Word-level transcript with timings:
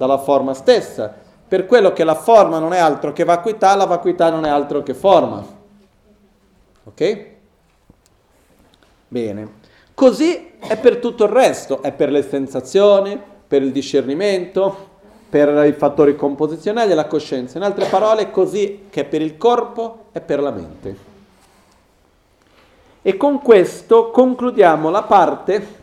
dalla 0.00 0.16
forma 0.16 0.54
stessa. 0.54 1.14
Per 1.46 1.66
quello 1.66 1.92
che 1.92 2.04
la 2.04 2.14
forma 2.14 2.58
non 2.58 2.72
è 2.72 2.78
altro 2.78 3.12
che 3.12 3.22
vacuità, 3.22 3.76
la 3.76 3.84
vacuità 3.84 4.30
non 4.30 4.46
è 4.46 4.48
altro 4.48 4.82
che 4.82 4.94
forma. 4.94 5.44
Ok? 6.84 7.26
Bene. 9.08 9.58
Così 9.92 10.52
è 10.58 10.78
per 10.78 10.96
tutto 10.96 11.24
il 11.24 11.30
resto, 11.30 11.82
è 11.82 11.92
per 11.92 12.10
le 12.10 12.22
sensazioni, 12.22 13.20
per 13.46 13.60
il 13.60 13.72
discernimento, 13.72 14.88
per 15.28 15.66
i 15.66 15.72
fattori 15.72 16.16
composizionali 16.16 16.92
e 16.92 16.94
la 16.94 17.06
coscienza. 17.06 17.58
In 17.58 17.64
altre 17.64 17.84
parole, 17.84 18.30
così 18.30 18.86
che 18.88 19.02
è 19.02 19.04
per 19.04 19.20
il 19.20 19.36
corpo 19.36 20.06
e 20.12 20.22
per 20.22 20.40
la 20.40 20.50
mente. 20.50 20.96
E 23.02 23.16
con 23.18 23.42
questo 23.42 24.10
concludiamo 24.10 24.88
la 24.88 25.02
parte 25.02 25.78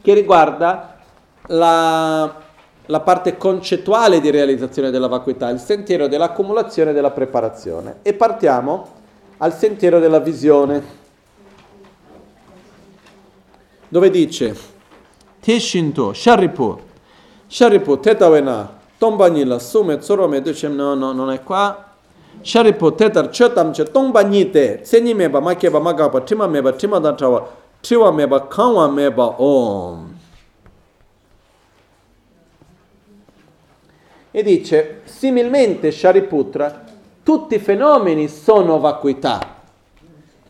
che 0.00 0.14
riguarda 0.14 0.98
la, 1.46 2.41
la 2.86 3.00
parte 3.00 3.36
concettuale 3.36 4.20
di 4.20 4.30
realizzazione 4.30 4.90
della 4.90 5.06
vacuità, 5.06 5.48
il 5.48 5.58
sentiero 5.58 6.08
dell'accumulazione 6.08 6.90
e 6.90 6.94
della 6.94 7.10
preparazione. 7.10 7.96
E 8.02 8.14
partiamo 8.14 8.88
al 9.38 9.54
sentiero 9.54 9.98
della 9.98 10.20
visione, 10.20 10.82
dove 13.88 14.10
dice 14.10 14.56
Teshinto, 15.40 16.12
Sharipu, 16.12 16.78
Sharipu, 17.46 18.00
Tetawena, 18.00 18.80
Tombanila, 18.98 19.58
Sume, 19.58 19.98
Tsorome, 19.98 20.40
Ducem, 20.40 20.74
no, 20.74 20.94
no, 20.94 21.12
non 21.12 21.30
è 21.30 21.42
qua, 21.42 21.90
Sharipu, 22.40 22.94
Tetar, 22.94 23.28
Chotam, 23.28 23.72
Che, 23.72 23.84
Tombanite, 23.84 24.84
Senyimeba, 24.84 25.40
Makeba, 25.40 25.78
Magapa, 25.78 26.20
Timameba, 26.20 26.72
Timadantawa, 26.72 27.60
Triva 27.82 28.12
meba, 28.12 28.46
Kanwa 28.46 28.88
meba, 28.88 29.40
Om. 29.42 30.11
E 34.34 34.42
dice, 34.42 35.02
similmente 35.04 35.92
Shariputra, 35.92 36.84
tutti 37.22 37.56
i 37.56 37.58
fenomeni 37.58 38.28
sono 38.28 38.80
vacuità, 38.80 39.60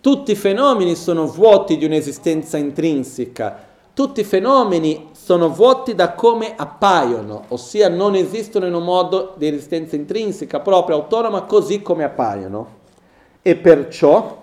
tutti 0.01 0.31
i 0.31 0.37
fenomeni 0.37 0.95
sono 0.95 1.27
vuoti 1.27 1.77
di 1.77 1.84
un'esistenza 1.84 2.57
intrinseca, 2.59 3.70
tutti 3.92 4.20
i 4.20 4.25
fenomeni 4.25 5.09
sono 5.12 5.48
vuoti 5.48 5.97
da 5.97 6.12
come 6.12 6.55
appaiono, 6.57 7.47
ossia 7.48 7.89
non 7.89 8.15
esistono 8.15 8.67
in 8.67 8.75
un 8.75 8.84
modo 8.84 9.34
di 9.37 9.48
esistenza 9.48 9.97
intrinseca 9.97 10.61
propria, 10.61 10.95
autonoma, 10.95 11.42
così 11.42 11.83
come 11.83 12.05
appaiono. 12.05 12.81
E 13.42 13.57
perciò 13.57 14.41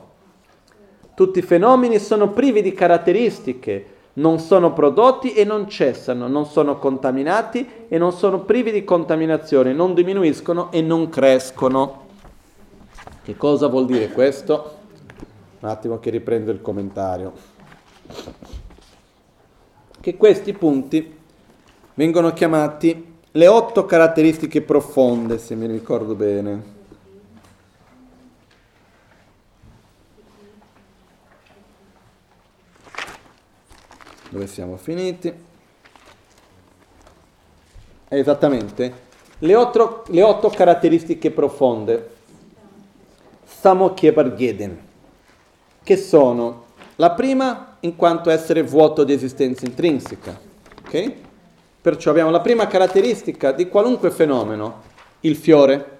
tutti 1.16 1.40
i 1.40 1.44
fenomeni 1.44 1.98
sono 1.98 2.30
privi 2.32 2.62
di 2.62 2.74
caratteristiche, 2.74 3.86
non 4.20 4.40
sono 4.40 4.74
prodotti 4.74 5.34
e 5.34 5.44
non 5.44 5.68
cessano, 5.68 6.28
non 6.28 6.46
sono 6.46 6.78
contaminati 6.78 7.68
e 7.88 7.98
non 7.98 8.12
sono 8.12 8.42
privi 8.42 8.72
di 8.72 8.84
contaminazione, 8.84 9.74
non 9.74 9.94
diminuiscono 9.94 10.72
e 10.72 10.82
non 10.82 11.10
crescono. 11.10 12.08
Che 13.24 13.38
cosa 13.38 13.68
vuol 13.68 13.86
dire 13.86 14.10
questo? 14.10 14.78
Un 15.60 15.70
attimo 15.70 16.00
che 16.00 16.10
riprendo 16.10 16.52
il 16.52 16.62
commentario. 16.62 17.32
Che 20.02 20.18
questi 20.18 20.54
punti 20.54 21.18
vengono 21.94 22.34
chiamati 22.34 23.18
le 23.32 23.48
otto 23.48 23.86
caratteristiche 23.86 24.62
profonde, 24.62 25.38
se 25.38 25.56
mi 25.56 25.68
ricordo 25.68 26.16
bene. 26.16 26.78
Dove 34.30 34.48
siamo 34.48 34.78
finiti. 34.78 35.32
Esattamente, 38.08 38.94
le 39.40 39.56
otto, 39.56 40.04
le 40.08 40.24
otto 40.24 40.50
caratteristiche 40.50 41.32
profonde, 41.32 42.18
Samokyebargeden, 43.46 44.80
che 45.84 45.98
sono 45.98 46.66
la 46.96 47.12
prima 47.12 47.78
in 47.82 47.96
quanto 47.96 48.30
essere 48.30 48.64
vuoto 48.64 49.04
di 49.04 49.14
esistenza 49.14 49.66
intrinseca. 49.66 50.40
ok? 50.86 51.14
Perciò 51.82 52.12
abbiamo 52.12 52.30
la 52.30 52.42
prima 52.42 52.68
caratteristica 52.68 53.52
di 53.52 53.68
qualunque 53.68 54.12
fenomeno, 54.12 54.82
il 55.22 55.36
fiore, 55.36 55.98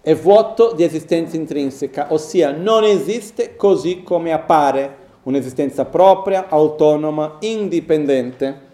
è 0.00 0.14
vuoto 0.14 0.72
di 0.72 0.84
esistenza 0.84 1.34
intrinseca, 1.34 2.12
ossia 2.12 2.52
non 2.52 2.84
esiste 2.84 3.56
così 3.56 4.04
come 4.04 4.32
appare 4.32 5.05
un'esistenza 5.26 5.84
propria, 5.84 6.46
autonoma, 6.48 7.36
indipendente. 7.40 8.64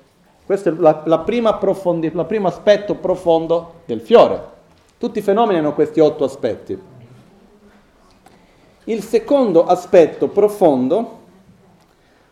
Questo 0.44 0.68
è 0.68 0.72
la, 0.72 1.02
la 1.06 1.18
prima 1.20 1.54
profondi, 1.54 2.06
il 2.06 2.24
primo 2.26 2.48
aspetto 2.48 2.94
profondo 2.94 3.80
del 3.86 4.00
fiore. 4.00 4.50
Tutti 4.98 5.18
i 5.18 5.22
fenomeni 5.22 5.58
hanno 5.58 5.72
questi 5.72 6.00
otto 6.00 6.24
aspetti. 6.24 6.78
Il 8.84 9.02
secondo 9.02 9.64
aspetto 9.64 10.28
profondo, 10.28 11.20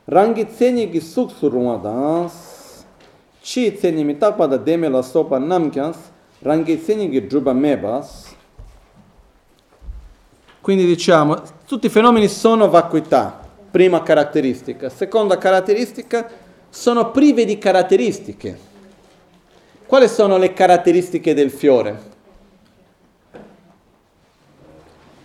Rangitseni 0.04 0.90
Gisuk 0.90 1.30
Surwadans, 1.30 2.84
Chi 3.40 3.72
Tseni 3.72 4.04
Mitapada 4.04 4.56
Demela 4.56 5.00
Sopa 5.00 5.38
Namkyans, 5.38 5.96
Rangitseni 6.40 7.10
Gidruba. 7.10 7.56
Quindi 10.60 10.84
diciamo, 10.84 11.40
tutti 11.66 11.86
i 11.86 11.90
fenomeni 11.90 12.28
sono 12.28 12.68
vacuità, 12.68 13.39
prima 13.70 14.02
caratteristica. 14.02 14.88
Seconda 14.88 15.38
caratteristica, 15.38 16.28
sono 16.68 17.10
prive 17.10 17.44
di 17.44 17.58
caratteristiche. 17.58 18.58
Quali 19.86 20.08
sono 20.08 20.36
le 20.36 20.52
caratteristiche 20.52 21.34
del 21.34 21.50
fiore? 21.50 22.08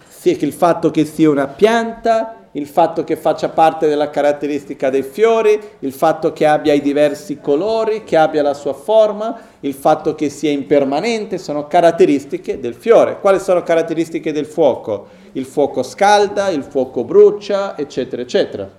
Sì, 0.07 0.37
il 0.43 0.53
fatto 0.53 0.89
che 0.89 1.05
sia 1.05 1.29
una 1.29 1.47
pianta, 1.47 2.44
il 2.55 2.67
fatto 2.67 3.03
che 3.03 3.17
faccia 3.17 3.49
parte 3.49 3.87
della 3.87 4.09
caratteristica 4.09 4.89
dei 4.89 5.03
fiori, 5.03 5.59
il 5.79 5.91
fatto 5.91 6.31
che 6.31 6.45
abbia 6.45 6.73
i 6.73 6.81
diversi 6.81 7.39
colori, 7.41 8.03
che 8.03 8.15
abbia 8.15 8.41
la 8.41 8.53
sua 8.53 8.73
forma, 8.73 9.39
il 9.59 9.73
fatto 9.73 10.15
che 10.15 10.29
sia 10.29 10.51
impermanente, 10.51 11.37
sono 11.37 11.67
caratteristiche 11.67 12.59
del 12.59 12.73
fiore. 12.73 13.19
Quali 13.19 13.39
sono 13.39 13.61
caratteristiche 13.61 14.31
del 14.31 14.45
fuoco? 14.45 15.07
Il 15.33 15.45
fuoco 15.45 15.83
scalda, 15.83 16.47
il 16.47 16.63
fuoco 16.63 17.03
brucia, 17.03 17.77
eccetera, 17.77 18.21
eccetera. 18.21 18.69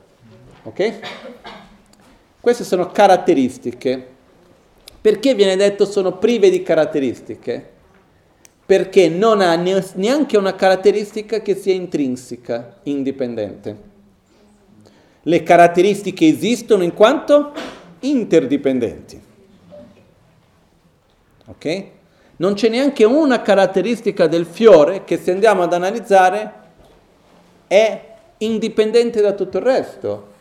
Ok? 0.63 0.93
Queste 2.41 2.65
sono 2.65 2.91
caratteristiche. 2.91 4.15
Perché 5.03 5.35
viene 5.35 5.55
detto 5.55 5.85
sono 5.85 6.17
prive 6.17 6.49
di 6.49 6.63
caratteristiche? 6.63 7.75
Perché 8.67 9.09
non 9.09 9.41
ha 9.41 9.55
neanche 9.55 10.37
una 10.37 10.57
caratteristica 10.57 11.41
che 11.41 11.55
sia 11.55 11.73
intrinseca, 11.73 12.81
indipendente. 12.83 13.95
Le 15.23 15.43
caratteristiche 15.45 16.27
esistono 16.27 16.83
in 16.83 16.93
quanto 16.93 17.53
interdipendenti. 18.01 19.21
Ok? 21.47 21.85
Non 22.39 22.55
c'è 22.55 22.69
neanche 22.69 23.05
una 23.05 23.41
caratteristica 23.41 24.27
del 24.27 24.47
fiore 24.47 25.05
che 25.05 25.17
se 25.17 25.31
andiamo 25.31 25.63
ad 25.63 25.73
analizzare 25.73 26.53
è 27.69 28.15
indipendente 28.39 29.21
da 29.21 29.33
tutto 29.33 29.59
il 29.59 29.65
resto. 29.65 30.35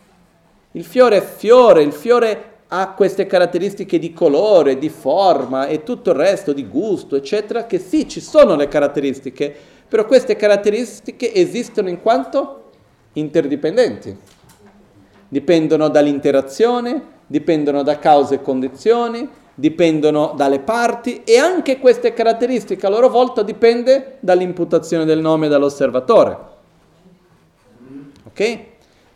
Il 0.72 0.84
fiore 0.84 1.18
è 1.18 1.22
fiore, 1.22 1.82
il 1.82 1.92
fiore 1.92 2.55
ha 2.68 2.92
queste 2.94 3.26
caratteristiche 3.26 3.98
di 3.98 4.12
colore, 4.12 4.78
di 4.78 4.88
forma 4.88 5.66
e 5.66 5.82
tutto 5.84 6.10
il 6.10 6.16
resto, 6.16 6.52
di 6.52 6.66
gusto, 6.66 7.14
eccetera, 7.14 7.66
che 7.66 7.78
sì, 7.78 8.08
ci 8.08 8.20
sono 8.20 8.56
le 8.56 8.68
caratteristiche, 8.68 9.54
però 9.88 10.04
queste 10.04 10.34
caratteristiche 10.34 11.32
esistono 11.32 11.88
in 11.88 12.02
quanto 12.02 12.70
interdipendenti. 13.12 14.16
Dipendono 15.28 15.88
dall'interazione, 15.88 17.02
dipendono 17.26 17.82
da 17.82 17.98
cause 17.98 18.36
e 18.36 18.42
condizioni, 18.42 19.28
dipendono 19.54 20.34
dalle 20.36 20.58
parti 20.58 21.22
e 21.24 21.38
anche 21.38 21.78
queste 21.78 22.12
caratteristiche 22.12 22.84
a 22.84 22.90
loro 22.90 23.08
volta 23.08 23.42
dipende 23.42 24.18
dall'imputazione 24.20 25.04
del 25.04 25.20
nome 25.20 25.48
dall'osservatore. 25.48 26.38
Ok? 28.26 28.58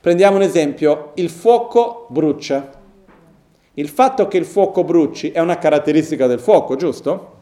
Prendiamo 0.00 0.36
un 0.36 0.42
esempio, 0.42 1.10
il 1.16 1.28
fuoco 1.28 2.06
brucia 2.08 2.78
il 3.80 3.88
fatto 3.88 4.28
che 4.28 4.36
il 4.36 4.44
fuoco 4.44 4.84
bruci 4.84 5.30
è 5.30 5.40
una 5.40 5.56
caratteristica 5.56 6.26
del 6.26 6.38
fuoco, 6.38 6.76
giusto? 6.76 7.38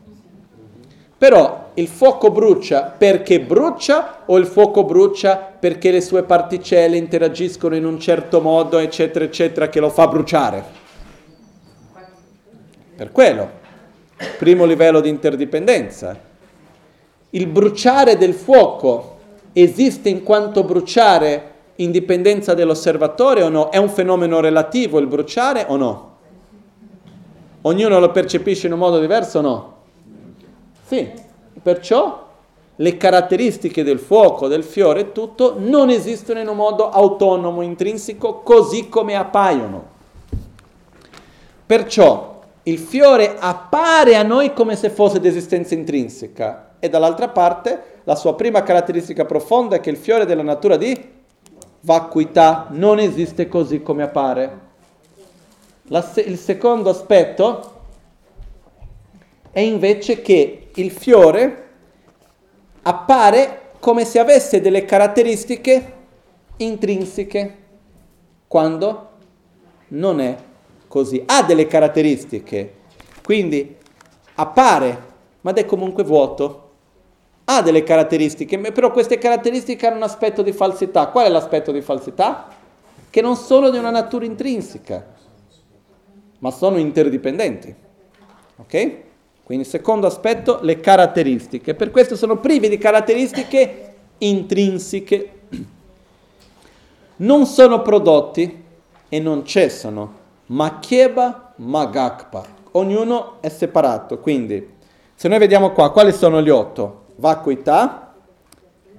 Però 1.18 1.70
il 1.74 1.88
fuoco 1.88 2.30
brucia 2.30 2.94
perché 2.96 3.40
brucia 3.40 4.22
o 4.26 4.38
il 4.38 4.46
fuoco 4.46 4.84
brucia 4.84 5.36
perché 5.36 5.90
le 5.90 6.00
sue 6.00 6.22
particelle 6.22 6.96
interagiscono 6.96 7.74
in 7.74 7.84
un 7.84 7.98
certo 7.98 8.40
modo, 8.40 8.78
eccetera, 8.78 9.24
eccetera, 9.24 9.68
che 9.68 9.80
lo 9.80 9.90
fa 9.90 10.06
bruciare? 10.06 10.64
Per 12.94 13.10
quello, 13.10 13.50
primo 14.38 14.64
livello 14.64 15.00
di 15.00 15.08
interdipendenza. 15.08 16.16
Il 17.30 17.46
bruciare 17.48 18.16
del 18.16 18.34
fuoco 18.34 19.16
esiste 19.52 20.08
in 20.08 20.22
quanto 20.22 20.62
bruciare 20.62 21.54
in 21.76 21.90
dipendenza 21.90 22.54
dell'osservatore 22.54 23.42
o 23.42 23.48
no? 23.48 23.70
È 23.70 23.76
un 23.76 23.88
fenomeno 23.88 24.38
relativo 24.38 25.00
il 25.00 25.08
bruciare 25.08 25.64
o 25.66 25.76
no? 25.76 26.07
Ognuno 27.62 27.98
lo 27.98 28.10
percepisce 28.10 28.66
in 28.66 28.72
un 28.72 28.78
modo 28.78 29.00
diverso 29.00 29.38
o 29.38 29.42
no? 29.42 29.76
Sì, 30.86 31.10
perciò 31.60 32.26
le 32.76 32.96
caratteristiche 32.96 33.82
del 33.82 33.98
fuoco, 33.98 34.46
del 34.46 34.62
fiore 34.62 35.00
e 35.00 35.12
tutto 35.12 35.54
non 35.58 35.90
esistono 35.90 36.38
in 36.38 36.48
un 36.48 36.56
modo 36.56 36.88
autonomo, 36.88 37.62
intrinseco, 37.62 38.40
così 38.42 38.88
come 38.88 39.16
appaiono. 39.16 39.96
Perciò 41.66 42.40
il 42.62 42.78
fiore 42.78 43.36
appare 43.38 44.16
a 44.16 44.22
noi 44.22 44.52
come 44.52 44.76
se 44.76 44.90
fosse 44.90 45.20
di 45.20 45.26
esistenza 45.26 45.74
intrinseca 45.74 46.76
e 46.78 46.88
dall'altra 46.88 47.28
parte 47.28 48.00
la 48.04 48.14
sua 48.14 48.34
prima 48.34 48.62
caratteristica 48.62 49.24
profonda 49.24 49.76
è 49.76 49.80
che 49.80 49.90
il 49.90 49.96
fiore 49.96 50.24
della 50.24 50.42
natura 50.42 50.76
di 50.76 51.16
vacuità 51.80 52.68
non 52.70 52.98
esiste 52.98 53.48
così 53.48 53.82
come 53.82 54.02
appare. 54.02 54.66
Se- 55.88 56.20
il 56.20 56.38
secondo 56.38 56.90
aspetto 56.90 57.76
è 59.50 59.60
invece 59.60 60.20
che 60.20 60.68
il 60.74 60.90
fiore 60.90 61.68
appare 62.82 63.70
come 63.78 64.04
se 64.04 64.18
avesse 64.18 64.60
delle 64.60 64.84
caratteristiche 64.84 65.92
intrinseche, 66.58 67.56
quando 68.46 69.08
non 69.88 70.20
è 70.20 70.36
così. 70.88 71.22
Ha 71.24 71.42
delle 71.42 71.66
caratteristiche, 71.66 72.74
quindi 73.22 73.76
appare, 74.34 75.02
ma 75.42 75.52
è 75.52 75.64
comunque 75.64 76.02
vuoto. 76.02 76.64
Ha 77.44 77.62
delle 77.62 77.82
caratteristiche, 77.82 78.58
però 78.72 78.90
queste 78.90 79.16
caratteristiche 79.16 79.86
hanno 79.86 79.96
un 79.96 80.02
aspetto 80.02 80.42
di 80.42 80.52
falsità. 80.52 81.06
Qual 81.06 81.24
è 81.24 81.30
l'aspetto 81.30 81.72
di 81.72 81.80
falsità? 81.80 82.48
Che 83.08 83.20
non 83.22 83.36
sono 83.36 83.70
di 83.70 83.78
una 83.78 83.90
natura 83.90 84.26
intrinseca, 84.26 85.06
ma 86.38 86.50
sono 86.50 86.78
interdipendenti. 86.78 87.74
Ok? 88.56 88.96
Quindi 89.42 89.64
secondo 89.64 90.06
aspetto, 90.06 90.58
le 90.62 90.80
caratteristiche. 90.80 91.74
Per 91.74 91.90
questo 91.90 92.16
sono 92.16 92.36
privi 92.36 92.68
di 92.68 92.76
caratteristiche 92.76 93.94
intrinseche. 94.18 95.32
Non 97.16 97.46
sono 97.46 97.80
prodotti 97.82 98.64
e 99.08 99.20
non 99.20 99.44
cessano. 99.44 100.16
Makieba, 100.46 101.54
magakpa. 101.56 102.44
Ognuno 102.72 103.40
è 103.40 103.48
separato. 103.48 104.18
Quindi, 104.18 104.76
se 105.14 105.28
noi 105.28 105.38
vediamo 105.38 105.72
qua, 105.72 105.90
quali 105.92 106.12
sono 106.12 106.42
gli 106.42 106.50
otto? 106.50 107.06
Vacuità, 107.16 108.14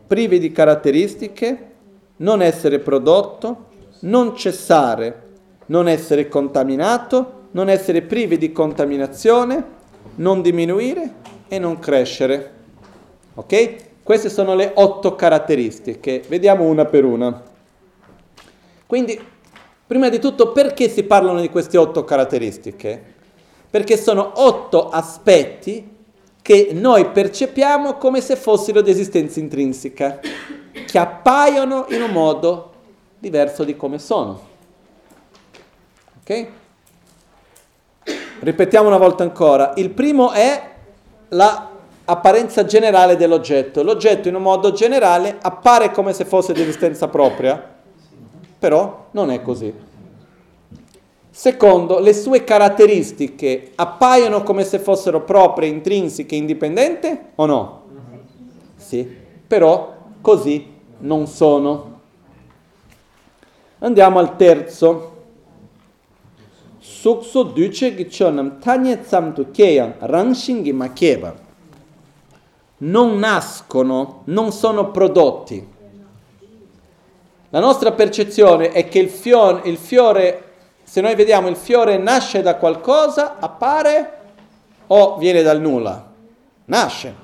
privi 0.08 0.40
di 0.40 0.52
caratteristiche, 0.52 1.72
non 2.18 2.42
essere 2.42 2.80
prodotto, 2.80 3.68
non 4.02 4.36
cessare, 4.36 5.28
non 5.70 5.88
essere 5.88 6.28
contaminato, 6.28 7.48
non 7.52 7.70
essere 7.70 8.02
privi 8.02 8.38
di 8.38 8.52
contaminazione, 8.52 9.78
non 10.16 10.42
diminuire 10.42 11.14
e 11.48 11.60
non 11.60 11.80
crescere. 11.80 12.54
Ok? 13.36 13.76
Queste 14.04 14.30
sono 14.30 14.56
le 14.56 14.72
otto 14.76 15.16
caratteristiche. 15.16 16.24
Vediamo 16.28 16.64
una 16.64 16.86
per 16.86 17.06
una. 17.06 17.44
Quindi, 18.86 19.20
prima 19.86 20.10
di 20.10 20.20
tutto, 20.20 20.52
perché 20.52 20.90
si 20.90 21.04
parlano 21.04 21.40
di 21.40 21.50
queste 21.50 21.78
otto 21.78 22.04
caratteristiche? 22.04 23.18
Perché 23.70 23.98
sono 23.98 24.32
otto 24.36 24.90
aspetti 24.90 25.98
che 26.42 26.70
noi 26.74 27.06
percepiamo 27.06 27.98
come 27.98 28.22
se 28.22 28.36
fossero 28.36 28.82
di 28.82 28.90
esistenza 28.90 29.40
intrinseca, 29.40 30.20
che 30.88 30.98
appaiono 30.98 31.86
in 31.90 32.02
un 32.02 32.10
modo 32.10 32.72
diverso 33.20 33.64
di 33.64 33.76
come 33.76 34.00
sono. 34.00 34.48
Ok? 36.30 36.48
Ripetiamo 38.42 38.88
una 38.88 39.00
volta 39.00 39.24
ancora. 39.24 39.74
Il 39.78 39.90
primo 39.90 40.32
è 40.32 40.74
l'apparenza 41.30 42.66
generale 42.66 43.16
dell'oggetto. 43.16 43.82
L'oggetto 43.82 44.28
in 44.28 44.36
un 44.36 44.44
modo 44.44 44.72
generale 44.72 45.38
appare 45.42 45.90
come 45.90 46.14
se 46.14 46.26
fosse 46.26 46.54
di 46.54 46.62
esistenza 46.62 47.08
propria, 47.08 47.60
però 48.60 49.08
non 49.12 49.32
è 49.32 49.42
così. 49.42 49.74
Secondo, 51.32 51.98
le 51.98 52.14
sue 52.14 52.44
caratteristiche 52.44 53.72
appaiono 53.74 54.44
come 54.44 54.64
se 54.66 54.78
fossero 54.78 55.22
proprie, 55.22 55.68
intrinseche, 55.68 56.36
indipendenti 56.36 57.20
o 57.36 57.46
no? 57.48 57.84
Sì, 58.76 59.04
però 59.48 59.96
così 60.22 60.76
non 61.00 61.26
sono. 61.26 62.02
Andiamo 63.80 64.20
al 64.20 64.36
terzo. 64.36 65.18
Sukso 66.80 67.44
duche 67.44 67.96
gichonam 67.96 68.60
tanye 68.60 69.02
tsamtu 69.02 69.52
keyan 69.52 69.96
rangshingi 70.00 70.72
makeba. 70.74 71.36
Non 72.78 73.20
nascono, 73.20 74.22
non 74.26 74.52
sono 74.52 74.92
prodotti. 74.92 75.68
La 77.50 77.60
nostra 77.60 77.92
percezione 77.92 78.72
è 78.72 78.88
che 78.88 79.00
il 79.00 79.10
fiore, 79.10 79.68
il 79.68 79.78
fiore, 79.78 80.44
se 80.84 81.02
noi 81.02 81.16
vediamo 81.16 81.48
il 81.48 81.56
fiore 81.56 81.98
nasce 81.98 82.42
da 82.42 82.56
qualcosa, 82.56 83.38
appare 83.40 84.18
o 84.88 85.18
viene 85.18 85.42
dal 85.42 85.60
nulla? 85.60 86.12
Nasce. 86.66 87.16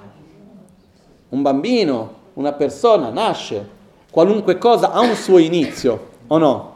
Un 1.29 1.41
bambino, 1.41 2.13
una 2.33 2.53
persona 2.53 3.09
nasce. 3.09 3.69
Qualunque 4.11 4.57
cosa 4.57 4.91
ha 4.91 4.99
un 4.99 5.15
suo 5.15 5.37
inizio, 5.37 6.07
o 6.27 6.37
no? 6.37 6.75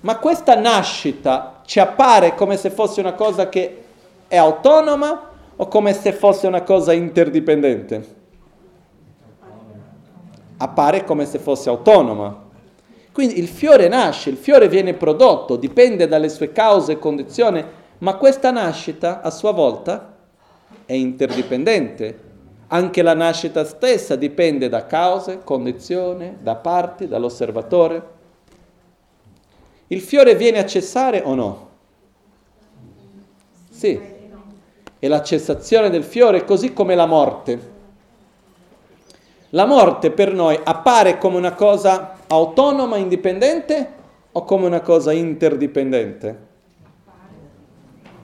Ma 0.00 0.18
questa 0.18 0.54
nascita 0.54 1.55
ci 1.66 1.80
appare 1.80 2.34
come 2.34 2.56
se 2.56 2.70
fosse 2.70 3.00
una 3.00 3.12
cosa 3.12 3.48
che 3.48 3.82
è 4.28 4.36
autonoma 4.36 5.30
o 5.56 5.68
come 5.68 5.92
se 5.92 6.12
fosse 6.12 6.46
una 6.46 6.62
cosa 6.62 6.92
interdipendente? 6.92 8.14
Appare 10.58 11.04
come 11.04 11.26
se 11.26 11.38
fosse 11.38 11.68
autonoma. 11.68 12.44
Quindi 13.12 13.38
il 13.38 13.48
fiore 13.48 13.88
nasce, 13.88 14.30
il 14.30 14.36
fiore 14.36 14.68
viene 14.68 14.94
prodotto, 14.94 15.56
dipende 15.56 16.06
dalle 16.06 16.28
sue 16.28 16.52
cause 16.52 16.92
e 16.92 16.98
condizioni, 16.98 17.64
ma 17.98 18.14
questa 18.14 18.50
nascita 18.50 19.20
a 19.22 19.30
sua 19.30 19.52
volta 19.52 20.14
è 20.84 20.92
interdipendente. 20.92 22.20
Anche 22.68 23.02
la 23.02 23.14
nascita 23.14 23.64
stessa 23.64 24.16
dipende 24.16 24.68
da 24.68 24.86
cause, 24.86 25.40
condizioni, 25.42 26.36
da 26.40 26.56
parti, 26.56 27.08
dall'osservatore. 27.08 28.14
Il 29.88 30.00
fiore 30.00 30.34
viene 30.34 30.58
a 30.58 30.66
cessare 30.66 31.22
o 31.24 31.34
no? 31.34 31.68
Sì. 33.70 34.14
È 34.98 35.06
la 35.06 35.22
cessazione 35.22 35.90
del 35.90 36.02
fiore 36.02 36.44
così 36.44 36.72
come 36.72 36.94
la 36.94 37.06
morte. 37.06 37.74
La 39.50 39.64
morte 39.64 40.10
per 40.10 40.32
noi 40.32 40.58
appare 40.62 41.18
come 41.18 41.36
una 41.36 41.52
cosa 41.52 42.16
autonoma, 42.26 42.96
indipendente 42.96 43.92
o 44.32 44.44
come 44.44 44.66
una 44.66 44.80
cosa 44.80 45.12
interdipendente? 45.12 46.44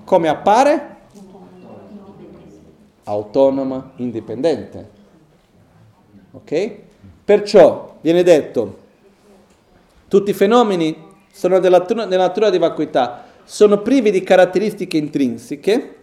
Come 0.04 0.28
appare? 0.28 0.96
Autonoma, 3.04 3.92
indipendente. 3.96 4.90
Ok? 6.32 6.76
Perciò 7.24 7.96
viene 8.00 8.22
detto, 8.24 8.78
tutti 10.08 10.30
i 10.30 10.34
fenomeni 10.34 11.10
sono 11.32 11.58
della 11.58 11.78
natura, 11.78 12.04
della 12.04 12.26
natura 12.26 12.50
di 12.50 12.58
vacuità, 12.58 13.24
sono 13.44 13.80
privi 13.80 14.10
di 14.10 14.22
caratteristiche 14.22 14.98
intrinseche, 14.98 15.96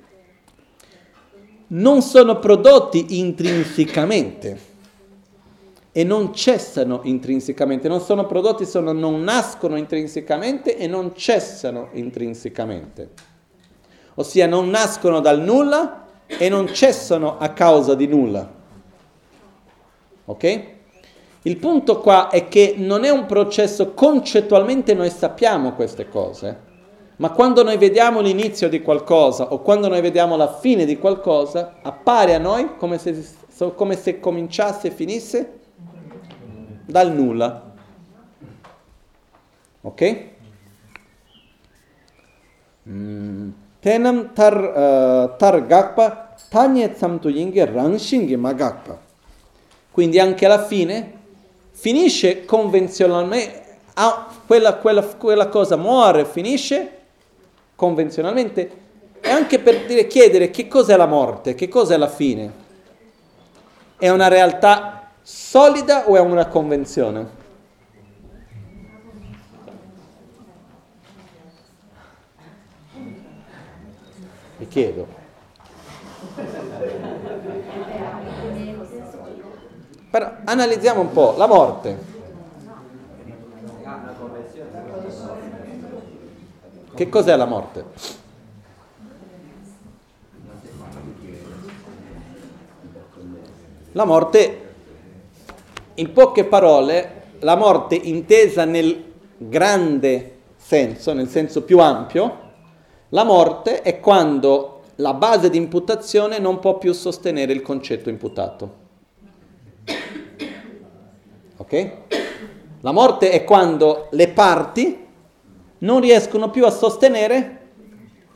non 1.67 2.01
sono 2.01 2.39
prodotti 2.39 3.19
intrinsecamente 3.19 4.67
e 5.91 6.03
non 6.03 6.33
cessano 6.33 7.01
intrinsecamente, 7.03 7.87
non 7.87 8.01
sono 8.01 8.25
prodotti, 8.25 8.65
sono, 8.65 8.91
non 8.91 9.21
nascono 9.21 9.77
intrinsecamente 9.77 10.75
e 10.75 10.87
non 10.87 11.13
cessano 11.15 11.89
intrinsecamente. 11.93 13.09
Ossia 14.15 14.47
non 14.47 14.69
nascono 14.69 15.19
dal 15.19 15.41
nulla 15.41 16.07
e 16.25 16.49
non 16.49 16.73
cessano 16.73 17.37
a 17.37 17.49
causa 17.49 17.93
di 17.93 18.07
nulla. 18.07 18.51
Ok? 20.25 20.77
Il 21.43 21.57
punto 21.57 21.99
qua 21.99 22.29
è 22.29 22.49
che 22.49 22.75
non 22.77 23.05
è 23.05 23.09
un 23.09 23.25
processo, 23.25 23.93
concettualmente 23.93 24.93
noi 24.93 25.09
sappiamo 25.09 25.73
queste 25.73 26.09
cose, 26.09 26.67
ma 27.15 27.31
quando 27.31 27.63
noi 27.63 27.77
vediamo 27.77 28.19
l'inizio 28.19 28.67
di 28.67 28.81
qualcosa 28.81 29.53
o 29.53 29.61
quando 29.61 29.87
noi 29.87 30.01
vediamo 30.01 30.35
la 30.35 30.53
fine 30.53 30.83
di 30.85 30.97
qualcosa, 30.97 31.75
appare 31.81 32.33
a 32.35 32.39
noi 32.39 32.75
come 32.77 32.97
se, 32.97 33.25
come 33.75 33.95
se 33.95 34.19
cominciasse 34.19 34.87
e 34.87 34.91
finisse 34.91 35.59
dal 36.85 37.13
nulla. 37.13 37.71
Ok? 39.81 40.25
Mm. 42.89 43.49
Tenam 43.79 44.17
uh, 44.17 44.33
tar 44.33 45.65
gakpa, 45.65 46.35
tanye 46.49 46.91
tsamtu 46.91 47.29
yinge 47.29 47.63
rangshingi 47.63 48.35
magakpa. 48.35 48.99
Quindi 49.89 50.19
anche 50.19 50.45
alla 50.45 50.65
fine 50.65 51.18
finisce 51.79 52.43
convenzionalmente, 52.43 53.77
ah, 53.93 54.27
quella, 54.45 54.75
quella, 54.75 55.01
quella 55.01 55.47
cosa 55.47 55.77
muore, 55.77 56.25
finisce 56.25 56.97
convenzionalmente 57.73 58.71
e 59.21 59.29
anche 59.29 59.59
per 59.59 59.85
dire, 59.85 60.05
chiedere 60.05 60.49
che 60.51 60.67
cos'è 60.67 60.97
la 60.97 61.05
morte, 61.05 61.55
che 61.55 61.69
cos'è 61.69 61.95
la 61.95 62.09
fine. 62.09 62.67
È 63.97 64.09
una 64.09 64.27
realtà 64.27 65.11
solida 65.21 66.09
o 66.09 66.17
è 66.17 66.19
una 66.19 66.47
convenzione? 66.47 67.37
Mi 74.57 74.67
chiedo. 74.67 75.18
Però 80.09 80.31
analizziamo 80.43 81.01
un 81.01 81.11
po' 81.11 81.35
la 81.37 81.47
morte. 81.47 82.17
Che 86.95 87.09
cos'è 87.09 87.35
la 87.35 87.45
morte? 87.45 87.85
La 93.93 94.05
morte, 94.05 94.61
in 95.95 96.11
poche 96.11 96.43
parole, 96.45 97.23
la 97.39 97.55
morte 97.55 97.95
intesa 97.95 98.65
nel 98.65 99.03
grande 99.37 100.37
senso, 100.57 101.13
nel 101.13 101.27
senso 101.27 101.63
più 101.63 101.79
ampio, 101.79 102.47
la 103.09 103.23
morte 103.23 103.81
è 103.81 103.99
quando 103.99 104.81
la 104.95 105.13
base 105.13 105.49
di 105.49 105.57
imputazione 105.57 106.39
non 106.39 106.59
può 106.59 106.77
più 106.77 106.93
sostenere 106.93 107.53
il 107.53 107.61
concetto 107.61 108.09
imputato. 108.09 108.78
Ok? 111.71 111.91
La 112.81 112.91
morte 112.91 113.29
è 113.29 113.43
quando 113.43 114.07
le 114.11 114.29
parti 114.29 115.05
non 115.79 116.01
riescono 116.01 116.49
più 116.49 116.65
a 116.65 116.71
sostenere 116.71 117.57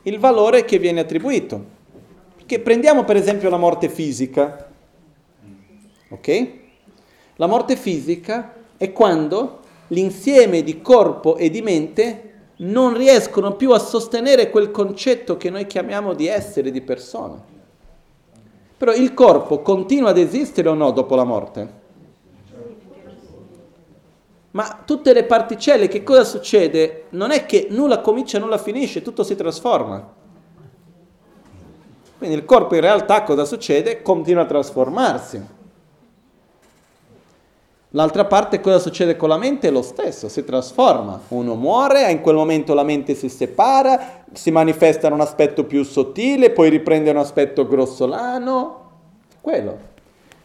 il 0.02 0.20
valore 0.20 0.64
che 0.64 0.78
viene 0.78 1.00
attribuito. 1.00 1.72
Perché 2.36 2.60
prendiamo 2.60 3.02
per 3.02 3.16
esempio 3.16 3.50
la 3.50 3.56
morte 3.56 3.88
fisica. 3.88 4.68
Ok? 6.10 6.50
La 7.34 7.48
morte 7.48 7.74
fisica 7.74 8.54
è 8.76 8.92
quando 8.92 9.60
l'insieme 9.88 10.62
di 10.62 10.80
corpo 10.80 11.36
e 11.36 11.50
di 11.50 11.60
mente 11.60 12.32
non 12.58 12.96
riescono 12.96 13.56
più 13.56 13.72
a 13.72 13.80
sostenere 13.80 14.48
quel 14.50 14.70
concetto 14.70 15.36
che 15.36 15.50
noi 15.50 15.66
chiamiamo 15.66 16.14
di 16.14 16.28
essere, 16.28 16.70
di 16.70 16.82
persona. 16.82 17.42
Però 18.76 18.92
il 18.92 19.12
corpo 19.12 19.60
continua 19.60 20.10
ad 20.10 20.18
esistere 20.18 20.68
o 20.68 20.74
no 20.74 20.92
dopo 20.92 21.16
la 21.16 21.24
morte? 21.24 21.82
Ma 24.54 24.82
tutte 24.84 25.12
le 25.12 25.24
particelle, 25.24 25.88
che 25.88 26.04
cosa 26.04 26.22
succede? 26.22 27.06
Non 27.10 27.32
è 27.32 27.44
che 27.44 27.66
nulla 27.70 28.00
comincia 28.00 28.38
e 28.38 28.40
nulla 28.40 28.58
finisce, 28.58 29.02
tutto 29.02 29.24
si 29.24 29.34
trasforma. 29.34 30.12
Quindi 32.18 32.36
il 32.36 32.44
corpo 32.44 32.76
in 32.76 32.80
realtà 32.80 33.24
cosa 33.24 33.44
succede? 33.44 34.00
Continua 34.00 34.42
a 34.42 34.46
trasformarsi. 34.46 35.42
L'altra 37.90 38.26
parte 38.26 38.60
cosa 38.60 38.78
succede 38.78 39.16
con 39.16 39.28
la 39.28 39.38
mente? 39.38 39.68
È 39.68 39.70
lo 39.72 39.82
stesso, 39.82 40.28
si 40.28 40.44
trasforma. 40.44 41.20
Uno 41.28 41.56
muore, 41.56 42.08
in 42.12 42.20
quel 42.20 42.36
momento 42.36 42.74
la 42.74 42.84
mente 42.84 43.16
si 43.16 43.28
separa, 43.28 44.24
si 44.32 44.52
manifesta 44.52 45.08
in 45.08 45.14
un 45.14 45.20
aspetto 45.20 45.64
più 45.64 45.82
sottile, 45.82 46.50
poi 46.50 46.68
riprende 46.68 47.10
un 47.10 47.16
aspetto 47.16 47.66
grossolano, 47.66 48.90
quello. 49.40 49.78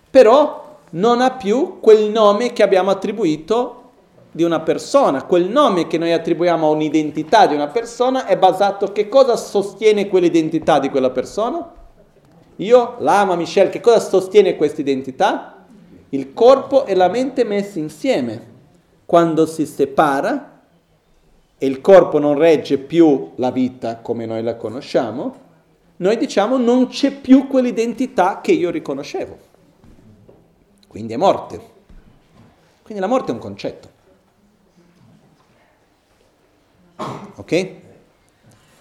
Però 0.09 0.77
non 0.91 1.21
ha 1.21 1.31
più 1.31 1.79
quel 1.79 2.09
nome 2.09 2.53
che 2.53 2.63
abbiamo 2.63 2.89
attribuito 2.89 3.78
di 4.31 4.43
una 4.43 4.59
persona. 4.59 5.23
Quel 5.23 5.49
nome 5.49 5.87
che 5.87 5.97
noi 5.97 6.13
attribuiamo 6.13 6.67
a 6.67 6.71
un'identità 6.71 7.47
di 7.47 7.55
una 7.55 7.67
persona 7.67 8.25
è 8.25 8.37
basato 8.37 8.91
che 8.91 9.09
cosa 9.09 9.35
sostiene 9.35 10.07
quell'identità 10.07 10.79
di 10.79 10.89
quella 10.89 11.09
persona? 11.09 11.73
Io, 12.57 12.95
l'ama 12.99 13.35
Michelle, 13.35 13.69
che 13.69 13.79
cosa 13.79 13.99
sostiene 13.99 14.55
questa 14.55 14.81
identità? 14.81 15.59
il 16.09 16.33
corpo 16.33 16.85
e 16.85 16.95
la 16.95 17.07
mente 17.07 17.43
messi 17.43 17.79
insieme. 17.79 18.47
Quando 19.05 19.45
si 19.45 19.65
separa 19.65 20.61
e 21.57 21.65
il 21.65 21.81
corpo 21.81 22.19
non 22.19 22.37
regge 22.37 22.77
più 22.77 23.31
la 23.35 23.51
vita 23.51 23.97
come 23.97 24.25
noi 24.25 24.43
la 24.43 24.55
conosciamo, 24.55 25.47
noi 25.97 26.17
diciamo 26.17 26.57
non 26.57 26.87
c'è 26.87 27.11
più 27.11 27.47
quell'identità 27.47 28.39
che 28.41 28.51
io 28.51 28.69
riconoscevo. 28.69 29.37
Quindi 30.87 31.13
è 31.13 31.17
morte. 31.17 31.77
Quindi 32.83 33.01
la 33.01 33.09
morte 33.09 33.31
è 33.31 33.33
un 33.33 33.41
concetto. 33.41 33.88
Ok? 37.35 37.69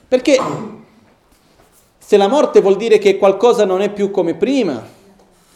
Perché 0.08 0.38
se 1.98 2.16
la 2.16 2.28
morte 2.28 2.60
vuol 2.60 2.76
dire 2.76 2.98
che 2.98 3.16
qualcosa 3.18 3.64
non 3.64 3.80
è 3.80 3.92
più 3.92 4.10
come 4.10 4.34
prima, 4.34 4.82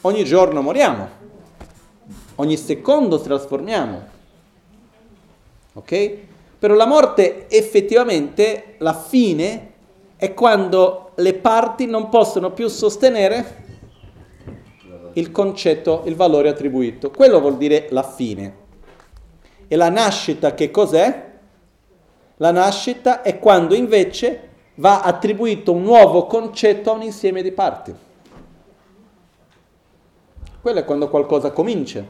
ogni 0.03 0.25
giorno 0.25 0.63
moriamo 0.63 1.21
ogni 2.37 2.57
secondo 2.57 3.21
trasformiamo. 3.21 4.11
Ok? 5.75 6.17
Però 6.59 6.75
la 6.75 6.87
morte 6.87 7.49
effettivamente, 7.49 8.75
la 8.79 8.95
fine, 8.95 9.71
è 10.17 10.35
quando 10.35 11.13
le 11.17 11.35
parti 11.35 11.87
non 11.87 12.09
possono 12.09 12.53
più 12.53 12.69
sostenere 12.69 13.61
il 15.15 15.31
concetto, 15.33 16.03
il 16.07 16.15
valore 16.15 16.49
attribuito. 16.49 17.11
Quello 17.11 17.41
vuol 17.41 17.57
dire 17.57 17.89
la 17.91 18.05
fine. 18.05 18.61
E 19.67 19.77
la 19.77 19.89
nascita 19.89 20.55
che 20.55 20.71
cos'è? 20.71 21.31
La 22.37 22.51
nascita 22.51 23.23
è 23.23 23.39
quando 23.39 23.75
invece 23.75 24.51
va 24.77 25.03
attribuito 25.03 25.73
un 25.73 25.83
nuovo 25.83 26.27
concetto 26.27 26.91
a 26.91 26.95
un 26.95 27.03
insieme 27.03 27.43
di 27.43 27.53
parti. 27.53 27.95
Quello 30.61 30.79
è 30.79 30.85
quando 30.85 31.09
qualcosa 31.09 31.51
comincia. 31.51 32.05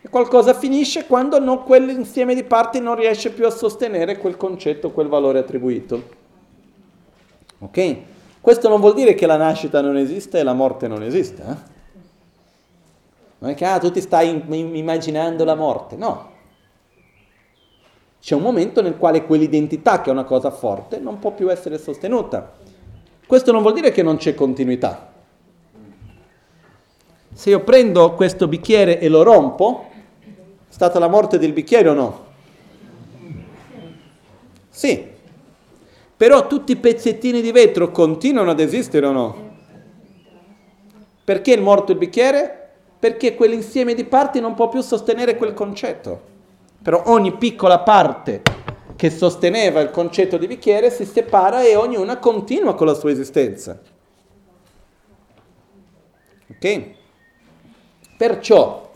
E 0.00 0.08
qualcosa 0.08 0.54
finisce 0.54 1.06
quando 1.06 1.38
non, 1.38 1.62
quell'insieme 1.62 2.34
di 2.34 2.42
parti 2.42 2.80
non 2.80 2.96
riesce 2.96 3.30
più 3.30 3.46
a 3.46 3.50
sostenere 3.50 4.18
quel 4.18 4.36
concetto, 4.36 4.90
quel 4.90 5.08
valore 5.08 5.38
attribuito. 5.38 6.02
Ok? 7.60 7.96
Questo 8.40 8.68
non 8.68 8.80
vuol 8.80 8.94
dire 8.94 9.14
che 9.14 9.26
la 9.26 9.36
nascita 9.36 9.80
non 9.80 9.96
esiste 9.96 10.40
e 10.40 10.42
la 10.42 10.54
morte 10.54 10.88
non 10.88 11.02
esiste. 11.04 11.42
Eh? 11.42 11.70
Non 13.38 13.50
è 13.50 13.54
che 13.54 13.64
ah, 13.64 13.78
tu 13.78 13.92
ti 13.92 14.00
stai 14.00 14.30
in, 14.30 14.74
immaginando 14.74 15.44
la 15.44 15.54
morte, 15.54 15.94
no. 15.94 16.30
C'è 18.22 18.36
un 18.36 18.42
momento 18.42 18.82
nel 18.82 18.98
quale 18.98 19.26
quell'identità, 19.26 20.00
che 20.00 20.08
è 20.08 20.12
una 20.12 20.22
cosa 20.22 20.52
forte, 20.52 21.00
non 21.00 21.18
può 21.18 21.32
più 21.32 21.50
essere 21.50 21.76
sostenuta. 21.76 22.52
Questo 23.26 23.50
non 23.50 23.62
vuol 23.62 23.74
dire 23.74 23.90
che 23.90 24.04
non 24.04 24.16
c'è 24.16 24.36
continuità. 24.36 25.12
Se 27.32 27.50
io 27.50 27.64
prendo 27.64 28.14
questo 28.14 28.46
bicchiere 28.46 29.00
e 29.00 29.08
lo 29.08 29.24
rompo, 29.24 29.86
stata 30.68 31.00
la 31.00 31.08
morte 31.08 31.36
del 31.36 31.52
bicchiere 31.52 31.88
o 31.88 31.94
no? 31.94 32.24
Sì. 34.68 35.04
Però 36.16 36.46
tutti 36.46 36.70
i 36.70 36.76
pezzettini 36.76 37.40
di 37.40 37.50
vetro 37.50 37.90
continuano 37.90 38.52
ad 38.52 38.60
esistere 38.60 39.04
o 39.04 39.10
no? 39.10 39.50
Perché 41.24 41.54
è 41.54 41.60
morto 41.60 41.90
il 41.90 41.98
bicchiere? 41.98 42.70
Perché 43.00 43.34
quell'insieme 43.34 43.94
di 43.94 44.04
parti 44.04 44.38
non 44.38 44.54
può 44.54 44.68
più 44.68 44.80
sostenere 44.80 45.34
quel 45.34 45.54
concetto. 45.54 46.30
Però 46.82 47.02
ogni 47.06 47.36
piccola 47.36 47.80
parte 47.80 48.42
che 48.96 49.10
sosteneva 49.10 49.80
il 49.80 49.90
concetto 49.90 50.36
di 50.36 50.46
bicchiere 50.46 50.90
si 50.90 51.04
separa 51.04 51.62
e 51.62 51.76
ognuna 51.76 52.18
continua 52.18 52.74
con 52.74 52.86
la 52.86 52.94
sua 52.94 53.10
esistenza. 53.10 53.80
Ok? 56.48 56.90
Perciò 58.16 58.90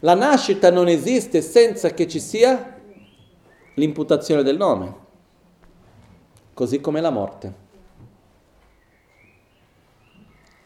la 0.00 0.14
nascita 0.14 0.70
non 0.70 0.88
esiste 0.88 1.40
senza 1.40 1.90
che 1.90 2.06
ci 2.06 2.20
sia 2.20 2.74
l'imputazione 3.74 4.42
del 4.42 4.56
nome, 4.56 4.94
così 6.52 6.80
come 6.80 7.00
la 7.00 7.10
morte. 7.10 7.64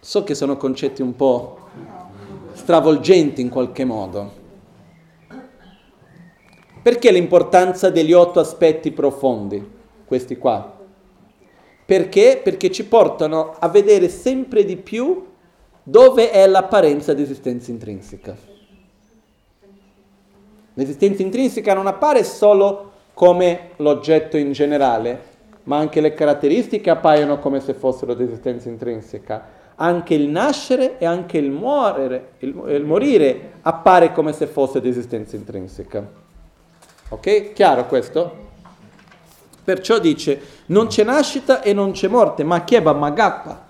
So 0.01 0.25
che 0.25 0.35
sono 0.35 0.57
concetti 0.57 1.03
un 1.03 1.15
po' 1.15 1.59
stravolgenti 2.55 3.41
in 3.41 3.49
qualche 3.49 3.85
modo. 3.85 4.40
Perché 6.83 7.13
l'importanza 7.13 7.91
degli 7.91 8.13
otto 8.13 8.41
aspetti 8.41 8.91
profondi, 8.91 9.69
questi 10.07 10.39
qua? 10.39 10.79
Perché? 11.85 12.41
Perché 12.43 12.71
ci 12.71 12.87
portano 12.87 13.55
a 13.59 13.69
vedere 13.69 14.09
sempre 14.09 14.65
di 14.65 14.77
più 14.77 15.27
dove 15.83 16.31
è 16.31 16.47
l'apparenza 16.47 17.13
di 17.13 17.23
esistenza 17.23 17.71
intrinseca. 17.71 18.35
L'esistenza 20.75 21.21
intrinseca 21.21 21.75
non 21.75 21.87
appare 21.87 22.25
solo 22.25 22.93
come 23.13 23.71
l'oggetto 23.77 24.39
in 24.39 24.53
generale, 24.53 25.23
ma 25.65 25.77
anche 25.77 26.01
le 26.01 26.15
caratteristiche 26.15 26.89
appaiono 26.89 27.39
come 27.41 27.61
se 27.61 27.75
fossero 27.75 28.15
di 28.15 28.25
esistenza 28.25 28.71
intrinseca. 28.71 29.59
Anche 29.75 30.15
il 30.15 30.29
nascere 30.29 30.99
e 30.99 31.05
anche 31.05 31.37
il 31.37 31.51
morire, 31.51 32.33
il, 32.39 32.63
il 32.69 32.85
morire 32.85 33.53
appare 33.63 34.13
come 34.13 34.33
se 34.33 34.47
fosse 34.47 34.81
di 34.81 34.89
esistenza 34.89 35.37
intrinseca. 35.37 36.29
Ok? 37.11 37.53
Chiaro 37.53 37.87
questo? 37.87 38.49
Perciò 39.63 39.99
dice, 39.99 40.41
non 40.67 40.87
c'è 40.87 41.05
nascita 41.05 41.61
e 41.63 41.73
non 41.73 41.93
c'è 41.93 42.09
morte, 42.09 42.45
ma 42.45 42.65
chieba 42.65 42.93
magappa. 42.93 43.69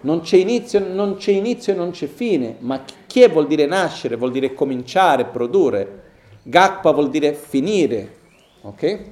Non 0.00 0.20
c'è, 0.20 0.36
inizio, 0.36 0.80
non 0.80 1.16
c'è 1.16 1.32
inizio 1.32 1.72
e 1.72 1.76
non 1.76 1.90
c'è 1.90 2.06
fine, 2.06 2.56
ma 2.60 2.82
chi 3.06 3.26
vuol 3.28 3.46
dire 3.46 3.66
nascere, 3.66 4.16
vuol 4.16 4.30
dire 4.30 4.54
cominciare, 4.54 5.24
produrre. 5.24 6.02
Gakpa 6.42 6.92
vuol 6.92 7.10
dire 7.10 7.34
finire, 7.34 8.16
ok? 8.62 9.04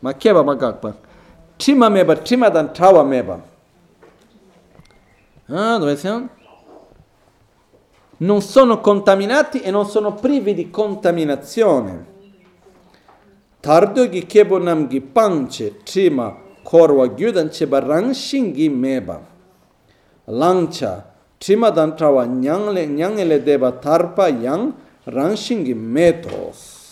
Ma 0.00 0.12
chieba 0.14 0.42
magappa. 0.42 0.96
Trima 1.56 1.88
meba, 1.88 2.16
trima 2.16 2.48
dan 2.48 2.72
trawa 2.72 3.02
meba. 3.04 3.40
Ah, 5.46 5.78
dove 5.78 5.96
siamo? 5.96 6.28
Non 8.16 8.40
sono 8.40 8.80
contaminati 8.80 9.60
e 9.60 9.70
non 9.70 9.86
sono 9.86 10.14
privi 10.14 10.54
di 10.54 10.70
contaminazione. 10.70 12.12
Tardo 13.64 14.04
gi 14.12 14.26
kebo 14.28 14.58
nam 14.60 14.84
gi 14.92 15.00
pangche 15.00 15.80
trima 15.88 16.36
korwa 16.62 17.08
gyudan 17.08 17.48
cheba 17.48 17.80
rangshin 17.80 18.52
gi 18.52 18.68
meba 18.68 19.24
langcha 20.28 20.92
trima 21.40 21.70
dan 21.72 21.96
trawa 21.96 22.26
nyangle 22.28 22.84
nyangle 22.84 23.40
deba 23.40 23.72
tarpa 23.72 24.28
yang 24.28 24.76
rangshin 25.08 25.64
gi 25.64 25.72
metos 25.74 26.82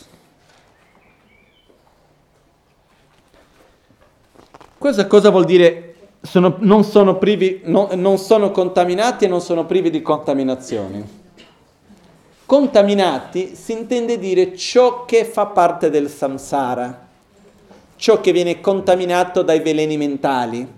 Questa 4.82 5.06
cosa 5.06 5.30
vuol 5.30 5.44
dire 5.44 5.94
sono, 6.22 6.56
non, 6.58 6.82
sono 6.82 7.16
privi, 7.16 7.60
no, 7.66 7.90
non 7.94 8.18
sono 8.18 8.50
contaminati 8.50 9.26
e 9.26 9.28
non 9.28 9.40
sono 9.40 9.64
privi 9.64 9.90
di 9.90 10.02
contaminazioni. 10.02 11.21
Contaminati 12.52 13.56
si 13.56 13.72
intende 13.72 14.18
dire 14.18 14.54
ciò 14.54 15.06
che 15.06 15.24
fa 15.24 15.46
parte 15.46 15.88
del 15.88 16.10
samsara, 16.10 17.06
ciò 17.96 18.20
che 18.20 18.30
viene 18.30 18.60
contaminato 18.60 19.40
dai 19.40 19.60
veleni 19.60 19.96
mentali. 19.96 20.70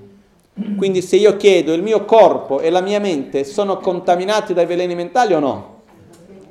Quindi 0.77 1.03
se 1.03 1.17
io 1.17 1.37
chiedo 1.37 1.73
il 1.73 1.83
mio 1.83 2.05
corpo 2.05 2.61
e 2.61 2.71
la 2.71 2.81
mia 2.81 3.01
mente 3.01 3.43
sono 3.43 3.79
contaminati 3.79 4.55
dai 4.55 4.67
veleni 4.67 4.95
mentali 4.95 5.35
o 5.35 5.41
no? 5.41 5.81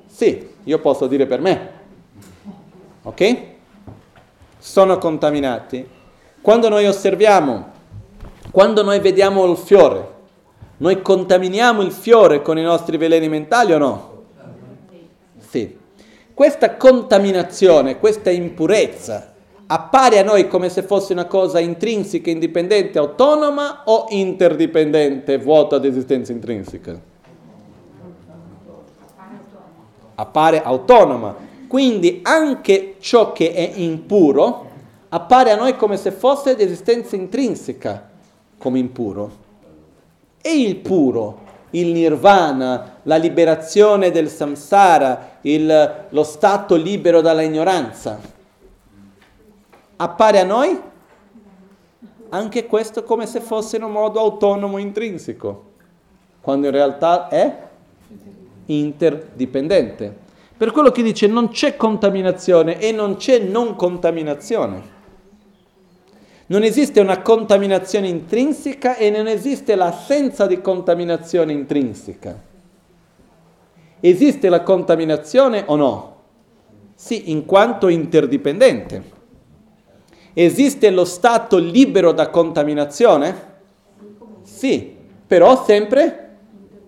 Sì, 0.08 0.46
io 0.62 0.80
posso 0.80 1.08
dire 1.08 1.25
per 1.25 1.39
me. 1.39 1.70
Ok? 3.03 3.38
Sono 4.60 4.98
contaminati. 4.98 5.88
Quando 6.42 6.68
noi 6.68 6.86
osserviamo, 6.86 7.72
quando 8.51 8.84
noi 8.84 9.00
vediamo 9.00 9.50
il 9.50 9.56
fiore, 9.56 10.06
noi 10.80 11.01
contaminiamo 11.01 11.82
il 11.82 11.94
fiore 11.94 12.42
con 12.42 12.58
i 12.58 12.62
nostri 12.62 12.98
veleni 12.98 13.30
mentali 13.30 13.72
o 13.72 13.77
no? 13.77 14.12
Sì. 15.54 15.78
Questa 16.34 16.78
contaminazione, 16.78 18.00
questa 18.00 18.32
impurezza 18.32 19.34
appare 19.68 20.18
a 20.18 20.24
noi 20.24 20.48
come 20.48 20.68
se 20.70 20.82
fosse 20.82 21.14
una 21.14 21.26
cosa 21.26 21.60
intrinseca, 21.60 22.32
indipendente, 22.32 22.98
autonoma 22.98 23.84
o 23.86 24.08
interdipendente, 24.10 25.38
vuota 25.38 25.78
di 25.78 25.88
esistenza 25.88 26.32
intrinseca? 26.32 27.00
Appare 30.16 30.64
autonoma. 30.64 31.36
Quindi 31.68 32.22
anche 32.24 32.96
ciò 33.00 33.32
che 33.32 33.54
è 33.54 33.74
impuro 33.76 34.72
appare 35.10 35.52
a 35.52 35.56
noi 35.56 35.76
come 35.76 35.98
se 35.98 36.10
fosse 36.10 36.56
di 36.56 36.64
esistenza 36.64 37.16
intrinseca, 37.16 38.10
come 38.58 38.80
impuro. 38.80 39.32
E 40.42 40.60
il 40.60 40.78
puro 40.78 41.43
il 41.74 41.92
nirvana, 41.92 43.00
la 43.03 43.15
liberazione 43.15 44.12
del 44.12 44.30
samsara, 44.30 45.38
il, 45.42 46.06
lo 46.10 46.24
stato 46.24 46.75
libero 46.75 47.22
dalla 47.22 47.42
ignoranza. 47.42 48.20
Appare 49.96 50.39
a 50.39 50.44
noi 50.44 50.80
anche 52.30 52.65
questo 52.65 53.03
come 53.03 53.27
se 53.27 53.39
fosse 53.42 53.77
in 53.77 53.84
un 53.84 53.92
modo 53.92 54.20
autonomo 54.20 54.77
intrinseco, 54.77 55.72
quando 56.42 56.68
in 56.68 56.74
realtà 56.74 57.27
è 57.27 57.58
interdipendente. 58.65 60.21
Per 60.56 60.71
quello 60.71 60.91
che 60.91 61.04
dice 61.04 61.28
non 61.28 61.50
c'è 61.50 61.76
contaminazione 61.76 62.80
e 62.80 62.91
non 62.91 63.17
c'è 63.17 63.39
non 63.39 63.76
contaminazione. 63.76 65.02
Non 66.45 66.63
esiste 66.63 66.99
una 66.99 67.21
contaminazione 67.21 68.08
intrinseca 68.08 68.97
e 68.97 69.10
non 69.10 69.27
esiste 69.27 69.75
l'assenza 69.75 70.45
di 70.45 70.60
contaminazione 70.60 71.53
intrinseca. 71.53 72.38
Esiste 73.99 74.49
la 74.49 74.62
contaminazione 74.62 75.63
o 75.65 75.75
no? 75.75 76.15
Sì, 76.95 77.32
in 77.32 77.45
quanto 77.45 77.88
interdipendente. 77.88 79.12
Esiste 80.34 80.89
lo 80.89 81.06
stato 81.06 81.58
libero 81.58 82.12
da 82.12 82.29
contaminazione? 82.29 83.51
Sì, 84.41 84.95
però 85.25 85.63
sempre 85.63 86.38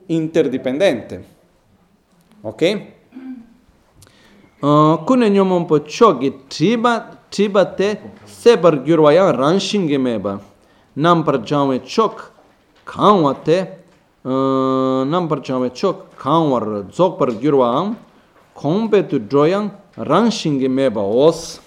interdipendente. 0.08 1.26
Ok? 2.42 2.82
Uh, 4.60 5.04
kune 5.04 5.30
nyomon 5.30 5.66
po 5.66 5.82
chogi 5.82 6.44
triba 6.48 7.25
triba 7.30 7.66
te 7.66 8.00
sebar 8.26 8.84
gyurwa 8.84 9.14
yang 9.14 9.36
ranshingi 9.36 9.98
meba 9.98 10.40
nam 10.96 11.24
par 11.24 11.40
jawe 11.44 11.80
chok 11.84 12.32
khawa 12.86 13.34
te 13.44 13.68
nam 14.24 15.28
par 15.28 15.42
jawe 15.42 15.70
chok 15.74 16.16
khawar 16.18 16.86
zok 16.92 17.18
par 17.18 17.30
gyurwa 17.32 17.78
am 17.78 17.98
khombe 18.56 19.08
tu 19.08 19.20
droyang 19.20 19.72
ranshingi 19.98 20.68
meba 20.68 21.02
os. 21.02 21.60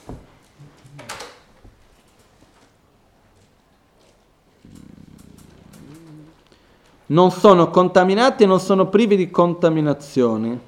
Non 7.11 7.31
sono 7.31 7.71
contaminati 7.71 8.45
non 8.45 8.61
sono 8.61 8.89
privi 8.89 9.17
di 9.17 9.31
contaminazione, 9.31 10.61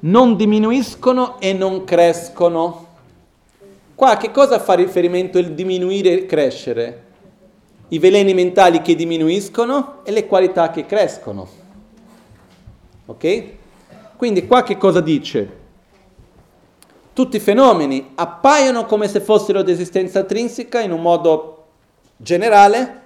non 0.00 0.36
diminuiscono 0.36 1.40
e 1.40 1.54
non 1.54 1.84
crescono. 1.84 2.88
Qua 4.00 4.16
che 4.16 4.30
cosa 4.30 4.58
fa 4.58 4.72
riferimento 4.72 5.36
il 5.36 5.52
diminuire 5.52 6.12
e 6.12 6.24
crescere? 6.24 7.02
I 7.88 7.98
veleni 7.98 8.32
mentali 8.32 8.80
che 8.80 8.94
diminuiscono 8.94 10.00
e 10.04 10.10
le 10.10 10.26
qualità 10.26 10.70
che 10.70 10.86
crescono. 10.86 11.46
Ok? 13.04 13.44
Quindi 14.16 14.46
qua 14.46 14.62
che 14.62 14.78
cosa 14.78 15.02
dice? 15.02 15.58
Tutti 17.12 17.36
i 17.36 17.40
fenomeni 17.40 18.12
appaiono 18.14 18.86
come 18.86 19.06
se 19.06 19.20
fossero 19.20 19.60
di 19.60 19.70
esistenza 19.70 20.20
intrinseca 20.20 20.80
in 20.80 20.92
un 20.92 21.02
modo 21.02 21.66
generale, 22.16 23.02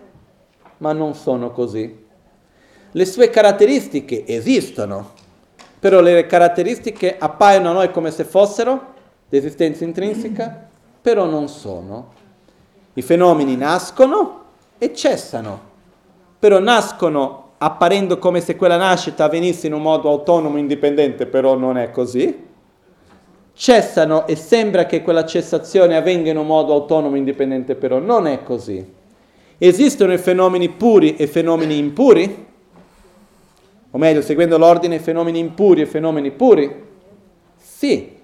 ma 0.76 0.92
non 0.92 1.16
sono 1.16 1.50
così. 1.50 2.04
Le 2.92 3.04
sue 3.04 3.30
caratteristiche 3.30 4.24
esistono, 4.24 5.10
però 5.76 6.00
le 6.00 6.24
caratteristiche 6.26 7.16
appaiono 7.18 7.70
a 7.70 7.72
noi 7.72 7.90
come 7.90 8.12
se 8.12 8.22
fossero 8.22 8.92
di 9.28 9.36
esistenza 9.36 9.82
intrinseca 9.82 10.68
però 11.04 11.26
non 11.26 11.48
sono. 11.48 12.12
I 12.94 13.02
fenomeni 13.02 13.56
nascono 13.56 14.40
e 14.78 14.94
cessano, 14.94 15.60
però 16.38 16.60
nascono 16.60 17.50
apparendo 17.58 18.16
come 18.18 18.40
se 18.40 18.56
quella 18.56 18.78
nascita 18.78 19.24
avvenisse 19.24 19.66
in 19.66 19.74
un 19.74 19.82
modo 19.82 20.08
autonomo, 20.08 20.56
indipendente, 20.56 21.26
però 21.26 21.56
non 21.56 21.76
è 21.76 21.90
così. 21.90 22.46
Cessano 23.52 24.26
e 24.26 24.34
sembra 24.34 24.86
che 24.86 25.02
quella 25.02 25.26
cessazione 25.26 25.94
avvenga 25.94 26.30
in 26.30 26.38
un 26.38 26.46
modo 26.46 26.72
autonomo, 26.72 27.16
indipendente, 27.16 27.74
però 27.74 27.98
non 27.98 28.26
è 28.26 28.42
così. 28.42 28.82
Esistono 29.58 30.14
i 30.14 30.18
fenomeni 30.18 30.70
puri 30.70 31.16
e 31.16 31.26
fenomeni 31.26 31.76
impuri? 31.76 32.46
O 33.90 33.98
meglio, 33.98 34.22
seguendo 34.22 34.56
l'ordine, 34.56 34.98
fenomeni 35.00 35.38
impuri 35.38 35.82
e 35.82 35.86
fenomeni 35.86 36.30
puri? 36.30 36.82
Sì, 37.58 38.22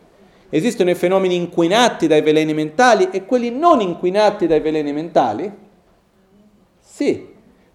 Esistono 0.53 0.91
i 0.91 0.97
fenomeni 0.97 1.37
inquinati 1.37 2.09
dai 2.09 2.23
veleni 2.23 2.53
mentali 2.53 3.09
e 3.11 3.25
quelli 3.25 3.51
non 3.51 3.81
inquinati 3.81 4.49
dai 4.49 4.61
veleni 4.61 4.93
mentali? 4.93 5.51
Sì, 6.81 7.29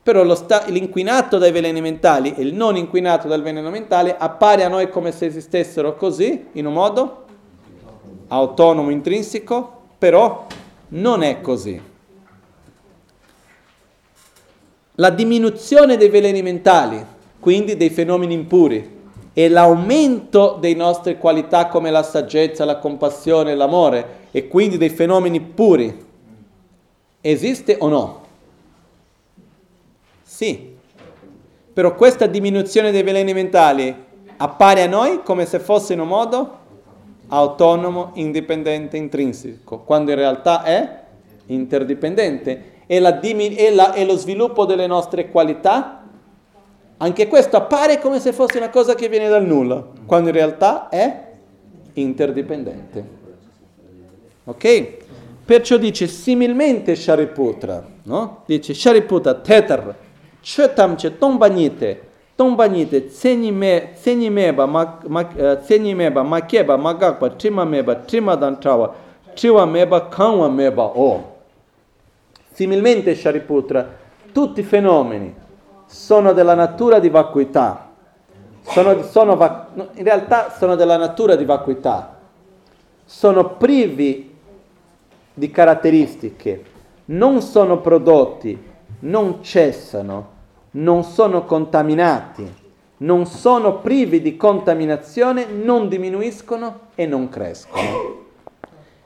però 0.03 0.35
sta- 0.35 0.65
l'inquinato 0.67 1.37
dai 1.37 1.51
veleni 1.51 1.79
mentali 1.79 2.35
e 2.35 2.41
il 2.41 2.53
non 2.53 2.75
inquinato 2.75 3.29
dal 3.29 3.41
veleno 3.41 3.69
mentale 3.69 4.15
appare 4.17 4.63
a 4.63 4.67
noi 4.67 4.89
come 4.89 5.13
se 5.13 5.25
esistessero 5.25 5.95
così, 5.95 6.47
in 6.51 6.65
un 6.65 6.73
modo 6.73 7.25
autonomo, 8.27 8.89
intrinseco, 8.89 9.81
però 9.97 10.45
non 10.89 11.23
è 11.23 11.39
così. 11.39 11.81
La 14.95 15.09
diminuzione 15.09 15.97
dei 15.97 16.09
veleni 16.09 16.41
mentali, 16.41 17.03
quindi 17.39 17.77
dei 17.77 17.89
fenomeni 17.89 18.33
impuri, 18.33 18.94
e 19.37 19.49
l'aumento 19.49 20.55
delle 20.61 20.75
nostre 20.75 21.17
qualità 21.17 21.67
come 21.67 21.91
la 21.91 22.03
saggezza, 22.03 22.63
la 22.63 22.77
compassione, 22.77 23.53
l'amore 23.53 24.23
e 24.31 24.47
quindi 24.47 24.77
dei 24.77 24.87
fenomeni 24.87 25.41
puri, 25.41 26.05
esiste 27.19 27.75
o 27.77 27.89
no? 27.89 28.21
Sì, 30.23 30.77
però 31.73 31.95
questa 31.95 32.27
diminuzione 32.27 32.91
dei 32.91 33.03
veleni 33.03 33.33
mentali 33.33 33.93
appare 34.37 34.83
a 34.83 34.87
noi 34.87 35.21
come 35.21 35.45
se 35.45 35.59
fosse 35.59 35.91
in 35.91 35.99
un 35.99 36.07
modo 36.07 36.57
autonomo, 37.27 38.11
indipendente, 38.13 38.95
intrinseco, 38.95 39.79
quando 39.79 40.11
in 40.11 40.17
realtà 40.17 40.63
è 40.63 41.03
interdipendente. 41.47 42.71
E, 42.87 42.99
la, 42.99 43.19
e, 43.19 43.71
la, 43.73 43.93
e 43.93 44.05
lo 44.05 44.15
sviluppo 44.15 44.63
delle 44.63 44.87
nostre 44.87 45.29
qualità? 45.29 45.94
Anche 46.97 47.27
questo 47.27 47.57
appare 47.57 47.99
come 47.99 48.19
se 48.19 48.31
fosse 48.31 48.57
una 48.57 48.69
cosa 48.69 48.95
che 48.95 49.09
viene 49.09 49.27
dal 49.27 49.45
nulla, 49.45 49.85
quando 50.05 50.29
in 50.29 50.35
realtà 50.35 50.87
è 50.87 51.31
interdipendente. 51.93 53.05
Ok? 54.45 54.97
Perciò 55.43 55.77
dice 55.77 56.07
similmente 56.07 56.95
Shariputra, 56.95 57.85
no? 58.03 58.43
Dice 58.45 58.73
Shariputra, 58.73 59.33
Tetar, 59.35 59.93
Chetamche, 60.39 61.17
Tombanite, 61.17 62.01
Tombanite, 62.35 63.07
Tsenyimeba, 63.07 63.87
Tsenyimeba, 63.93 64.65
Makeba, 66.23 66.77
Magakpa, 66.77 67.29
Trimameba, 67.31 67.95
Trimadantrawa, 67.95 68.95
Triwameba, 69.33 70.07
Kanwameba, 70.07 70.97
Oh. 70.97 71.33
Similmente 72.51 73.15
Shariputra, 73.15 73.85
tutti 74.31 74.61
i 74.61 74.63
fenomeni 74.63 75.43
sono 75.85 76.33
della 76.33 76.55
natura 76.55 76.99
di 76.99 77.09
vacuità, 77.09 77.91
sono, 78.63 79.03
sono, 79.03 79.67
in 79.93 80.03
realtà 80.03 80.51
sono 80.57 80.75
della 80.75 80.97
natura 80.97 81.35
di 81.35 81.45
vacuità, 81.45 82.17
sono 83.05 83.49
privi 83.55 84.35
di 85.33 85.51
caratteristiche, 85.51 86.63
non 87.05 87.41
sono 87.41 87.79
prodotti, 87.79 88.73
non 88.99 89.43
cessano, 89.43 90.33
non 90.71 91.03
sono 91.03 91.45
contaminati, 91.45 92.63
non 92.97 93.25
sono 93.25 93.79
privi 93.79 94.21
di 94.21 94.37
contaminazione, 94.37 95.45
non 95.45 95.87
diminuiscono 95.87 96.79
e 96.95 97.05
non 97.05 97.29
crescono. 97.29 97.83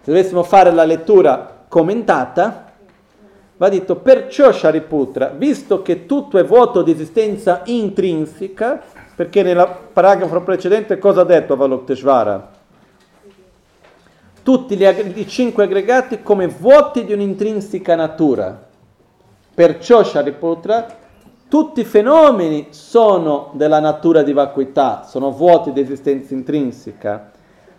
Se 0.02 0.12
dovessimo 0.12 0.44
fare 0.44 0.72
la 0.72 0.86
lettura 0.86 1.66
commentata, 1.68 2.69
va 3.60 3.70
detto 3.70 3.98
perciò 3.98 4.52
Shariputra, 4.52 5.28
visto 5.36 5.84
che 5.84 6.08
tutto 6.08 6.40
è 6.40 6.44
vuoto 6.44 6.82
di 6.82 6.92
esistenza 6.92 7.62
intrinseca, 7.66 8.82
perché 9.16 9.44
nel 9.44 9.68
paragrafo 9.94 10.42
precedente 10.42 10.98
cosa 10.98 11.22
ha 11.22 11.26
detto 11.26 11.54
Avalokiteshvara? 11.54 12.58
tutti 14.50 14.76
gli, 14.76 14.84
i 14.84 15.28
cinque 15.28 15.66
aggregati 15.66 16.24
come 16.24 16.48
vuoti 16.48 17.06
di 17.06 17.14
un'intrinseca 17.14 17.94
natura. 17.94 18.68
Perciò 19.54 20.04
Shariputra, 20.04 20.88
tutti 21.48 21.82
i 21.82 21.86
fenomeni 21.86 22.68
sono 22.72 23.52
della 23.54 23.80
natura 23.80 24.24
di 24.24 24.34
vacuità, 24.34 25.04
sono 25.04 25.30
vuoti 25.30 25.72
di 25.72 25.82
esistenza 25.82 26.34
intrinseca, 26.34 27.32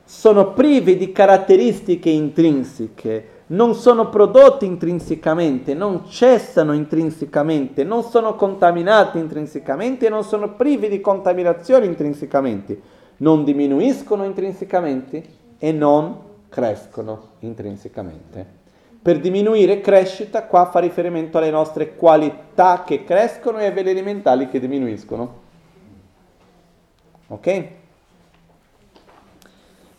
sono 0.05 0.53
privi 0.53 0.97
di 0.97 1.11
caratteristiche 1.11 2.11
intrinseche, 2.11 3.29
non 3.51 3.75
sono 3.75 4.09
prodotti 4.09 4.65
intrinsecamente, 4.65 5.75
non 5.75 6.07
cessano 6.09 6.73
intrinsecamente, 6.73 7.83
non 7.83 8.03
sono 8.03 8.37
contaminati 8.37 9.19
intrinsecamente 9.19 10.07
e 10.07 10.09
non 10.09 10.23
sono 10.23 10.55
privi 10.55 10.89
di 10.89 11.01
contaminazione 11.01 11.87
intrinsecamente, 11.87 12.81
non 13.19 13.43
diminuiscono 13.45 14.25
intrinsecamente 14.25 15.23
e 15.59 15.73
non 15.73 16.17
crescono 16.49 17.31
intrinsecamente. 17.41 18.59
Per 19.03 19.19
diminuire 19.19 19.81
crescita, 19.81 20.45
qua 20.45 20.67
fa 20.67 20.79
riferimento 20.79 21.39
alle 21.39 21.51
nostre 21.51 21.97
qualità 21.97 22.85
che 22.85 23.05
crescono 23.05 23.59
e 23.59 23.67
ai 23.67 23.73
veleni 23.73 24.03
mentali 24.03 24.49
che 24.49 24.61
diminuiscono. 24.61 25.49
Ok? 27.29 27.79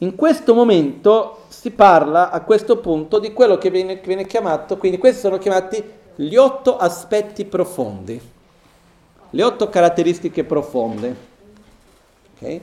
In 0.01 0.15
questo 0.15 0.55
momento 0.55 1.43
si 1.49 1.69
parla 1.69 2.31
a 2.31 2.41
questo 2.41 2.77
punto 2.77 3.19
di 3.19 3.33
quello 3.33 3.59
che 3.59 3.69
viene, 3.69 4.01
viene 4.03 4.25
chiamato, 4.25 4.77
quindi 4.77 4.97
questi 4.97 5.19
sono 5.19 5.37
chiamati 5.37 5.83
gli 6.15 6.35
otto 6.35 6.75
aspetti 6.75 7.45
profondi, 7.45 8.19
le 9.29 9.43
otto 9.43 9.69
caratteristiche 9.69 10.43
profonde. 10.43 11.15
Okay? 12.35 12.61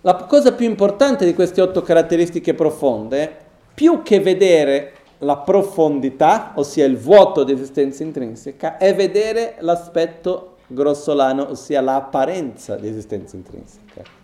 La 0.00 0.16
cosa 0.16 0.52
più 0.54 0.66
importante 0.66 1.24
di 1.24 1.34
queste 1.34 1.60
otto 1.60 1.82
caratteristiche 1.82 2.52
profonde, 2.52 3.32
più 3.72 4.02
che 4.02 4.18
vedere 4.18 4.92
la 5.18 5.36
profondità, 5.36 6.50
ossia 6.56 6.84
il 6.84 6.98
vuoto 6.98 7.44
di 7.44 7.52
esistenza 7.52 8.02
intrinseca, 8.02 8.76
è 8.76 8.92
vedere 8.92 9.54
l'aspetto 9.60 10.56
grossolano, 10.66 11.50
ossia 11.50 11.80
l'apparenza 11.80 12.74
di 12.74 12.88
esistenza 12.88 13.36
intrinseca. 13.36 14.22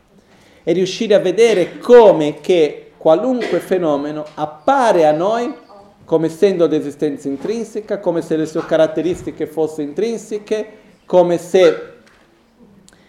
E 0.62 0.72
riuscire 0.72 1.14
a 1.14 1.18
vedere 1.18 1.78
come 1.78 2.40
che 2.40 2.92
qualunque 2.96 3.60
fenomeno 3.60 4.24
appare 4.34 5.06
a 5.06 5.12
noi 5.12 5.52
come 6.04 6.26
essendo 6.26 6.66
di 6.66 6.74
esistenza 6.74 7.28
intrinseca, 7.28 8.00
come 8.00 8.20
se 8.20 8.36
le 8.36 8.44
sue 8.44 8.66
caratteristiche 8.66 9.46
fossero 9.46 9.82
intrinseche, 9.82 10.66
come 11.06 11.38
se 11.38 11.92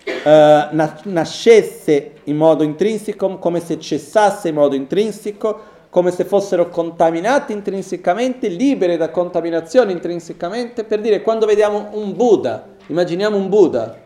eh, 0.03 0.67
nascesse 1.03 2.11
in 2.25 2.37
modo 2.37 2.63
intrinseco, 2.63 3.39
come 3.39 3.59
se 3.59 3.79
cessasse 3.79 4.49
in 4.49 4.55
modo 4.55 4.75
intrinseco, 4.75 5.59
come 5.89 6.11
se 6.11 6.25
fossero 6.25 6.69
contaminati 6.69 7.53
intrinsecamente, 7.53 8.47
liberi 8.47 8.97
da 8.97 9.09
contaminazione 9.09 9.91
intrinsecamente, 9.91 10.83
per 10.83 11.01
dire 11.01 11.23
quando 11.23 11.47
vediamo 11.47 11.89
un 11.93 12.15
Buddha, 12.15 12.67
immaginiamo 12.85 13.35
un 13.35 13.49
Buddha, 13.49 13.97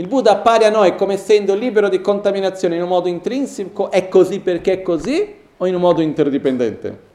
il 0.00 0.08
Buddha 0.08 0.32
appare 0.32 0.64
a 0.64 0.70
noi 0.70 0.96
come 0.96 1.14
essendo 1.14 1.54
libero 1.54 1.88
di 1.88 2.00
contaminazione 2.00 2.76
in 2.76 2.82
un 2.82 2.88
modo 2.88 3.08
intrinseco, 3.08 3.90
è 3.90 4.08
così 4.08 4.40
perché 4.40 4.72
è 4.72 4.82
così 4.82 5.34
o 5.56 5.66
in 5.66 5.74
un 5.74 5.80
modo 5.80 6.00
interdipendente? 6.00 7.08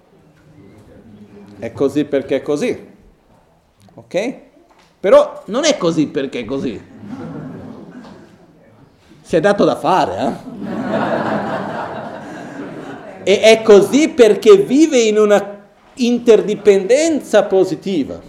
È 1.60 1.71
così 1.71 2.06
perché 2.06 2.38
è 2.38 2.41
così. 2.41 2.93
Ok? 3.95 4.36
Però 5.00 5.43
non 5.45 5.65
è 5.65 5.78
così 5.78 6.08
perché 6.08 6.39
è 6.39 6.45
così 6.45 6.93
si 9.26 9.36
è 9.36 9.39
dato 9.39 9.65
da 9.65 9.76
fare. 9.76 10.38
Eh? 13.24 13.34
e 13.34 13.41
è 13.41 13.63
così 13.63 14.10
perché 14.10 14.56
vive 14.58 15.00
in 15.00 15.17
una 15.17 15.63
interdipendenza 15.95 17.43
positiva. 17.45 18.21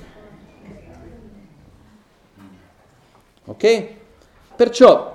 Ok? 3.45 3.96
Perciò 4.57 5.15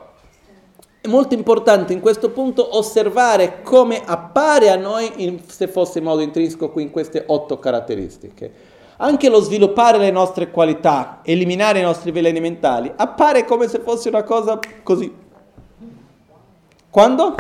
è 1.02 1.08
molto 1.08 1.34
importante 1.34 1.94
in 1.94 2.00
questo 2.00 2.30
punto 2.30 2.78
osservare 2.78 3.62
come 3.64 4.02
appare 4.06 4.70
a 4.70 4.76
noi 4.76 5.12
in, 5.18 5.40
se 5.48 5.68
fosse 5.68 5.98
in 5.98 6.06
modo 6.06 6.22
intrinseco 6.22 6.70
qui 6.70 6.84
in 6.84 6.92
queste 6.92 7.24
otto 7.26 7.58
caratteristiche. 7.60 8.70
Anche 8.98 9.30
lo 9.30 9.40
sviluppare 9.40 9.98
le 9.98 10.12
nostre 10.12 10.52
qualità, 10.52 11.22
eliminare 11.24 11.80
i 11.80 11.84
nostri 11.84 12.12
veleni 12.12 12.40
mentali, 12.40 12.92
appare 12.96 13.46
come 13.46 13.68
se 13.68 13.80
fosse 13.80 14.10
una 14.10 14.24
cosa 14.24 14.60
così 14.84 15.22
quando? 16.92 17.36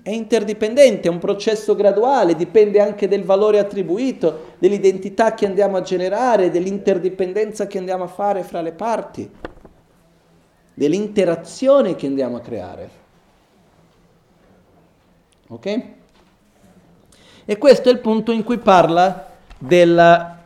È 0.00 0.10
interdipendente, 0.10 1.08
è 1.08 1.10
un 1.10 1.18
processo 1.18 1.74
graduale, 1.74 2.36
dipende 2.36 2.80
anche 2.80 3.08
del 3.08 3.24
valore 3.24 3.58
attribuito, 3.58 4.52
dell'identità 4.58 5.34
che 5.34 5.44
andiamo 5.44 5.76
a 5.76 5.82
generare, 5.82 6.50
dell'interdipendenza 6.50 7.66
che 7.66 7.78
andiamo 7.78 8.04
a 8.04 8.06
fare 8.06 8.44
fra 8.44 8.60
le 8.62 8.70
parti, 8.70 9.28
dell'interazione 10.74 11.96
che 11.96 12.06
andiamo 12.06 12.36
a 12.36 12.40
creare. 12.40 12.90
Ok? 15.48 15.82
E 17.44 17.58
questo 17.58 17.88
è 17.88 17.92
il 17.92 17.98
punto 17.98 18.32
in 18.32 18.44
cui 18.44 18.58
parla 18.58 19.28
della, 19.58 20.38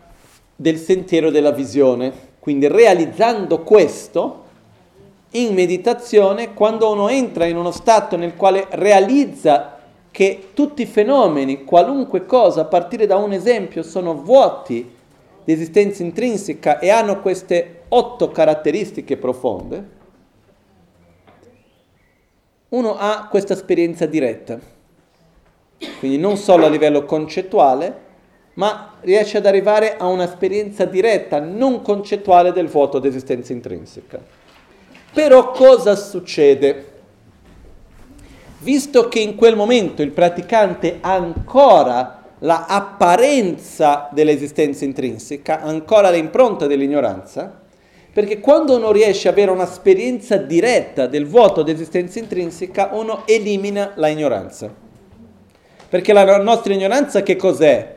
del 0.56 0.78
sentiero 0.78 1.30
della 1.30 1.52
visione. 1.52 2.12
Quindi 2.38 2.68
realizzando 2.68 3.62
questo, 3.62 4.42
in 5.32 5.52
meditazione, 5.52 6.54
quando 6.54 6.90
uno 6.90 7.08
entra 7.08 7.46
in 7.46 7.56
uno 7.56 7.70
stato 7.70 8.16
nel 8.16 8.36
quale 8.36 8.66
realizza 8.70 9.78
che 10.10 10.50
tutti 10.54 10.82
i 10.82 10.86
fenomeni, 10.86 11.64
qualunque 11.64 12.24
cosa, 12.24 12.62
a 12.62 12.66
partire 12.66 13.06
da 13.06 13.16
un 13.16 13.32
esempio, 13.32 13.82
sono 13.82 14.14
vuoti 14.14 14.88
di 15.44 15.52
esistenza 15.52 16.02
intrinseca 16.02 16.78
e 16.78 16.88
hanno 16.88 17.20
queste 17.20 17.82
otto 17.88 18.30
caratteristiche 18.30 19.16
profonde, 19.16 19.93
uno 22.74 22.96
ha 22.98 23.28
questa 23.30 23.52
esperienza 23.52 24.04
diretta. 24.06 24.58
Quindi 25.98 26.18
non 26.18 26.36
solo 26.36 26.66
a 26.66 26.68
livello 26.68 27.04
concettuale, 27.04 28.02
ma 28.54 28.94
riesce 29.00 29.38
ad 29.38 29.46
arrivare 29.46 29.96
a 29.96 30.06
un'esperienza 30.06 30.84
diretta, 30.84 31.38
non 31.38 31.82
concettuale 31.82 32.52
del 32.52 32.68
vuoto 32.68 32.98
di 32.98 33.08
esistenza 33.08 33.52
intrinseca. 33.52 34.20
Però 35.12 35.52
cosa 35.52 35.94
succede? 35.94 36.92
Visto 38.58 39.08
che 39.08 39.20
in 39.20 39.36
quel 39.36 39.56
momento 39.56 40.02
il 40.02 40.10
praticante 40.10 40.98
ha 41.00 41.14
ancora 41.14 42.22
la 42.40 42.66
apparenza 42.66 44.08
dell'esistenza 44.10 44.84
intrinseca, 44.84 45.60
ancora 45.60 46.10
l'impronta 46.10 46.66
dell'ignoranza, 46.66 47.62
perché 48.14 48.38
quando 48.38 48.76
uno 48.76 48.92
riesce 48.92 49.26
ad 49.26 49.34
avere 49.34 49.50
un'esperienza 49.50 50.36
diretta 50.36 51.08
del 51.08 51.26
vuoto 51.26 51.64
dell'esistenza 51.64 52.20
intrinseca, 52.20 52.90
uno 52.92 53.24
elimina 53.26 53.90
la 53.96 54.06
ignoranza. 54.06 54.72
Perché 55.88 56.12
la 56.12 56.40
nostra 56.40 56.74
ignoranza 56.74 57.24
che 57.24 57.34
cos'è? 57.34 57.96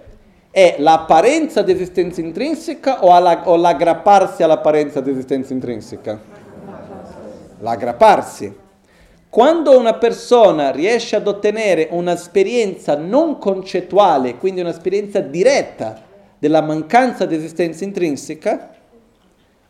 È 0.50 0.76
l'apparenza 0.80 1.62
di 1.62 1.72
esistenza 1.72 2.20
intrinseca 2.20 3.04
o, 3.04 3.14
alla, 3.14 3.48
o 3.48 3.58
l'aggrapparsi 3.58 4.42
all'apparenza 4.42 5.02
di 5.02 5.12
esistenza 5.12 5.54
intrinseca? 5.54 6.20
L'aggrapparsi. 7.60 8.56
Quando 9.30 9.78
una 9.78 9.94
persona 9.94 10.72
riesce 10.72 11.16
ad 11.16 11.28
ottenere 11.28 11.90
un'esperienza 11.92 12.96
non 12.96 13.38
concettuale, 13.38 14.38
quindi 14.38 14.62
un'esperienza 14.62 15.20
diretta 15.20 16.02
della 16.40 16.62
mancanza 16.62 17.28
di 17.28 17.36
esistenza 17.36 17.84
intrinseca, 17.84 18.77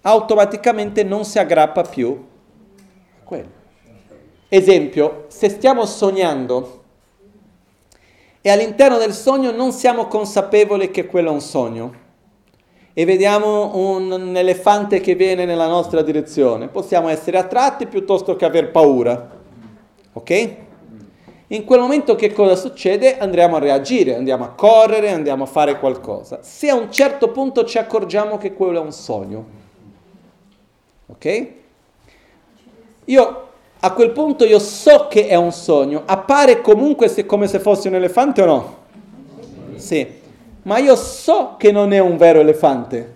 automaticamente 0.08 1.04
non 1.04 1.26
si 1.26 1.38
aggrappa 1.38 1.82
più 1.82 2.26
a 3.20 3.24
quello. 3.26 3.56
Esempio, 4.48 5.26
se 5.28 5.50
stiamo 5.50 5.86
sognando 5.86 6.84
e 8.40 8.50
all'interno 8.50 8.98
del 8.98 9.12
sogno 9.12 9.52
non 9.52 9.74
siamo 9.74 10.08
consapevoli 10.08 10.92
che 10.92 11.06
quello 11.06 11.30
è 11.30 11.34
un 11.34 11.42
sogno 11.42 12.06
e 12.94 13.04
vediamo 13.04 13.76
un, 13.76 14.10
un 14.10 14.36
elefante 14.38 15.02
che 15.02 15.16
viene 15.16 15.44
nella 15.44 15.68
nostra 15.68 16.02
direzione, 16.02 16.70
possiamo 16.70 17.10
essere 17.10 17.38
attratti 17.38 17.86
piuttosto 17.86 18.38
che 18.38 18.46
aver 18.46 18.72
paura. 18.72 19.36
Ok? 20.14 20.56
In 21.48 21.66
quel 21.66 21.82
momento 21.82 22.16
che 22.16 22.32
cosa 22.32 22.56
succede? 22.56 23.18
Andremo 23.18 23.58
a 23.58 23.60
reagire, 23.60 24.16
andiamo 24.16 24.46
a 24.46 24.50
correre, 24.50 25.12
andiamo 25.12 25.44
a 25.44 25.48
fare 25.48 25.78
qualcosa. 25.80 26.40
Se 26.42 26.70
a 26.70 26.76
un 26.76 26.92
certo 26.92 27.30
punto 27.32 27.66
ci 27.66 27.78
accorgiamo 27.78 28.38
che 28.38 28.54
quello 28.54 28.80
è 28.80 28.84
un 28.84 28.94
sogno, 28.94 29.67
ok? 31.08 31.48
Io 33.06 33.48
a 33.80 33.94
quel 33.94 34.12
punto 34.12 34.44
io 34.44 34.60
so 34.60 35.08
che 35.08 35.28
è 35.28 35.36
un 35.36 35.52
sogno, 35.52 36.04
appare 36.06 36.62
comunque 36.62 37.08
se, 37.08 37.26
come 37.26 37.48
se 37.48 37.60
fosse 37.60 37.88
un 37.88 37.96
elefante 37.96 38.42
o 38.42 38.46
no? 38.46 38.78
Sì, 39.76 40.06
ma 40.64 40.80
io 40.80 40.96
so 40.96 41.56
che 41.58 41.72
non 41.72 41.94
è 41.94 42.00
un 42.00 42.18
vero 42.18 42.40
elefante 42.40 43.16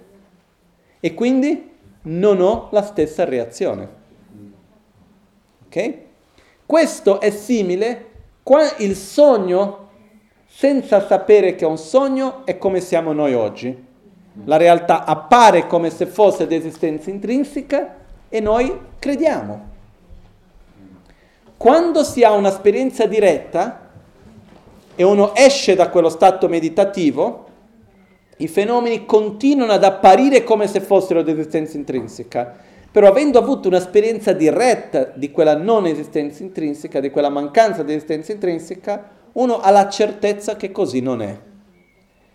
e 1.00 1.14
quindi 1.14 1.70
non 2.04 2.42
ho 2.42 2.68
la 2.72 2.84
stessa 2.84 3.26
reazione. 3.26 4.00
Ok? 5.66 5.94
Questo 6.66 7.20
è 7.20 7.32
simile, 7.32 8.06
il 8.78 8.96
sogno 8.96 9.90
senza 10.48 11.06
sapere 11.06 11.56
che 11.56 11.66
è 11.66 11.68
un 11.68 11.78
sogno 11.78 12.46
è 12.46 12.58
come 12.58 12.82
siamo 12.82 13.14
noi 13.14 13.34
oggi. 13.34 13.90
La 14.46 14.58
realtà 14.58 15.06
appare 15.06 15.68
come 15.68 15.90
se 15.90 16.06
fosse 16.06 16.48
di 16.48 16.56
esistenza 16.56 17.10
intrinseca 17.10 17.96
e 18.30 18.40
noi 18.40 18.76
crediamo. 18.98 19.70
Quando 21.58 22.04
si 22.04 22.24
ha 22.24 22.32
un'esperienza 22.32 23.06
diretta 23.06 23.90
e 24.96 25.04
uno 25.04 25.36
esce 25.36 25.76
da 25.76 25.90
quello 25.90 26.10
stato 26.10 26.48
meditativo, 26.48 27.48
i 28.38 28.48
fenomeni 28.48 29.06
continuano 29.06 29.74
ad 29.74 29.84
apparire 29.84 30.44
come 30.44 30.68
se 30.68 30.80
fossero 30.80 31.22
di 31.22 31.32
esistenza 31.32 31.78
intrinseca 31.78 32.70
però 32.92 33.08
avendo 33.08 33.40
avuto 33.40 33.70
un'esperienza 33.70 34.34
diretta 34.34 35.06
di 35.16 35.32
quella 35.32 35.56
non 35.56 35.86
esistenza 35.86 36.44
intrinseca, 36.44 37.00
di 37.00 37.10
quella 37.10 37.30
mancanza 37.30 37.84
di 37.84 37.94
esistenza 37.94 38.34
intrinseca, 38.34 39.10
uno 39.34 39.62
ha 39.62 39.72
la 39.72 39.88
certezza 39.88 40.58
che 40.58 40.72
così 40.72 41.00
non 41.00 41.22
è. 41.22 41.40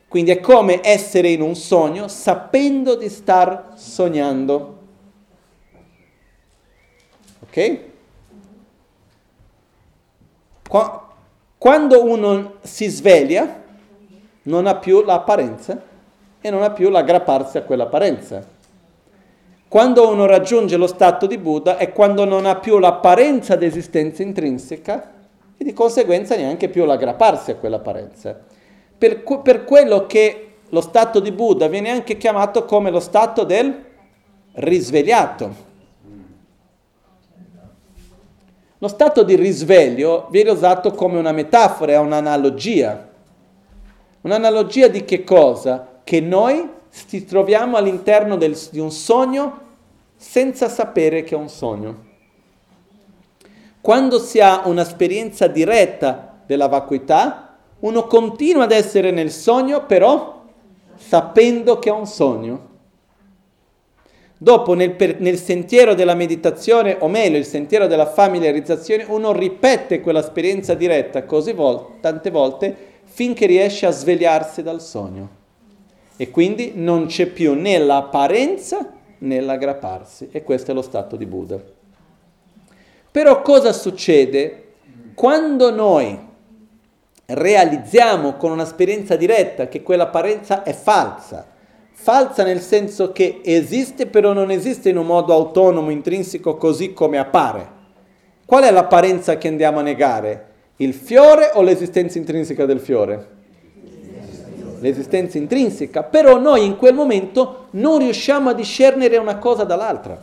Quindi 0.09 0.31
è 0.31 0.41
come 0.41 0.81
essere 0.83 1.29
in 1.29 1.41
un 1.43 1.55
sogno 1.55 2.09
sapendo 2.09 2.95
di 2.95 3.09
star 3.09 3.73
sognando. 3.75 4.79
Ok? 7.43 7.81
Quando 11.59 12.05
uno 12.05 12.55
si 12.63 12.87
sveglia, 12.87 13.63
non 14.43 14.67
ha 14.67 14.77
più 14.77 15.03
l'apparenza 15.03 15.83
e 16.41 16.51
non 16.51 16.63
ha 16.63 16.71
più 16.71 16.89
l'aggrapparsi 16.89 17.59
a 17.59 17.63
quell'apparenza. 17.63 18.55
Quando 19.69 20.09
uno 20.09 20.27
raggiunge 20.27 20.77
lo 20.77 20.87
stato 20.87 21.27
di 21.27 21.39
Buddha 21.39 21.77
è 21.77 21.93
quando 21.93 22.25
non 22.25 22.47
ha 22.47 22.55
più 22.57 22.79
l'apparenza 22.79 23.57
di 23.57 23.67
esistenza 23.67 24.23
intrinseca 24.23 25.13
e 25.57 25.65
di 25.65 25.73
conseguenza 25.73 26.37
neanche 26.37 26.69
più 26.69 26.85
l'aggrapparsi 26.85 27.51
a 27.51 27.57
quell'apparenza. 27.57 28.55
Per, 28.99 29.23
per 29.43 29.65
quello 29.65 30.07
che 30.07 30.47
lo 30.71 30.81
stato 30.81 31.21
di 31.21 31.33
Buddha 31.33 31.69
viene 31.69 31.91
anche 31.91 32.17
chiamato 32.17 32.65
come 32.65 32.91
lo 32.91 33.01
stato 33.01 33.45
del 33.45 33.85
risvegliato. 34.53 35.65
Lo 38.79 38.89
stato 38.89 39.23
di 39.23 39.37
risveglio 39.37 40.29
viene 40.31 40.51
usato 40.51 40.93
come 40.93 41.19
una 41.19 41.33
metafora, 41.33 42.01
un'analogia. 42.01 43.09
Un'analogia 44.23 44.89
di 44.89 45.05
che 45.05 45.25
cosa? 45.25 46.01
Che 46.05 46.21
noi 46.21 46.69
ci 47.09 47.25
troviamo 47.25 47.77
all'interno 47.77 48.37
del, 48.37 48.59
di 48.71 48.79
un 48.79 48.91
sogno 48.91 49.61
senza 50.17 50.69
sapere 50.69 51.23
che 51.23 51.35
è 51.35 51.39
un 51.39 51.49
sogno. 51.49 52.05
Quando 53.81 54.19
si 54.19 54.41
ha 54.41 54.63
un'esperienza 54.65 55.47
diretta 55.47 56.41
della 56.45 56.67
vacuità, 56.67 57.46
uno 57.81 58.07
continua 58.07 58.65
ad 58.65 58.73
essere 58.73 59.11
nel 59.11 59.31
sogno, 59.31 59.85
però 59.85 60.45
sapendo 60.97 61.79
che 61.79 61.89
è 61.89 61.93
un 61.93 62.07
sogno. 62.07 62.75
Dopo 64.39 64.75
nel, 64.75 64.93
per, 64.93 65.21
nel, 65.21 65.39
sentiero 65.39 65.95
della 65.95 66.15
meditazione, 66.15 66.97
o 67.01 67.09
meglio 67.09 67.39
il 67.39 67.47
sentiero 67.47 67.87
della 67.87 68.07
familiarizzazione, 68.07 69.05
uno 69.09 69.33
ripete 69.33 70.01
quell'esperienza 70.01 70.75
diretta 70.75 71.25
vol- 71.55 72.01
tante 72.01 72.31
volte 72.31 72.77
finché 73.05 73.47
riesce 73.47 73.87
a 73.87 73.91
svegliarsi 73.91 74.63
dal 74.63 74.83
sogno 74.83 75.45
e 76.17 76.31
quindi 76.31 76.73
non 76.75 77.07
c'è 77.07 77.27
più 77.27 77.55
né 77.55 77.79
l'apparenza 77.79 78.93
né 79.19 79.41
l'aggrapparsi 79.41 80.29
e 80.31 80.43
questo 80.43 80.73
è 80.73 80.75
lo 80.75 80.83
stato 80.83 81.17
di 81.17 81.25
Buddha. 81.25 81.59
Però 83.11 83.41
cosa 83.41 83.73
succede 83.73 84.65
quando 85.15 85.71
noi 85.71 86.26
realizziamo 87.27 88.35
con 88.35 88.53
un'esperienza 88.53 89.17
diretta 89.17 89.69
che 89.69 89.83
quell'apparenza 89.83 90.63
è 90.63 90.73
falsa? 90.73 91.47
Falsa 91.93 92.45
nel 92.45 92.61
senso 92.61 93.13
che 93.13 93.41
esiste 93.45 94.07
però 94.07 94.33
non 94.33 94.51
esiste 94.51 94.91
in 94.91 94.97
un 94.97 95.07
modo 95.07 95.33
autonomo, 95.33 95.91
intrinseco, 95.91 96.57
così 96.57 96.93
come 96.93 97.19
appare. 97.19 97.75
Qual 98.45 98.63
è 98.63 98.71
l'apparenza 98.71 99.39
che 99.39 99.49
andiamo 99.49 99.81
a 99.81 99.83
negare? 99.83 100.45
Il 100.77 100.95
fiore 100.95 101.51
o 101.55 101.63
l'esistenza 101.63 102.19
intrinseca 102.19 102.65
del 102.65 102.81
fiore? 102.81 103.35
l'esistenza 104.81 105.39
intrinseca, 105.39 106.03
però 106.03 106.39
noi 106.39 106.65
in 106.65 106.77
quel 106.77 106.95
momento 106.95 107.67
non 107.71 107.99
riusciamo 107.99 108.51
a 108.51 108.55
discernere 108.55 109.17
una 109.17 109.39
cosa 109.39 109.65
dall'altra. 109.65 110.21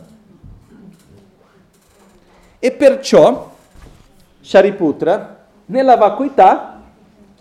E 2.58 2.70
perciò, 2.70 3.52
Shariputra, 4.40 5.46
nella 5.66 5.96
vacuità 5.96 6.73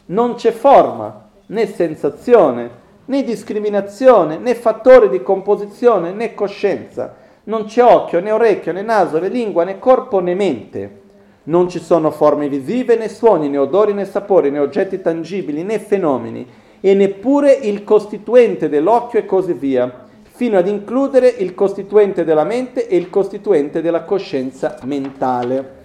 non 0.05 0.35
c'è 0.35 0.51
forma, 0.51 1.29
né 1.47 1.65
sensazione, 1.67 2.69
né 3.05 3.23
discriminazione, 3.23 4.37
né 4.37 4.55
fattore 4.55 5.09
di 5.09 5.21
composizione, 5.21 6.11
né 6.11 6.33
coscienza. 6.33 7.15
Non 7.45 7.65
c'è 7.65 7.83
occhio, 7.83 8.19
né 8.19 8.31
orecchio, 8.31 8.73
né 8.73 8.81
naso, 8.81 9.19
né 9.19 9.27
lingua, 9.27 9.63
né 9.63 9.79
corpo, 9.79 10.19
né 10.19 10.33
mente. 10.33 11.01
Non 11.43 11.69
ci 11.69 11.79
sono 11.79 12.11
forme 12.11 12.47
visive, 12.47 12.95
né 12.95 13.09
suoni, 13.09 13.49
né 13.49 13.57
odori, 13.57 13.93
né 13.93 14.05
sapori, 14.05 14.49
né 14.49 14.59
oggetti 14.59 15.01
tangibili, 15.01 15.63
né 15.63 15.79
fenomeni 15.79 16.47
e 16.85 16.93
neppure 16.95 17.53
il 17.53 17.85
costituente 17.85 18.67
dell'occhio 18.67 19.19
e 19.19 19.25
così 19.25 19.53
via, 19.53 20.05
fino 20.21 20.57
ad 20.57 20.67
includere 20.67 21.29
il 21.29 21.53
costituente 21.53 22.25
della 22.25 22.43
mente 22.43 22.87
e 22.87 22.97
il 22.97 23.09
costituente 23.09 23.81
della 23.81 24.03
coscienza 24.03 24.77
mentale. 24.83 25.81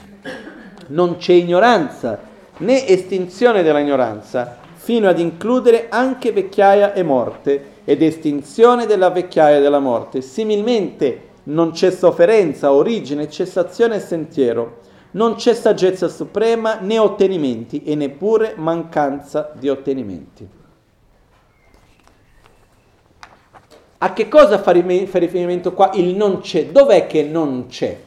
Non 0.88 1.16
c'è 1.18 1.34
ignoranza 1.34 2.18
né 2.58 2.86
estinzione 2.86 3.62
dell'ignoranza, 3.62 4.58
fino 4.74 5.08
ad 5.08 5.18
includere 5.18 5.88
anche 5.90 6.32
vecchiaia 6.32 6.94
e 6.94 7.02
morte 7.02 7.76
ed 7.84 8.02
estinzione 8.02 8.86
della 8.86 9.10
vecchiaia 9.10 9.58
e 9.58 9.60
della 9.60 9.80
morte. 9.80 10.22
Similmente 10.22 11.26
non 11.44 11.72
c'è 11.72 11.90
sofferenza, 11.90 12.72
origine, 12.72 13.28
cessazione 13.28 13.96
e 13.96 14.00
sentiero. 14.00 14.78
Non 15.10 15.34
c'è 15.34 15.54
saggezza 15.54 16.08
suprema 16.08 16.78
né 16.80 16.98
ottenimenti 16.98 17.82
e 17.82 17.94
neppure 17.94 18.54
mancanza 18.56 19.52
di 19.58 19.68
ottenimenti. 19.68 20.48
A 24.00 24.12
che 24.12 24.28
cosa 24.28 24.58
fa 24.58 24.70
riferimento 24.70 25.72
qua 25.72 25.90
il 25.94 26.14
non 26.14 26.40
c'è? 26.40 26.66
Dov'è 26.66 27.06
che 27.06 27.24
non 27.24 27.66
c'è? 27.66 27.98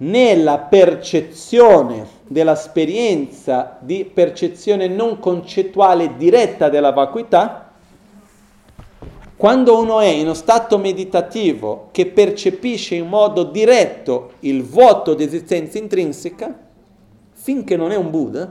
Nella 0.00 0.58
percezione 0.58 2.06
dell'esperienza 2.28 3.78
di 3.80 4.04
percezione 4.04 4.86
non 4.86 5.18
concettuale 5.18 6.16
diretta 6.16 6.68
della 6.68 6.92
vacuità, 6.92 7.72
quando 9.36 9.78
uno 9.78 10.00
è 10.00 10.06
in 10.06 10.24
uno 10.24 10.34
stato 10.34 10.78
meditativo 10.78 11.88
che 11.90 12.06
percepisce 12.06 12.94
in 12.94 13.08
modo 13.08 13.44
diretto 13.44 14.32
il 14.40 14.62
vuoto 14.64 15.14
di 15.14 15.24
esistenza 15.24 15.78
intrinseca, 15.78 16.56
finché 17.32 17.76
non 17.76 17.90
è 17.90 17.96
un 17.96 18.10
Buddha, 18.10 18.50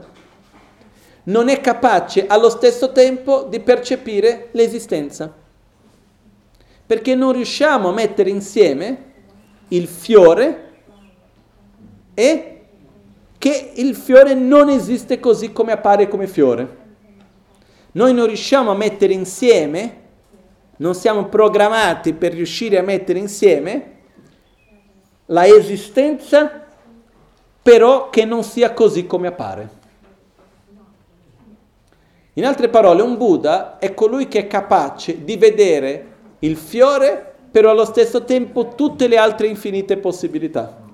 non 1.24 1.48
è 1.48 1.60
capace 1.60 2.26
allo 2.26 2.50
stesso 2.50 2.92
tempo 2.92 3.44
di 3.44 3.60
percepire 3.60 4.48
l'esistenza. 4.52 5.32
Perché 6.86 7.14
non 7.14 7.32
riusciamo 7.32 7.88
a 7.88 7.92
mettere 7.92 8.30
insieme 8.30 9.04
il 9.68 9.86
fiore 9.86 10.67
e 12.18 12.62
che 13.38 13.70
il 13.76 13.94
fiore 13.94 14.34
non 14.34 14.68
esiste 14.68 15.20
così 15.20 15.52
come 15.52 15.70
appare 15.70 16.08
come 16.08 16.26
fiore. 16.26 16.76
Noi 17.92 18.12
non 18.12 18.26
riusciamo 18.26 18.72
a 18.72 18.74
mettere 18.74 19.12
insieme, 19.12 19.96
non 20.78 20.96
siamo 20.96 21.26
programmati 21.26 22.14
per 22.14 22.32
riuscire 22.32 22.76
a 22.76 22.82
mettere 22.82 23.20
insieme 23.20 23.92
la 25.26 25.46
esistenza 25.46 26.66
però 27.62 28.10
che 28.10 28.24
non 28.24 28.42
sia 28.42 28.72
così 28.72 29.06
come 29.06 29.28
appare. 29.28 29.68
In 32.32 32.44
altre 32.44 32.68
parole, 32.68 33.02
un 33.02 33.16
Buddha 33.16 33.78
è 33.78 33.94
colui 33.94 34.26
che 34.26 34.40
è 34.40 34.46
capace 34.48 35.22
di 35.22 35.36
vedere 35.36 36.06
il 36.40 36.56
fiore, 36.56 37.34
però 37.48 37.70
allo 37.70 37.84
stesso 37.84 38.24
tempo 38.24 38.74
tutte 38.74 39.06
le 39.06 39.18
altre 39.18 39.46
infinite 39.46 39.98
possibilità. 39.98 40.86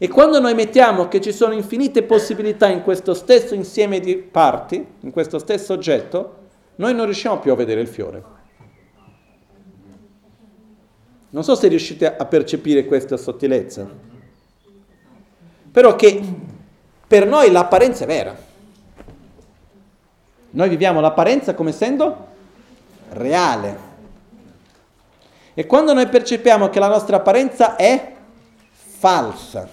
E 0.00 0.06
quando 0.06 0.38
noi 0.38 0.54
mettiamo 0.54 1.08
che 1.08 1.20
ci 1.20 1.32
sono 1.32 1.54
infinite 1.54 2.04
possibilità 2.04 2.68
in 2.68 2.82
questo 2.82 3.14
stesso 3.14 3.54
insieme 3.54 3.98
di 3.98 4.16
parti, 4.16 4.86
in 5.00 5.10
questo 5.10 5.40
stesso 5.40 5.72
oggetto, 5.72 6.36
noi 6.76 6.94
non 6.94 7.06
riusciamo 7.06 7.40
più 7.40 7.50
a 7.50 7.56
vedere 7.56 7.80
il 7.80 7.88
fiore. 7.88 8.22
Non 11.30 11.42
so 11.42 11.56
se 11.56 11.66
riuscite 11.66 12.16
a 12.16 12.24
percepire 12.26 12.86
questa 12.86 13.16
sottilezza, 13.16 13.88
però 15.72 15.96
che 15.96 16.22
per 17.06 17.26
noi 17.26 17.50
l'apparenza 17.50 18.04
è 18.04 18.06
vera. 18.06 18.36
Noi 20.50 20.68
viviamo 20.68 21.00
l'apparenza 21.00 21.54
come 21.54 21.70
essendo 21.70 22.26
reale. 23.10 23.86
E 25.54 25.66
quando 25.66 25.92
noi 25.92 26.06
percepiamo 26.06 26.70
che 26.70 26.78
la 26.78 26.88
nostra 26.88 27.16
apparenza 27.16 27.74
è 27.74 28.14
falsa, 28.70 29.68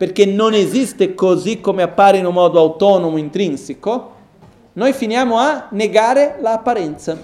perché 0.00 0.24
non 0.24 0.54
esiste 0.54 1.14
così 1.14 1.60
come 1.60 1.82
appare 1.82 2.16
in 2.16 2.24
un 2.24 2.32
modo 2.32 2.58
autonomo, 2.58 3.18
intrinseco, 3.18 4.12
noi 4.72 4.94
finiamo 4.94 5.36
a 5.36 5.66
negare 5.72 6.38
l'apparenza. 6.40 7.18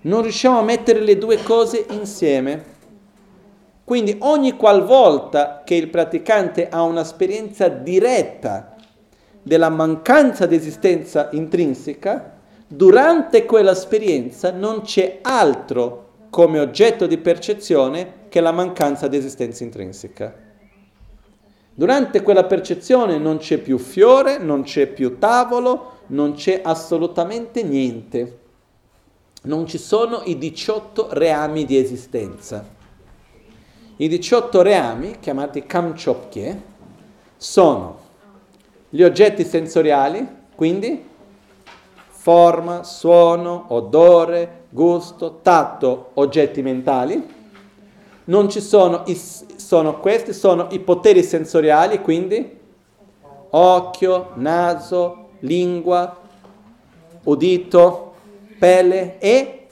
Non 0.00 0.22
riusciamo 0.22 0.58
a 0.58 0.62
mettere 0.62 1.00
le 1.00 1.18
due 1.18 1.42
cose 1.42 1.84
insieme. 1.90 2.64
Quindi 3.84 4.16
ogni 4.20 4.56
qualvolta 4.56 5.60
che 5.66 5.74
il 5.74 5.90
praticante 5.90 6.70
ha 6.70 6.80
un'esperienza 6.80 7.68
diretta 7.68 8.74
della 9.42 9.68
mancanza 9.68 10.46
di 10.46 10.56
esistenza 10.56 11.28
intrinseca, 11.32 12.38
durante 12.66 13.44
quell'esperienza 13.44 14.50
non 14.50 14.80
c'è 14.80 15.18
altro 15.20 16.06
come 16.30 16.58
oggetto 16.58 17.06
di 17.06 17.18
percezione 17.18 18.14
che 18.30 18.40
la 18.40 18.52
mancanza 18.52 19.08
di 19.08 19.18
esistenza 19.18 19.62
intrinseca. 19.62 20.46
Durante 21.78 22.22
quella 22.22 22.42
percezione 22.42 23.18
non 23.18 23.36
c'è 23.36 23.58
più 23.58 23.78
fiore, 23.78 24.38
non 24.38 24.62
c'è 24.62 24.88
più 24.88 25.16
tavolo, 25.16 25.92
non 26.08 26.32
c'è 26.32 26.60
assolutamente 26.64 27.62
niente. 27.62 28.38
Non 29.42 29.64
ci 29.64 29.78
sono 29.78 30.22
i 30.24 30.36
18 30.36 31.10
reami 31.12 31.64
di 31.64 31.76
esistenza. 31.76 32.66
I 33.94 34.08
18 34.08 34.60
reami, 34.60 35.18
chiamati 35.20 35.66
Kamchopke, 35.66 36.62
sono 37.36 37.98
gli 38.88 39.04
oggetti 39.04 39.44
sensoriali, 39.44 40.26
quindi 40.56 41.00
forma, 42.08 42.82
suono, 42.82 43.66
odore, 43.68 44.64
gusto, 44.70 45.38
tatto, 45.42 46.10
oggetti 46.14 46.60
mentali. 46.60 47.36
Non 48.24 48.50
ci 48.50 48.60
sono, 48.60 49.04
i, 49.06 49.16
sono 49.68 50.00
questi, 50.00 50.32
sono 50.32 50.68
i 50.70 50.78
poteri 50.78 51.22
sensoriali, 51.22 52.00
quindi 52.00 52.58
occhio, 53.50 54.30
naso, 54.36 55.28
lingua, 55.40 56.16
udito, 57.24 58.14
pelle 58.58 59.18
e 59.18 59.66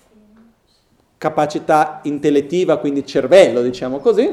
capacità 1.17 2.01
intellettiva, 2.03 2.77
quindi 2.77 3.07
cervello, 3.07 3.63
diciamo 3.63 3.99
così, 4.01 4.31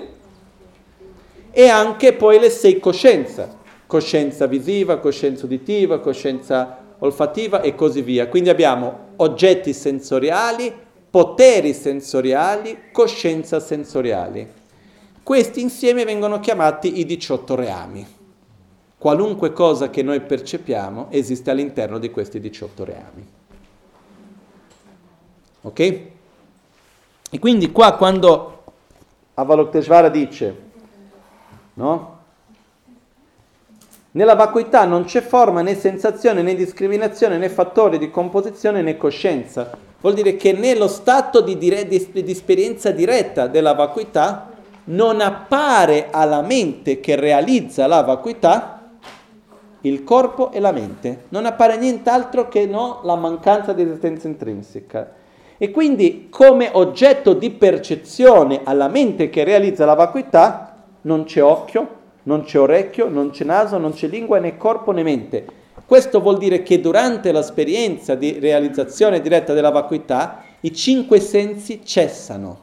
e 1.50 1.68
anche 1.70 2.12
poi 2.12 2.40
le 2.40 2.50
sei 2.50 2.78
coscienze, 2.82 3.48
coscienza 3.88 4.48
visiva, 4.48 4.98
coscienza 4.98 5.46
uditiva, 5.46 6.02
coscienza 6.02 6.78
olfattiva 7.00 7.62
e 7.62 7.74
così 7.74 8.02
via. 8.02 8.28
Quindi 8.28 8.50
abbiamo 8.50 9.12
oggetti 9.16 9.72
sensoriali, 9.72 10.74
poteri 11.10 11.72
sensoriali, 11.72 12.90
coscienza 12.92 13.62
sensoriali. 13.62 14.62
Questi 15.24 15.62
insieme 15.62 16.04
vengono 16.04 16.42
chiamati 16.42 17.00
i 17.00 17.06
18 17.06 17.56
reami. 17.56 18.06
Qualunque 18.98 19.54
cosa 19.54 19.90
che 19.90 20.04
noi 20.04 20.20
percepiamo 20.20 21.08
esiste 21.10 21.50
all'interno 21.50 21.98
di 21.98 22.12
questi 22.12 22.42
18 22.42 22.84
reami. 22.84 23.28
Ok? 25.62 25.80
E 25.80 27.40
quindi 27.40 27.72
qua 27.72 27.96
quando 27.96 28.64
Avalokiteshvara 29.36 30.10
dice, 30.10 30.58
no? 31.76 32.12
Nella 34.12 34.36
vacuità 34.36 34.86
non 34.86 35.06
c'è 35.06 35.22
forma 35.22 35.62
né 35.62 35.74
sensazione 35.74 36.44
né 36.44 36.54
discriminazione 36.54 37.38
né 37.38 37.50
fattore 37.50 37.98
di 37.98 38.12
composizione 38.12 38.82
né 38.82 38.96
coscienza. 38.98 39.76
Vuol 40.02 40.14
dire 40.14 40.36
che 40.36 40.52
nello 40.52 40.88
stato 40.88 41.42
di, 41.42 41.58
dire- 41.58 41.88
di, 41.88 42.10
di 42.12 42.32
esperienza 42.32 42.92
diretta 42.92 43.48
della 43.48 43.74
vacuità 43.74 44.53
non 44.86 45.22
appare 45.22 46.08
alla 46.12 46.42
mente 46.42 47.00
che 47.00 47.16
realizza 47.16 47.88
la 47.88 48.02
vacuità 48.02 48.84
il 49.82 50.04
corpo 50.04 50.52
e 50.52 50.60
la 50.60 50.72
mente. 50.72 51.26
Non 51.30 51.46
appare 51.46 51.78
nient'altro 51.78 52.48
che 52.48 52.66
no, 52.66 53.02
la 53.04 53.16
mancanza 53.16 53.74
di 53.74 53.82
esistenza 53.82 54.28
intrinseca. 54.28 55.12
E 55.58 55.72
quindi 55.72 56.28
come 56.30 56.70
oggetto 56.74 57.34
di 57.34 57.52
percezione 57.52 58.62
alla 58.64 58.88
mente 58.88 59.30
che 59.30 59.44
realizza 59.44 59.86
la 59.86 59.94
vacuità 59.94 60.84
non 61.02 61.26
c'è 61.26 61.44
occhio, 61.44 62.02
non 62.24 62.44
c'è 62.44 62.60
orecchio, 62.60 63.10
non 63.10 63.30
c'è 63.32 63.44
naso, 63.44 63.78
non 63.78 63.94
c'è 63.94 64.08
lingua 64.08 64.40
né 64.40 64.58
corpo 64.58 64.92
né 64.92 65.04
mente. 65.04 65.46
Questo 65.86 66.22
vuol 66.22 66.38
dire 66.38 66.64
che 66.64 66.80
durante 66.80 67.32
l'esperienza 67.32 68.16
di 68.16 68.40
realizzazione 68.40 69.22
diretta 69.22 69.54
della 69.54 69.70
vacuità 69.70 70.44
i 70.62 70.74
cinque 70.74 71.20
sensi 71.20 71.82
cessano. 71.84 72.60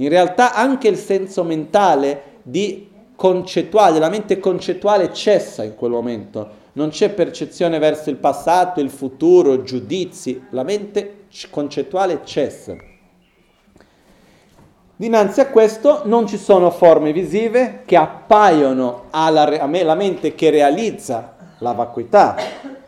In 0.00 0.08
realtà 0.08 0.54
anche 0.54 0.88
il 0.88 0.96
senso 0.96 1.42
mentale 1.42 2.22
di 2.42 2.88
concettuale, 3.16 3.98
la 3.98 4.08
mente 4.08 4.38
concettuale 4.38 5.12
cessa 5.12 5.64
in 5.64 5.74
quel 5.74 5.90
momento. 5.90 6.66
Non 6.74 6.90
c'è 6.90 7.10
percezione 7.10 7.80
verso 7.80 8.10
il 8.10 8.16
passato, 8.16 8.78
il 8.78 8.90
futuro, 8.90 9.62
giudizi, 9.62 10.40
la 10.50 10.62
mente 10.62 11.24
concettuale 11.50 12.20
cessa. 12.22 12.76
Dinanzi 14.94 15.40
a 15.40 15.48
questo 15.48 16.02
non 16.04 16.28
ci 16.28 16.36
sono 16.36 16.70
forme 16.70 17.12
visive 17.12 17.82
che 17.84 17.96
appaiono 17.96 19.06
alla, 19.10 19.42
alla 19.42 19.94
mente 19.94 20.36
che 20.36 20.50
realizza 20.50 21.36
la 21.58 21.72
vacuità 21.72 22.36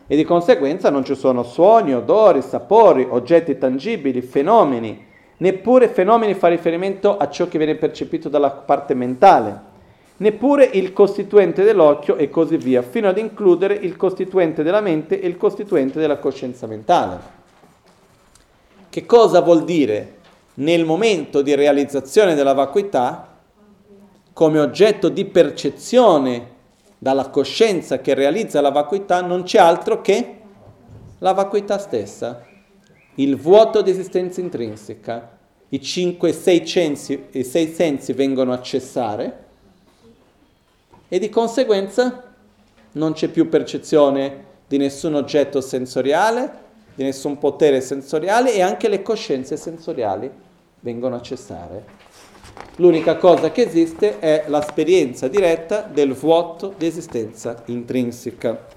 e 0.07 0.15
di 0.15 0.23
conseguenza 0.23 0.89
non 0.89 1.03
ci 1.03 1.15
sono 1.15 1.43
suoni, 1.43 1.93
odori, 1.93 2.41
sapori, 2.41 3.05
oggetti 3.09 3.57
tangibili, 3.57 4.21
fenomeni, 4.21 5.07
neppure 5.41 5.89
fenomeni 5.89 6.35
fa 6.35 6.47
riferimento 6.47 7.17
a 7.17 7.29
ciò 7.29 7.47
che 7.47 7.57
viene 7.57 7.75
percepito 7.75 8.29
dalla 8.29 8.51
parte 8.51 8.93
mentale, 8.93 9.69
neppure 10.17 10.65
il 10.65 10.93
costituente 10.93 11.63
dell'occhio 11.63 12.15
e 12.15 12.29
così 12.29 12.57
via, 12.57 12.83
fino 12.83 13.07
ad 13.07 13.17
includere 13.17 13.73
il 13.73 13.97
costituente 13.97 14.61
della 14.61 14.81
mente 14.81 15.19
e 15.19 15.27
il 15.27 15.37
costituente 15.37 15.99
della 15.99 16.17
coscienza 16.17 16.67
mentale. 16.67 17.39
Che 18.87 19.05
cosa 19.05 19.41
vuol 19.41 19.63
dire 19.63 20.17
nel 20.55 20.85
momento 20.85 21.41
di 21.41 21.55
realizzazione 21.55 22.35
della 22.35 22.53
vacuità 22.53 23.27
come 24.33 24.59
oggetto 24.59 25.09
di 25.09 25.25
percezione 25.25 26.49
dalla 26.99 27.29
coscienza 27.29 27.99
che 27.99 28.13
realizza 28.13 28.61
la 28.61 28.69
vacuità 28.69 29.21
non 29.21 29.41
c'è 29.41 29.57
altro 29.57 30.01
che 30.01 30.37
la 31.17 31.33
vacuità 31.33 31.79
stessa, 31.79 32.45
il 33.15 33.37
vuoto 33.37 33.81
di 33.81 33.91
esistenza 33.91 34.39
intrinseca. 34.41 35.37
I 35.69 35.81
cinque, 35.81 36.33
sei 36.33 36.65
sensi, 36.67 37.27
i 37.31 37.43
sei 37.43 37.73
sensi 37.73 38.13
vengono 38.13 38.51
a 38.51 38.61
cessare 38.61 39.43
e 41.07 41.19
di 41.19 41.29
conseguenza 41.29 42.23
non 42.93 43.13
c'è 43.13 43.29
più 43.29 43.49
percezione 43.49 44.45
di 44.67 44.77
nessun 44.77 45.15
oggetto 45.15 45.61
sensoriale, 45.61 46.51
di 46.93 47.03
nessun 47.03 47.37
potere 47.37 47.81
sensoriale 47.81 48.53
e 48.53 48.61
anche 48.61 48.89
le 48.89 49.01
coscienze 49.01 49.57
sensoriali 49.57 50.29
vengono 50.81 51.15
a 51.15 51.21
cessare. 51.21 51.99
L'unica 52.77 53.15
cosa 53.17 53.51
che 53.51 53.63
esiste 53.63 54.19
è 54.19 54.45
l'esperienza 54.47 55.27
diretta 55.27 55.81
del 55.81 56.13
vuoto 56.13 56.73
di 56.77 56.85
esistenza 56.85 57.61
intrinseca. 57.65 58.67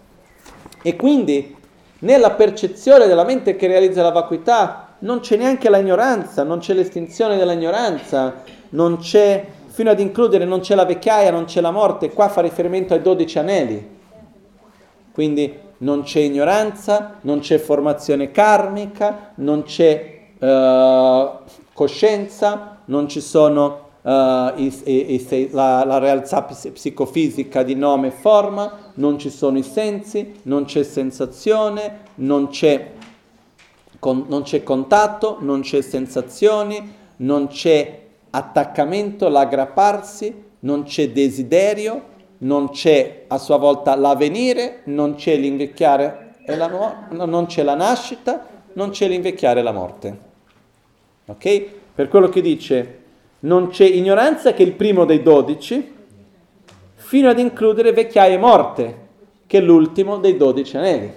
E 0.82 0.96
quindi 0.96 1.56
nella 2.00 2.32
percezione 2.32 3.06
della 3.06 3.24
mente 3.24 3.56
che 3.56 3.66
realizza 3.66 4.02
la 4.02 4.10
vacuità 4.10 4.88
non 5.00 5.20
c'è 5.20 5.36
neanche 5.36 5.70
l'ignoranza, 5.70 6.42
non 6.42 6.58
c'è 6.58 6.74
l'estinzione 6.74 7.36
dell'ignoranza, 7.36 8.42
non 8.70 8.98
c'è, 8.98 9.44
fino 9.66 9.90
ad 9.90 10.00
includere, 10.00 10.44
non 10.44 10.60
c'è 10.60 10.74
la 10.74 10.84
vecchiaia, 10.84 11.30
non 11.30 11.44
c'è 11.44 11.60
la 11.60 11.70
morte, 11.70 12.10
qua 12.10 12.28
fa 12.28 12.40
riferimento 12.40 12.94
ai 12.94 13.02
dodici 13.02 13.38
anelli. 13.38 13.92
Quindi 15.12 15.58
non 15.78 16.02
c'è 16.02 16.20
ignoranza, 16.20 17.18
non 17.22 17.40
c'è 17.40 17.58
formazione 17.58 18.30
karmica, 18.30 19.32
non 19.36 19.62
c'è 19.64 20.20
uh, 20.38 21.28
coscienza, 21.72 22.78
non 22.86 23.08
ci 23.08 23.20
sono 23.20 23.83
uh, 24.04 24.52
i, 24.56 24.82
i, 24.84 25.26
i, 25.28 25.48
la, 25.50 25.84
la, 25.84 25.98
realtà 25.98 26.42
psicofisica 26.42 27.62
di 27.62 27.74
nome 27.74 28.08
e 28.08 28.10
forma, 28.10 28.92
non 28.94 29.18
ci 29.18 29.30
sono 29.30 29.58
i 29.58 29.62
sensi, 29.62 30.34
non 30.42 30.64
c'è 30.64 30.82
sensazione, 30.82 32.00
non 32.16 32.48
c'è, 32.48 32.92
con, 33.98 34.26
non 34.28 34.42
c'è 34.42 34.62
contatto, 34.62 35.38
non 35.40 35.62
c'è 35.62 35.80
sensazioni, 35.80 36.92
non 37.16 37.48
c'è 37.48 38.02
attaccamento, 38.30 39.28
l'aggrapparsi, 39.28 40.42
non 40.60 40.82
c'è 40.82 41.10
desiderio, 41.10 42.12
non 42.38 42.70
c'è 42.70 43.24
a 43.28 43.38
sua 43.38 43.56
volta 43.56 43.94
l'avvenire, 43.94 44.80
non 44.84 45.14
c'è 45.14 45.36
l'invecchiare 45.36 46.34
e 46.44 46.56
la, 46.56 47.06
non 47.10 47.46
c'è 47.46 47.62
la 47.62 47.74
nascita, 47.74 48.46
non 48.74 48.90
c'è 48.90 49.08
l'invecchiare 49.08 49.60
e 49.60 49.62
la 49.62 49.72
morte. 49.72 50.18
Ok? 51.26 51.64
Per 51.94 52.08
quello 52.08 52.28
che 52.28 52.42
dice 52.42 53.03
non 53.44 53.68
c'è 53.68 53.84
ignoranza 53.84 54.52
che 54.52 54.62
è 54.62 54.66
il 54.66 54.72
primo 54.72 55.04
dei 55.04 55.22
dodici, 55.22 55.92
fino 56.94 57.28
ad 57.28 57.38
includere 57.38 57.92
vecchiaia 57.92 58.34
e 58.34 58.38
morte, 58.38 58.98
che 59.46 59.58
è 59.58 59.60
l'ultimo 59.60 60.18
dei 60.18 60.36
dodici 60.36 60.76
anelli. 60.76 61.12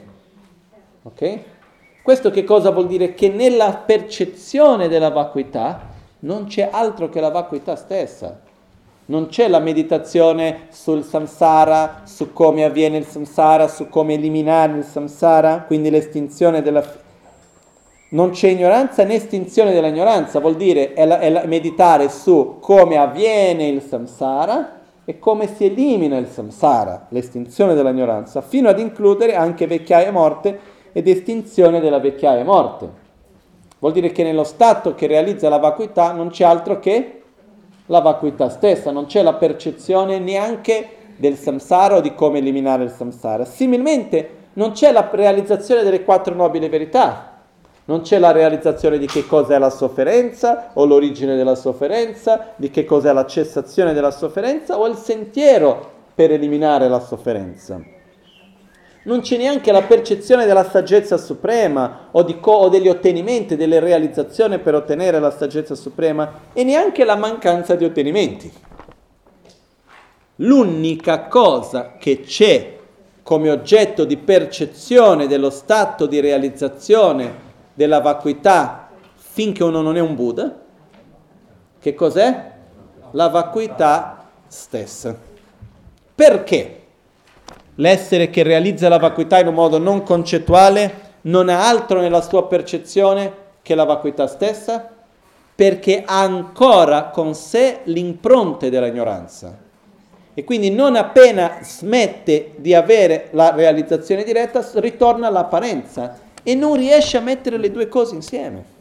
Ok? 1.04 1.40
Questo 2.02 2.30
che 2.30 2.44
cosa 2.44 2.72
vuol 2.72 2.88
dire? 2.88 3.14
Che 3.14 3.30
nella 3.30 3.74
percezione 3.74 4.88
della 4.88 5.10
vacuità 5.10 5.96
non 6.20 6.46
c'è 6.46 6.70
altro 6.72 7.10
che 7.10 7.22
la 7.22 7.30
vacuità 7.30 7.76
stessa. 7.76 8.42
Non 9.06 9.28
c'è 9.28 9.48
la 9.48 9.60
meditazione 9.60 10.68
sul 10.70 11.04
samsara, 11.04 12.02
su 12.04 12.34
come 12.34 12.66
avviene 12.66 12.98
il 12.98 13.06
samsara, 13.06 13.70
su 13.70 13.88
come 13.88 14.16
eliminare 14.16 14.78
il 14.78 14.84
samsara, 14.84 15.64
quindi 15.66 15.90
l'estinzione 15.90 16.62
della, 16.62 16.84
non 18.10 18.30
c'è 18.30 18.50
ignoranza 18.50 19.04
né 19.04 19.16
estinzione 19.16 19.74
dell'ignoranza, 19.74 20.40
vuol 20.40 20.56
dire 20.56 20.94
è, 20.94 21.06
la, 21.06 21.20
è 21.20 21.30
la, 21.30 21.46
meditare 21.46 22.10
su 22.10 22.58
come 22.62 22.98
avviene 22.98 23.68
il 23.68 23.82
samsara 23.82 24.80
e 25.04 25.20
come 25.20 25.48
si 25.48 25.66
elimina 25.66 26.18
il 26.18 26.28
samsara, 26.28 27.08
l'estinzione 27.10 27.74
dell'ignoranza, 27.74 28.42
fino 28.42 28.70
ad 28.70 28.80
includere 28.80 29.36
anche 29.36 29.68
vecchiaia 29.68 30.08
e 30.08 30.12
morte 30.12 30.60
ed 30.94 31.08
estinzione 31.08 31.80
della 31.80 32.00
vecchiaia 32.00 32.40
e 32.40 32.44
morte. 32.44 32.90
Vuol 33.80 33.92
dire 33.92 34.12
che 34.12 34.24
nello 34.24 34.44
stato 34.44 34.96
che 34.96 35.08
realizza 35.08 35.50
la 35.50 35.60
vacuità 35.60 36.12
non 36.12 36.30
c'è 36.30 36.44
altro 36.44 36.80
che 36.80 37.22
la 37.88 38.00
vacuità 38.00 38.50
stessa, 38.50 38.92
non 38.92 39.06
c'è 39.06 39.22
la 39.22 39.34
percezione 39.34 40.20
neanche 40.20 40.90
del 41.18 41.36
samsara 41.36 41.98
o 41.98 42.02
di 42.02 42.14
come 42.14 42.40
eliminare 42.40 42.84
il 42.84 42.90
samsara. 42.90 43.46
Similmente 43.46 44.30
non 44.54 44.72
c'è 44.72 44.92
la 44.92 45.08
realizzazione 45.12 45.84
delle 45.84 46.04
quattro 46.04 46.34
nobili 46.34 46.68
verità, 46.70 47.27
non 47.88 48.02
c'è 48.02 48.20
la 48.20 48.32
realizzazione 48.32 48.98
di 48.98 49.08
che 49.08 49.26
cos'è 49.26 49.58
la 49.58 49.70
sofferenza 49.70 50.72
o 50.74 50.86
l'origine 50.86 51.38
della 51.38 51.56
sofferenza, 51.56 52.54
di 52.58 52.70
che 52.70 52.84
cos'è 52.84 53.14
la 53.14 53.26
cessazione 53.26 53.94
della 53.94 54.12
sofferenza 54.12 54.78
o 54.78 54.88
il 54.88 54.98
sentiero 54.98 55.92
per 56.14 56.32
eliminare 56.32 56.90
la 56.90 57.00
sofferenza. 57.00 57.82
Non 59.04 59.22
c'è 59.22 59.38
neanche 59.38 59.72
la 59.72 59.84
percezione 59.84 60.46
della 60.46 60.66
saggezza 60.66 61.16
suprema 61.16 62.10
o, 62.12 62.26
co- 62.42 62.52
o 62.52 62.68
degli 62.68 62.90
ottenimenti, 62.90 63.56
delle 63.56 63.80
realizzazioni 63.80 64.60
per 64.60 64.76
ottenere 64.76 65.22
la 65.22 65.32
saggezza 65.32 65.74
suprema 65.74 66.40
e 66.52 66.66
neanche 66.66 67.06
la 67.06 67.16
mancanza 67.16 67.76
di 67.76 67.86
ottenimenti. 67.86 68.52
L'unica 70.38 71.28
cosa 71.28 71.94
che 71.98 72.20
c'è 72.20 72.76
come 73.24 73.50
oggetto 73.50 74.04
di 74.04 74.18
percezione 74.18 75.28
dello 75.28 75.50
stato 75.50 76.06
di 76.06 76.20
realizzazione 76.20 77.47
della 77.78 78.02
vacuità 78.02 78.90
finché 79.14 79.64
uno 79.64 79.82
non 79.82 79.96
è 79.98 80.00
un 80.00 80.16
Buddha, 80.16 80.52
che 81.80 81.94
cos'è? 81.94 82.52
La 83.12 83.28
vacuità 83.28 84.26
stessa. 84.48 85.16
Perché? 86.16 86.82
L'essere 87.76 88.32
che 88.32 88.42
realizza 88.42 88.90
la 88.90 88.98
vacuità 88.98 89.40
in 89.40 89.46
un 89.46 89.54
modo 89.54 89.78
non 89.78 90.02
concettuale 90.02 91.06
non 91.22 91.50
ha 91.50 91.68
altro 91.68 92.02
nella 92.02 92.22
sua 92.22 92.48
percezione 92.48 93.32
che 93.62 93.76
la 93.76 93.84
vacuità 93.84 94.26
stessa? 94.26 94.90
Perché 95.54 96.02
ha 96.04 96.22
ancora 96.22 97.10
con 97.10 97.36
sé 97.36 97.82
l'impronte 97.84 98.72
dell'ignoranza. 98.72 99.56
E 100.34 100.44
quindi 100.44 100.72
non 100.72 100.96
appena 100.96 101.60
smette 101.62 102.54
di 102.56 102.74
avere 102.74 103.28
la 103.34 103.52
realizzazione 103.52 104.24
diretta, 104.24 104.68
ritorna 104.80 105.28
all'apparenza 105.28 106.26
e 106.44 106.56
non 106.56 106.76
riesce 106.76 107.18
a 107.18 107.22
mettere 107.22 107.58
le 107.58 107.72
due 107.72 107.88
cose 107.88 108.16
insieme. 108.16 108.76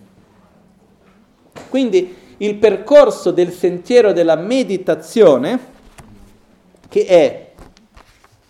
Quindi 1.69 2.25
il 2.39 2.57
percorso 2.57 3.31
del 3.31 3.53
sentiero 3.53 4.13
della 4.13 4.37
meditazione, 4.37 5.59
che 6.89 7.05
è 7.07 7.51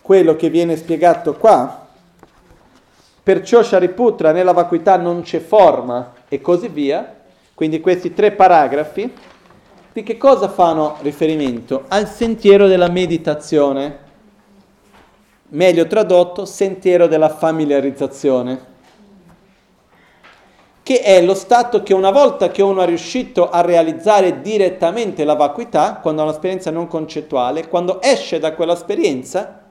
quello 0.03 0.37
che 0.37 0.51
viene 0.51 0.77
spiegato 0.77 1.35
qua, 1.35 1.87
perciò 3.23 3.63
Shariputra 3.63 4.33
nella 4.33 4.53
vacuità 4.53 4.97
non 4.97 5.23
c'è 5.23 5.41
forma 5.41 6.15
e 6.29 6.41
così 6.41 6.69
via, 6.69 7.15
quindi 7.55 7.81
questi 7.81 8.13
tre 8.13 8.33
paragrafi, 8.33 9.13
di 9.93 10.03
che 10.03 10.17
cosa 10.19 10.49
fanno 10.49 10.99
riferimento? 11.01 11.85
Al 11.89 12.07
sentiero 12.09 12.67
della 12.67 12.91
meditazione, 12.91 13.99
meglio 15.49 15.87
tradotto, 15.87 16.45
sentiero 16.45 17.07
della 17.07 17.31
familiarizzazione 17.31 18.75
che 20.87 21.01
è 21.01 21.21
lo 21.21 21.35
stato 21.35 21.83
che 21.83 21.93
una 21.93 22.13
volta 22.13 22.49
che 22.53 22.63
uno 22.63 22.81
è 22.81 22.87
riuscito 22.87 23.51
a 23.51 23.61
realizzare 23.61 24.41
direttamente 24.41 25.25
la 25.25 25.35
vacuità, 25.35 25.99
quando 26.01 26.21
ha 26.21 26.27
un'esperienza 26.27 26.71
non 26.71 26.87
concettuale, 26.87 27.67
quando 27.67 28.01
esce 28.01 28.39
da 28.39 28.55
quell'esperienza, 28.55 29.63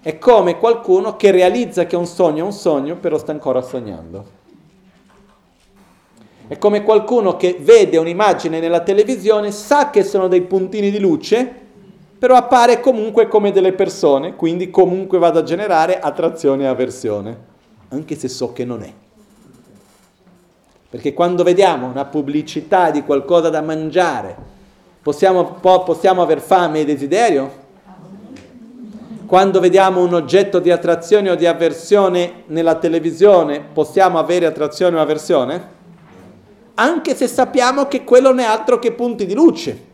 è 0.00 0.16
come 0.18 0.56
qualcuno 0.56 1.16
che 1.16 1.32
realizza 1.32 1.86
che 1.86 1.96
un 1.96 2.06
sogno 2.06 2.44
è 2.44 2.46
un 2.46 2.52
sogno, 2.52 2.94
però 2.94 3.18
sta 3.18 3.32
ancora 3.32 3.60
sognando. 3.60 4.24
È 6.46 6.56
come 6.58 6.84
qualcuno 6.84 7.36
che 7.36 7.56
vede 7.58 7.96
un'immagine 7.96 8.60
nella 8.60 8.82
televisione, 8.82 9.50
sa 9.50 9.90
che 9.90 10.04
sono 10.04 10.28
dei 10.28 10.42
puntini 10.42 10.92
di 10.92 11.00
luce, 11.00 11.52
però 12.16 12.36
appare 12.36 12.78
comunque 12.78 13.26
come 13.26 13.50
delle 13.50 13.72
persone, 13.72 14.36
quindi 14.36 14.70
comunque 14.70 15.18
vado 15.18 15.40
a 15.40 15.42
generare 15.42 15.98
attrazione 15.98 16.62
e 16.62 16.66
avversione, 16.68 17.38
anche 17.88 18.14
se 18.14 18.28
so 18.28 18.52
che 18.52 18.64
non 18.64 18.82
è. 18.84 19.06
Perché 20.90 21.12
quando 21.12 21.42
vediamo 21.42 21.86
una 21.86 22.06
pubblicità 22.06 22.90
di 22.90 23.02
qualcosa 23.02 23.50
da 23.50 23.60
mangiare, 23.60 24.34
possiamo, 25.02 25.44
possiamo 25.60 26.22
aver 26.22 26.40
fame 26.40 26.80
e 26.80 26.84
desiderio? 26.86 27.66
Quando 29.26 29.60
vediamo 29.60 30.02
un 30.02 30.14
oggetto 30.14 30.58
di 30.58 30.70
attrazione 30.70 31.28
o 31.28 31.34
di 31.34 31.44
avversione 31.44 32.44
nella 32.46 32.76
televisione, 32.76 33.60
possiamo 33.60 34.18
avere 34.18 34.46
attrazione 34.46 34.96
o 34.96 35.02
avversione? 35.02 35.76
Anche 36.74 37.14
se 37.14 37.26
sappiamo 37.28 37.86
che 37.86 38.04
quello 38.04 38.30
non 38.30 38.38
è 38.38 38.44
altro 38.44 38.78
che 38.78 38.92
punti 38.92 39.26
di 39.26 39.34
luce. 39.34 39.84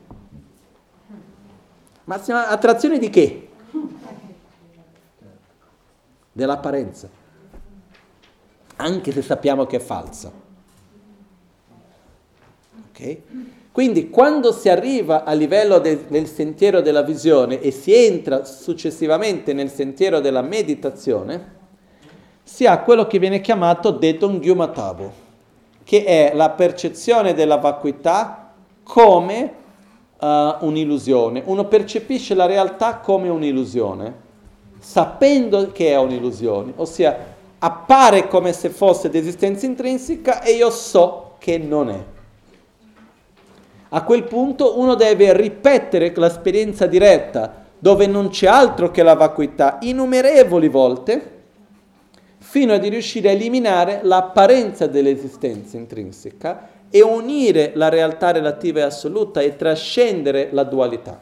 Ma 2.05 2.21
attrazione 2.47 2.99
di 2.99 3.11
che? 3.11 3.49
Dell'apparenza. 6.31 7.09
Anche 8.77 9.11
se 9.11 9.23
sappiamo 9.23 9.67
che 9.67 9.79
è 9.79 9.81
falsa. 9.81 10.44
Okay? 12.95 13.23
Quindi 13.73 14.09
quando 14.09 14.53
si 14.53 14.69
arriva 14.69 15.25
a 15.25 15.33
livello 15.33 15.81
de, 15.81 16.07
del 16.07 16.29
sentiero 16.29 16.81
della 16.81 17.03
visione 17.03 17.61
e 17.61 17.73
si 17.73 17.93
entra 17.93 18.45
successivamente 18.45 19.53
nel 19.53 19.69
sentiero 19.69 20.21
della 20.21 20.43
meditazione, 20.43 21.53
si 22.45 22.67
ha 22.67 22.79
quello 22.83 23.09
che 23.09 23.19
viene 23.19 23.41
chiamato 23.41 23.91
Deton 23.91 24.39
Gyumatabu, 24.39 25.11
che 25.83 26.05
è 26.05 26.33
la 26.37 26.51
percezione 26.51 27.35
della 27.35 27.57
vacuità 27.57 28.53
come 28.85 29.55
uh, 30.21 30.27
un'illusione. 30.61 31.43
Uno 31.45 31.65
percepisce 31.67 32.35
la 32.35 32.47
realtà 32.47 32.99
come 32.99 33.29
un'illusione, 33.29 34.15
sapendo 34.79 35.73
che 35.73 35.91
è 35.91 35.99
un'illusione, 35.99 36.75
ossia 36.77 37.33
appare 37.59 38.29
come 38.29 38.53
se 38.53 38.69
fosse 38.69 39.09
di 39.09 39.19
esistenza 39.19 39.67
intrinseca 39.67 40.43
e 40.43 40.53
io 40.53 40.71
so 40.71 41.35
che 41.39 41.59
non 41.59 41.91
è. 41.91 42.14
A 43.89 44.03
quel 44.03 44.25
punto 44.25 44.79
uno 44.79 44.95
deve 44.95 45.37
ripetere 45.37 46.13
l'esperienza 46.15 46.87
diretta 46.87 47.63
dove 47.79 48.07
non 48.07 48.29
c'è 48.29 48.47
altro 48.47 48.91
che 48.91 49.03
la 49.03 49.15
vacuità 49.15 49.79
innumerevoli 49.83 50.69
volte 50.69 51.33
fino 52.39 52.73
a 52.73 52.79
riuscire 52.79 53.29
a 53.29 53.33
eliminare 53.33 54.01
l'apparenza 54.03 54.87
dell'esistenza 54.87 55.77
intrinseca 55.77 56.69
e 56.89 57.03
unire 57.03 57.73
la 57.75 57.89
realtà 57.89 58.31
relativa 58.31 58.81
e 58.81 58.83
assoluta 58.83 59.41
e 59.41 59.57
trascendere 59.57 60.51
la 60.53 60.63
dualità. 60.63 61.21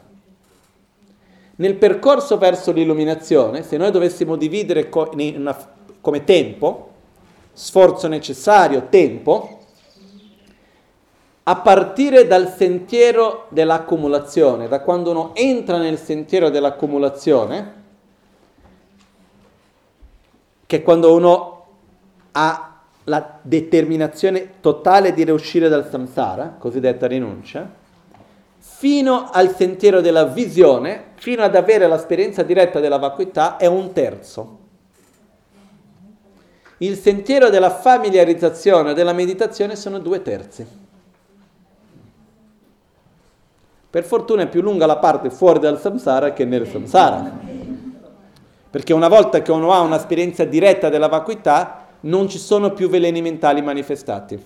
Nel 1.55 1.75
percorso 1.75 2.37
verso 2.37 2.71
l'illuminazione, 2.71 3.63
se 3.63 3.77
noi 3.77 3.91
dovessimo 3.91 4.35
dividere 4.35 4.89
co- 4.89 5.11
una, 5.15 5.57
come 6.01 6.23
tempo, 6.23 6.91
sforzo 7.51 8.07
necessario, 8.07 8.87
tempo, 8.89 9.62
a 11.43 11.55
partire 11.57 12.25
dal 12.25 12.53
sentiero 12.53 13.47
dell'accumulazione, 13.49 14.67
da 14.69 14.79
quando 14.79 15.11
uno 15.11 15.31
entra 15.35 15.77
nel 15.77 15.97
sentiero 15.97 16.49
dell'accumulazione, 16.49 17.81
che 20.65 20.81
quando 20.81 21.13
uno 21.13 21.65
ha 22.31 22.79
la 23.05 23.39
determinazione 23.41 24.61
totale 24.61 25.13
di 25.13 25.25
riuscire 25.25 25.67
dal 25.67 25.89
samsara, 25.89 26.55
cosiddetta 26.57 27.07
rinuncia, 27.07 27.69
fino 28.57 29.29
al 29.29 29.53
sentiero 29.53 29.99
della 29.99 30.23
visione, 30.23 31.11
fino 31.15 31.43
ad 31.43 31.55
avere 31.55 31.87
l'esperienza 31.87 32.43
diretta 32.43 32.79
della 32.79 32.97
vacuità, 32.97 33.57
è 33.57 33.65
un 33.65 33.91
terzo. 33.91 34.59
Il 36.77 36.97
sentiero 36.97 37.49
della 37.49 37.69
familiarizzazione, 37.69 38.93
della 38.93 39.13
meditazione 39.13 39.75
sono 39.75 39.99
due 39.99 40.21
terzi. 40.21 40.82
Per 43.93 44.03
fortuna 44.03 44.41
è 44.41 44.47
più 44.47 44.63
lunga 44.63 44.87
la 44.87 44.97
parte 44.97 45.29
fuori 45.29 45.59
dal 45.59 45.79
samsara 45.79 46.33
che 46.33 46.45
nel 46.45 46.67
samsara. 46.67 47.31
Perché 48.67 48.91
una 48.91 49.07
volta 49.07 49.43
che 49.43 49.51
uno 49.51 49.71
ha 49.71 49.81
un'esperienza 49.81 50.45
diretta 50.45 50.89
della 50.89 51.07
vacuità, 51.07 51.89
non 51.99 52.27
ci 52.27 52.39
sono 52.39 52.71
più 52.71 52.89
veleni 52.89 53.21
mentali 53.21 53.61
manifestati. 53.61 54.43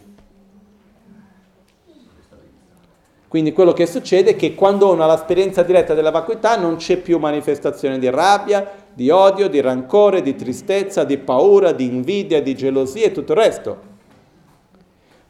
Quindi 3.29 3.53
quello 3.53 3.71
che 3.71 3.85
succede 3.85 4.31
è 4.31 4.35
che 4.35 4.53
quando 4.53 4.91
uno 4.91 5.05
ha 5.05 5.07
l'esperienza 5.07 5.63
diretta 5.63 5.93
della 5.93 6.11
vacuità 6.11 6.57
non 6.57 6.75
c'è 6.75 6.97
più 6.97 7.17
manifestazione 7.17 7.99
di 7.99 8.09
rabbia, 8.09 8.69
di 8.93 9.09
odio, 9.09 9.47
di 9.47 9.61
rancore, 9.61 10.21
di 10.21 10.35
tristezza, 10.35 11.05
di 11.05 11.17
paura, 11.19 11.71
di 11.71 11.85
invidia, 11.85 12.41
di 12.41 12.53
gelosia 12.53 13.05
e 13.05 13.11
tutto 13.13 13.31
il 13.31 13.37
resto. 13.37 13.86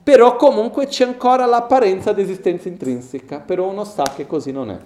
Però 0.08 0.38
comunque 0.38 0.88
c'è 0.88 1.04
ancora 1.04 1.46
l'apparenza 1.46 2.14
di 2.14 2.22
esistenza 2.22 2.70
intrinseca, 2.70 3.42
però 3.42 3.68
uno 3.68 3.84
sa 3.84 4.04
che 4.16 4.26
così 4.26 4.54
non 4.54 4.72
è. 4.72 4.80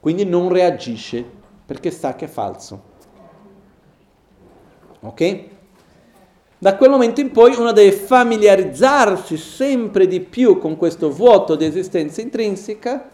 Quindi 0.00 0.24
non 0.24 0.48
reagisce 0.48 1.24
perché 1.64 1.92
sa 1.92 2.16
che 2.16 2.24
è 2.24 2.28
falso. 2.28 2.82
Ok? 5.02 5.44
Da 6.58 6.74
quel 6.74 6.90
momento 6.90 7.20
in 7.20 7.30
poi 7.30 7.54
uno 7.54 7.70
deve 7.70 7.92
familiarizzarsi 7.92 9.36
sempre 9.36 10.08
di 10.08 10.18
più 10.18 10.58
con 10.58 10.76
questo 10.76 11.12
vuoto 11.12 11.54
di 11.54 11.64
esistenza 11.64 12.20
intrinseca, 12.20 13.08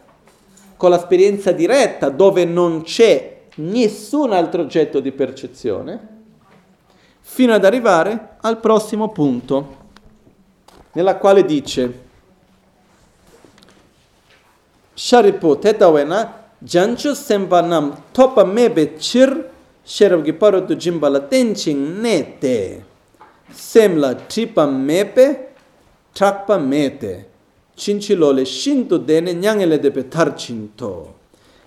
con 0.79 0.89
l'esperienza 0.89 1.53
diretta 1.53 2.09
dove 2.09 2.47
non 2.47 2.81
c'è 2.81 3.41
nessun 3.57 4.33
altro 4.33 4.63
oggetto 4.63 5.01
di 5.01 5.13
percezione, 5.13 6.09
fino 7.21 7.53
ad 7.53 7.67
arrivare 7.67 8.37
al 8.41 8.59
prossimo 8.59 9.11
punto, 9.11 9.81
nella 10.93 11.17
quale 11.17 11.45
dice 11.45 12.11
Shariput 14.95 15.65
etawena 15.65 16.33
janchu 16.59 17.15
sempanam 17.15 18.03
topa 18.13 18.45
mebe 18.45 18.97
chir 18.97 19.51
sherab 19.83 20.23
gi 20.23 20.33
paro 20.33 20.65
tu 20.65 20.75
jimbala 20.75 21.21
tenching 21.21 22.01
ne 22.01 22.85
semla 23.51 24.15
tripa 24.15 24.67
mepe 24.67 25.49
trakpa 26.13 26.59
mete. 26.59 27.31
Cincilole 27.75 28.45
shinto 28.45 28.99
dene 28.99 29.33
nyangele 29.33 29.79
depe 29.79 30.07
tarcinto 30.07 31.21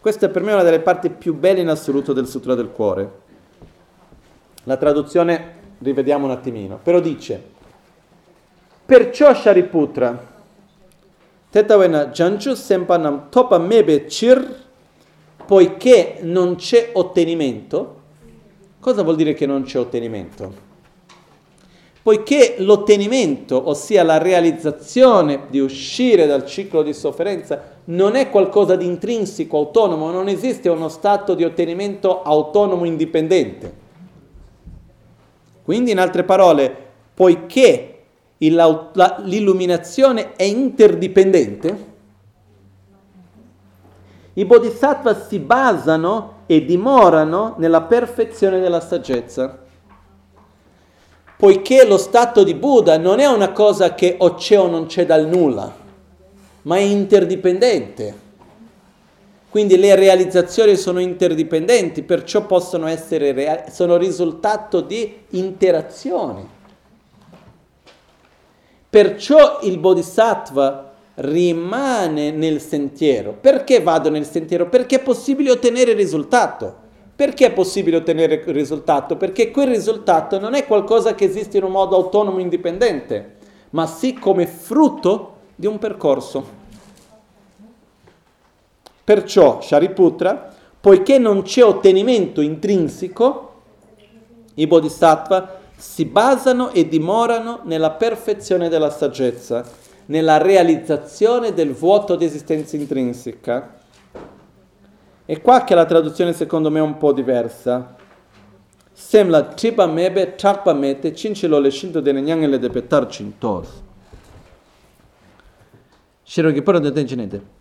questa 0.06 0.28
è 0.28 0.30
per 0.30 0.44
me 0.44 0.54
una 0.54 0.62
delle 0.62 0.82
parti 0.82 1.10
più 1.10 1.34
belle 1.34 1.62
in 1.62 1.68
assoluto 1.68 2.14
del 2.14 2.28
Sutra 2.28 2.54
del 2.54 2.70
Cuore. 2.70 3.12
La 4.66 4.78
traduzione 4.78 5.54
rivediamo 5.80 6.26
un 6.26 6.32
attimino. 6.32 6.80
Però 6.84 7.00
dice 7.00 7.54
perciò 8.86 9.34
Shariputra 9.34 10.34
Tetavena 11.50 12.08
Janchu 12.08 12.54
Sempanam 12.54 13.30
Topa 13.30 13.58
Mebe 13.58 14.06
Chir 14.06 14.64
poiché 15.46 16.18
non 16.22 16.56
c'è 16.56 16.92
ottenimento 16.94 18.04
Cosa 18.86 19.02
vuol 19.02 19.16
dire 19.16 19.34
che 19.34 19.48
non 19.48 19.64
c'è 19.64 19.80
ottenimento? 19.80 20.54
Poiché 22.04 22.58
l'ottenimento, 22.60 23.68
ossia 23.68 24.04
la 24.04 24.20
realizzazione 24.20 25.48
di 25.50 25.58
uscire 25.58 26.28
dal 26.28 26.46
ciclo 26.46 26.84
di 26.84 26.94
sofferenza, 26.94 27.80
non 27.86 28.14
è 28.14 28.30
qualcosa 28.30 28.76
di 28.76 28.86
intrinseco, 28.86 29.58
autonomo, 29.58 30.12
non 30.12 30.28
esiste 30.28 30.70
uno 30.70 30.88
stato 30.88 31.34
di 31.34 31.44
ottenimento 31.44 32.22
autonomo 32.22 32.86
indipendente. 32.86 33.74
Quindi, 35.64 35.90
in 35.90 35.98
altre 35.98 36.24
parole, 36.24 36.72
poiché 37.12 37.95
l'illuminazione 38.38 40.34
è 40.36 40.44
interdipendente, 40.44 41.94
i 44.34 44.46
bodhisattva 44.46 45.26
si 45.28 45.40
basano 45.40 46.44
e 46.46 46.66
dimorano 46.66 47.56
nella 47.58 47.84
perfezione 47.84 48.60
della 48.60 48.82
saggezza. 48.82 49.60
Poiché 51.38 51.86
lo 51.86 51.98
stato 51.98 52.44
di 52.44 52.54
Buddha 52.54 52.98
non 52.98 53.20
è 53.20 53.26
una 53.26 53.52
cosa 53.52 53.94
che 53.94 54.16
o 54.20 54.36
c'è 54.36 54.60
o 54.60 54.68
non 54.68 54.88
c'è 54.88 55.06
dal 55.06 55.28
nulla, 55.28 55.74
ma 56.64 56.76
è 56.76 56.82
interdipendente. 56.82 58.24
Quindi 59.50 59.78
le 59.78 59.96
realizzazioni 59.96 60.76
sono 60.76 61.00
interdipendenti, 61.00 62.04
perciò 62.04 62.46
possono 62.46 62.88
essere 62.88 63.32
rea- 63.32 63.70
sono 63.70 63.96
risultato 63.96 64.82
di 64.82 65.18
interazioni. 65.30 66.46
Perciò 68.96 69.60
il 69.64 69.78
bodhisattva 69.78 70.94
rimane 71.16 72.32
nel 72.32 72.62
sentiero. 72.62 73.34
Perché 73.34 73.82
vado 73.82 74.10
nel 74.10 74.26
sentiero? 74.26 74.70
Perché 74.70 74.96
è 74.96 75.02
possibile 75.02 75.52
ottenere 75.52 75.92
risultato. 75.92 76.74
Perché 77.14 77.48
è 77.48 77.52
possibile 77.52 77.98
ottenere 77.98 78.42
risultato? 78.46 79.18
Perché 79.18 79.52
quel 79.52 79.68
risultato 79.68 80.40
non 80.40 80.54
è 80.54 80.66
qualcosa 80.66 81.14
che 81.14 81.26
esiste 81.26 81.58
in 81.58 81.66
un 81.66 81.72
modo 81.72 81.98
autonomo 81.98 82.38
e 82.38 82.44
indipendente, 82.44 83.36
ma 83.72 83.86
sì 83.86 84.14
come 84.14 84.48
frutto 84.48 85.40
di 85.58 85.68
un 85.68 85.78
percorso. 85.78 86.48
Perciò, 89.04 89.60
Shariputra, 89.60 90.54
poiché 90.80 91.18
non 91.18 91.42
c'è 91.42 91.66
ottenimento 91.66 92.40
intrinseco, 92.40 93.52
i 94.54 94.66
bodhisattva 94.68 95.55
si 95.76 96.06
basano 96.06 96.72
e 96.72 96.88
dimorano 96.88 97.62
nella 97.64 97.92
perfezione 97.92 98.70
della 98.70 98.90
saggezza 98.90 99.84
nella 100.08 100.38
realizzazione 100.38 101.54
del 101.54 101.74
vuoto 101.74 102.16
di 102.16 102.26
esistenza 102.26 102.76
intrinseca. 102.76 103.74
E 105.26 105.42
qua 105.42 105.64
che 105.64 105.74
la 105.74 105.86
traduzione 105.86 106.34
secondo 106.34 106.70
me 106.70 106.80
è 106.80 106.84
un 106.84 106.98
po' 106.98 107.12
diversa. 107.12 107.96
Semla 108.92 109.44
tripa 109.44 109.88
mebe 109.88 110.36
trakpa 110.36 110.74
mete 110.74 111.14
cincelo 111.14 111.60
le 111.60 111.70
scinto 111.70 112.00
de 112.00 112.12
nenyangele 112.12 112.60
de 112.60 112.70
petar 112.70 113.08
cintos. 113.08 113.84
Shiro 116.24 116.52
che 116.52 116.62
poi 116.62 116.80
non 116.80 116.94
niente. 116.94 117.54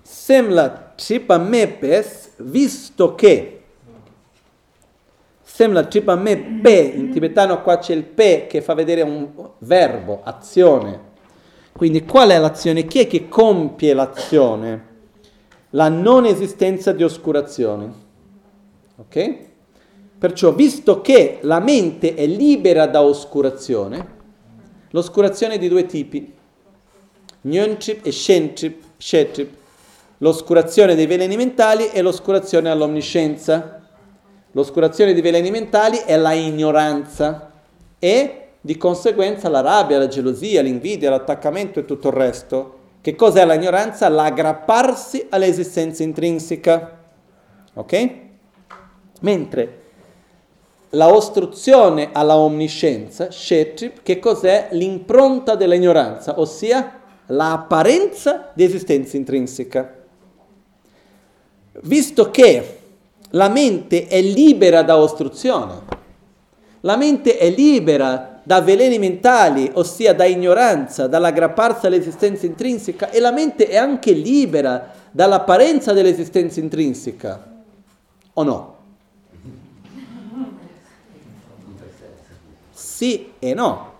Semla 0.00 0.92
tripa 0.94 1.38
mepes 1.38 2.30
visto 2.36 3.14
che 3.14 3.63
Semla 5.54 5.86
me 6.16 6.36
pe, 6.60 6.92
in 6.96 7.12
tibetano 7.12 7.62
qua 7.62 7.78
c'è 7.78 7.94
il 7.94 8.02
pe 8.02 8.48
che 8.48 8.60
fa 8.60 8.74
vedere 8.74 9.02
un 9.02 9.30
verbo, 9.58 10.22
azione. 10.24 11.12
Quindi 11.70 12.04
qual 12.04 12.30
è 12.30 12.38
l'azione? 12.40 12.86
Chi 12.86 12.98
è 12.98 13.06
che 13.06 13.28
compie 13.28 13.94
l'azione? 13.94 14.86
La 15.70 15.88
non 15.88 16.24
esistenza 16.24 16.90
di 16.90 17.04
oscurazioni. 17.04 17.88
Ok? 18.96 19.36
Perciò, 20.18 20.52
visto 20.52 21.00
che 21.00 21.38
la 21.42 21.60
mente 21.60 22.14
è 22.16 22.26
libera 22.26 22.88
da 22.88 23.02
oscurazione, 23.02 24.06
l'oscurazione 24.90 25.54
è 25.54 25.58
di 25.58 25.68
due 25.68 25.86
tipi, 25.86 26.34
Nyontrip 27.42 28.04
e 28.04 28.10
Shetrip, 28.10 29.48
l'oscurazione 30.18 30.96
dei 30.96 31.06
veleni 31.06 31.36
mentali 31.36 31.90
e 31.92 32.02
l'oscurazione 32.02 32.70
all'omniscienza. 32.70 33.78
L'oscurazione 34.54 35.12
dei 35.12 35.22
veleni 35.22 35.50
mentali 35.50 35.98
è 35.98 36.16
la 36.16 36.32
ignoranza 36.32 37.50
e 37.98 38.38
di 38.60 38.76
conseguenza 38.76 39.48
la 39.48 39.60
rabbia, 39.60 39.98
la 39.98 40.06
gelosia, 40.06 40.62
l'invidia, 40.62 41.10
l'attaccamento 41.10 41.80
e 41.80 41.84
tutto 41.84 42.08
il 42.08 42.14
resto. 42.14 42.78
Che 43.00 43.16
cos'è 43.16 43.44
l'ignoranza? 43.44 44.08
L'aggrapparsi 44.08 45.26
all'esistenza 45.28 46.04
intrinseca. 46.04 46.98
Ok? 47.74 48.10
Mentre 49.22 49.82
la 50.90 51.12
ostruzione 51.12 52.10
alla 52.12 52.36
omniscienza, 52.36 53.32
Shetrip, 53.32 54.02
che 54.04 54.20
cos'è? 54.20 54.68
L'impronta 54.70 55.56
dell'ignoranza, 55.56 56.38
ossia 56.38 57.00
l'apparenza 57.26 58.52
di 58.54 58.62
esistenza 58.62 59.16
intrinseca. 59.16 59.94
Visto 61.82 62.30
che 62.30 62.78
la 63.34 63.48
mente 63.48 64.06
è 64.06 64.20
libera 64.20 64.82
da 64.82 64.96
ostruzione, 64.96 65.82
la 66.80 66.96
mente 66.96 67.36
è 67.36 67.50
libera 67.50 68.40
da 68.42 68.60
veleni 68.60 68.98
mentali, 68.98 69.70
ossia 69.74 70.14
da 70.14 70.24
ignoranza, 70.24 71.06
dall'aggrapparsi 71.06 71.86
all'esistenza 71.86 72.46
intrinseca, 72.46 73.10
e 73.10 73.18
la 73.20 73.32
mente 73.32 73.66
è 73.66 73.76
anche 73.76 74.12
libera 74.12 74.92
dall'apparenza 75.10 75.92
dell'esistenza 75.92 76.60
intrinseca, 76.60 77.52
o 78.34 78.42
no? 78.42 78.72
Sì 82.70 83.32
e 83.38 83.54
no. 83.54 83.92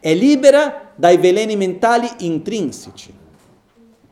È 0.00 0.12
libera 0.12 0.90
dai 0.94 1.16
veleni 1.16 1.56
mentali 1.56 2.08
intrinseci. 2.18 3.14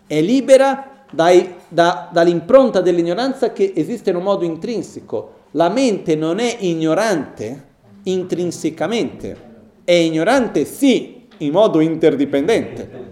È 0.06 0.20
libera 0.20 0.91
dai, 1.12 1.54
da, 1.68 2.08
dall'impronta 2.10 2.80
dell'ignoranza 2.80 3.52
che 3.52 3.72
esiste 3.76 4.10
in 4.10 4.16
un 4.16 4.22
modo 4.22 4.44
intrinseco. 4.44 5.40
La 5.52 5.68
mente 5.68 6.16
non 6.16 6.38
è 6.38 6.56
ignorante 6.60 7.70
intrinsecamente, 8.04 9.36
è 9.84 9.92
ignorante 9.92 10.64
sì 10.64 11.26
in 11.38 11.52
modo 11.52 11.80
interdipendente. 11.80 13.10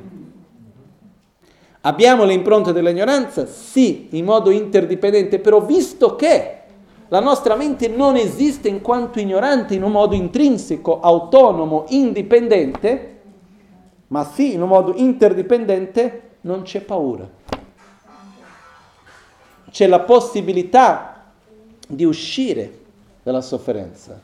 Abbiamo 1.82 2.24
le 2.24 2.32
impronte 2.32 2.72
dell'ignoranza? 2.72 3.46
Sì, 3.46 4.08
in 4.10 4.24
modo 4.24 4.50
interdipendente, 4.50 5.38
però 5.38 5.64
visto 5.64 6.16
che 6.16 6.56
la 7.08 7.20
nostra 7.20 7.56
mente 7.56 7.88
non 7.88 8.16
esiste 8.16 8.68
in 8.68 8.80
quanto 8.80 9.18
ignorante 9.18 9.74
in 9.74 9.82
un 9.82 9.92
modo 9.92 10.14
intrinseco, 10.14 11.00
autonomo, 11.00 11.84
indipendente, 11.88 13.18
ma 14.08 14.24
sì 14.24 14.54
in 14.54 14.62
un 14.62 14.68
modo 14.68 14.92
interdipendente, 14.94 16.22
non 16.42 16.62
c'è 16.62 16.80
paura. 16.80 17.28
C'è 19.70 19.86
la 19.86 20.00
possibilità 20.00 21.32
di 21.86 22.04
uscire 22.04 22.78
dalla 23.22 23.40
sofferenza. 23.40 24.20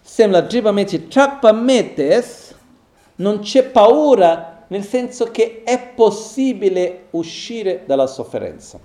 Sembra 0.00 0.42
Jivameti 0.42 1.08
Trappametes, 1.08 2.54
non 3.16 3.40
c'è 3.40 3.64
paura 3.64 4.64
nel 4.68 4.82
senso 4.82 5.30
che 5.30 5.62
è 5.64 5.92
possibile 5.94 7.06
uscire 7.10 7.82
dalla 7.86 8.06
sofferenza. 8.06 8.78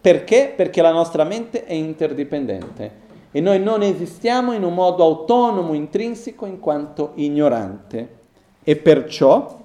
Perché? 0.00 0.52
Perché 0.54 0.82
la 0.82 0.92
nostra 0.92 1.24
mente 1.24 1.64
è 1.64 1.72
interdipendente 1.72 3.08
e 3.32 3.40
noi 3.40 3.60
non 3.60 3.82
esistiamo 3.82 4.52
in 4.52 4.64
un 4.64 4.74
modo 4.74 5.04
autonomo, 5.04 5.74
intrinseco, 5.74 6.46
in 6.46 6.58
quanto 6.58 7.12
ignorante. 7.14 8.18
E 8.62 8.76
perciò, 8.76 9.60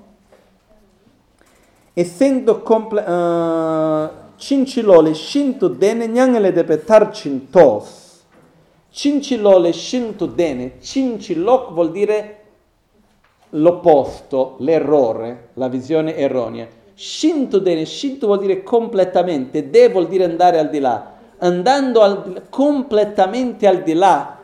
essendo 1.93 2.61
comple- 2.61 3.01
uh, 3.01 4.09
cincilole 4.37 5.13
shinto 5.13 5.67
dene 5.67 6.07
nyangele 6.07 6.51
debe 6.51 6.83
tarcintos. 6.83 8.03
Cincilole 8.89 9.73
shinto 9.73 10.25
dene, 10.25 10.79
cincilok 10.79 11.73
vuol 11.73 11.91
dire 11.91 12.39
l'opposto, 13.49 14.55
l'errore, 14.59 15.49
la 15.53 15.67
visione 15.67 16.15
erronea. 16.15 16.67
Shinto 16.93 17.59
dene, 17.59 17.85
shinto 17.85 18.27
vuol 18.27 18.39
dire 18.39 18.63
completamente, 18.63 19.69
de 19.69 19.89
vuol 19.89 20.07
dire 20.07 20.23
andare 20.23 20.59
al 20.59 20.69
di 20.69 20.79
là. 20.79 21.13
Andando 21.39 22.01
al, 22.01 22.43
completamente 22.49 23.67
al 23.67 23.83
di 23.83 23.93
là 23.93 24.37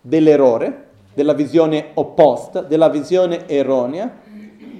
dell'errore, 0.00 0.88
della 1.12 1.34
visione 1.34 1.90
opposta, 1.94 2.62
della 2.62 2.88
visione 2.88 3.46
erronea, 3.46 4.28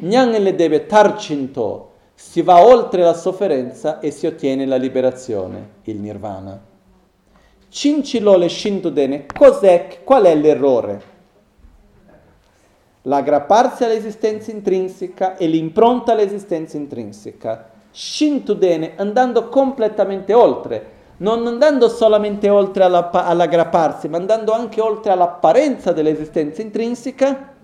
Nyang 0.03 0.39
le 0.39 0.55
deve 0.55 0.87
tarcinto, 0.87 1.90
si 2.23 2.43
va 2.43 2.63
oltre 2.63 3.03
la 3.03 3.15
sofferenza 3.15 3.99
e 3.99 4.11
si 4.11 4.27
ottiene 4.27 4.67
la 4.67 4.77
liberazione, 4.77 5.71
il 5.85 5.97
nirvana. 5.97 6.61
Cincilo 7.71 8.37
le 8.37 8.51
shinto 8.51 8.91
dene, 8.91 9.25
cos'è, 9.25 10.03
qual 10.05 10.25
è 10.25 10.35
l'errore? 10.35 11.09
l'aggrapparsi 13.05 13.85
all'esistenza 13.85 14.51
intrinseca 14.51 15.39
e 15.39 15.47
l'impronta 15.47 16.13
all'esistenza 16.13 16.77
intrinseca. 16.77 17.71
Shintudene, 17.91 18.93
andando 18.97 19.49
completamente 19.49 20.35
oltre, 20.35 20.99
non 21.17 21.47
andando 21.47 21.89
solamente 21.89 22.51
oltre 22.51 22.85
alla, 22.85 23.11
all'aggrapparsi, 23.11 24.09
ma 24.09 24.19
andando 24.19 24.53
anche 24.53 24.83
oltre 24.83 25.11
all'apparenza 25.11 25.93
dell'esistenza 25.93 26.61
intrinseca, 26.61 27.55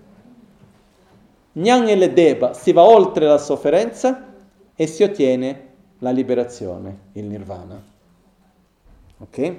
Nyan 1.53 1.87
e 1.87 1.95
le 1.95 2.11
deba, 2.11 2.53
si 2.53 2.71
va 2.71 2.81
oltre 2.81 3.27
la 3.27 3.37
sofferenza 3.37 4.26
e 4.79 4.85
si 4.85 5.01
ottiene 5.01 5.65
la 5.99 6.11
liberazione, 6.11 6.99
il 7.13 7.25
nirvana. 7.25 7.83
Ok? 9.17 9.55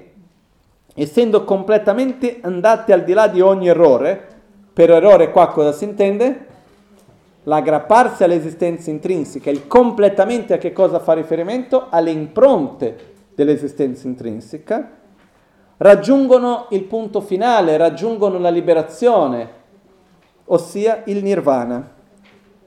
Essendo 0.94 1.42
completamente 1.42 2.38
andati 2.40 2.92
al 2.92 3.02
di 3.02 3.12
là 3.12 3.26
di 3.26 3.40
ogni 3.40 3.66
errore, 3.66 4.36
per 4.72 4.90
errore 4.90 5.32
qua 5.32 5.48
cosa 5.48 5.72
si 5.72 5.82
intende? 5.82 6.46
L'aggrapparsi 7.42 8.22
all'esistenza 8.22 8.90
intrinseca, 8.90 9.50
il 9.50 9.66
completamente 9.66 10.54
a 10.54 10.58
che 10.58 10.72
cosa 10.72 11.00
fa 11.00 11.14
riferimento? 11.14 11.88
Alle 11.90 12.12
impronte 12.12 13.14
dell'esistenza 13.34 14.06
intrinseca, 14.06 14.92
raggiungono 15.78 16.66
il 16.70 16.84
punto 16.84 17.20
finale, 17.20 17.76
raggiungono 17.76 18.38
la 18.38 18.50
liberazione, 18.50 19.50
ossia 20.44 21.02
il 21.06 21.24
nirvana, 21.24 21.96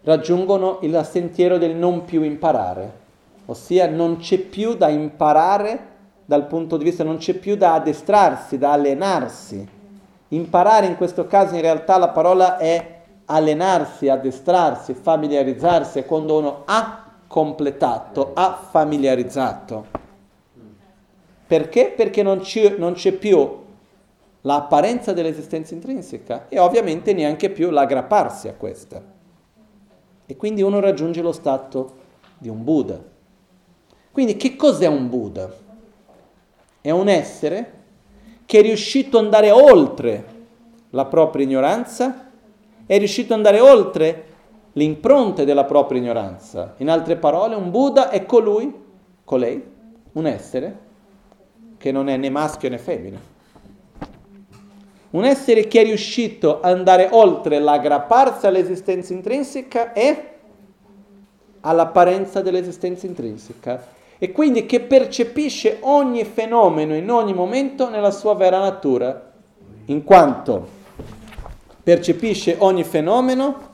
raggiungono 0.04 0.80
il 0.82 1.06
sentiero 1.10 1.58
del 1.58 1.76
non 1.76 2.06
più 2.06 2.24
imparare, 2.24 3.00
ossia 3.46 3.88
non 3.88 4.18
c'è 4.18 4.38
più 4.40 4.76
da 4.76 4.90
imparare 4.90 5.90
dal 6.26 6.48
punto 6.48 6.78
di 6.78 6.84
vista, 6.84 7.04
non 7.04 7.18
c'è 7.18 7.34
più 7.34 7.56
da 7.56 7.74
addestrarsi, 7.74 8.58
da 8.58 8.72
allenarsi 8.72 9.80
Imparare 10.34 10.86
in 10.86 10.96
questo 10.96 11.28
caso 11.28 11.56
in 11.56 11.62
realtà 11.62 11.98
la 11.98 12.10
parola 12.10 12.58
è 12.58 13.00
allenarsi, 13.26 14.08
addestrarsi, 14.08 14.94
familiarizzarsi, 14.94 16.06
quando 16.06 16.38
uno 16.38 16.62
ha 16.66 17.04
completato, 17.28 18.32
ha 18.34 18.58
familiarizzato. 18.70 19.86
Perché? 21.48 21.94
Perché 21.96 22.24
non, 22.24 22.42
ci, 22.44 22.76
non 22.78 22.94
c'è 22.94 23.12
più 23.12 23.60
l'apparenza 24.42 25.12
dell'esistenza 25.12 25.74
intrinseca 25.74 26.46
e 26.48 26.60
ovviamente 26.60 27.14
neanche 27.14 27.50
più 27.50 27.70
l'aggrapparsi 27.70 28.48
a 28.48 28.54
questa. 28.54 29.02
E 30.32 30.38
quindi 30.38 30.62
uno 30.62 30.80
raggiunge 30.80 31.22
lo 31.22 31.34
stato 31.34 31.96
di 32.38 32.48
un 32.48 32.64
Buddha. 32.64 32.98
Quindi 34.14 34.38
che 34.38 34.56
cos'è 34.56 34.88
un 34.88 35.10
Buddha? 35.10 35.54
È 36.80 36.90
un 36.90 37.10
essere 37.10 37.74
che 38.46 38.60
è 38.60 38.62
riuscito 38.62 39.18
ad 39.18 39.26
andare 39.26 39.52
oltre 39.52 40.26
la 40.92 41.04
propria 41.04 41.44
ignoranza, 41.44 42.32
è 42.86 42.98
riuscito 42.98 43.34
ad 43.34 43.40
andare 43.40 43.60
oltre 43.60 44.26
le 44.72 44.84
impronte 44.86 45.44
della 45.44 45.66
propria 45.66 46.00
ignoranza. 46.00 46.76
In 46.78 46.90
altre 46.90 47.18
parole, 47.18 47.56
un 47.56 47.70
Buddha 47.70 48.10
è 48.10 48.26
colui, 48.26 48.74
colei, 49.26 49.62
un 50.14 50.28
essere 50.28 50.80
che 51.76 51.92
non 51.92 52.08
è 52.08 52.16
né 52.16 52.30
maschio 52.30 52.70
né 52.70 52.78
femmina. 52.78 53.20
Un 55.12 55.26
essere 55.26 55.68
che 55.68 55.82
è 55.82 55.84
riuscito 55.84 56.62
ad 56.62 56.78
andare 56.78 57.10
oltre 57.12 57.60
l'aggrapparsi 57.60 58.48
all'esistenza 58.48 59.14
intrinseca 59.14 59.94
e 59.94 60.30
all'apparenza 61.62 62.42
dell'esistenza 62.42 63.06
intrinseca 63.06 64.00
e 64.18 64.32
quindi 64.32 64.66
che 64.66 64.82
percepisce 64.82 65.78
ogni 65.82 66.24
fenomeno 66.24 66.96
in 66.96 67.10
ogni 67.10 67.34
momento 67.34 67.90
nella 67.90 68.12
sua 68.12 68.36
vera 68.36 68.60
natura, 68.60 69.32
in 69.86 70.04
quanto 70.04 70.68
percepisce 71.84 72.56
ogni 72.60 72.84
fenomeno 72.84 73.70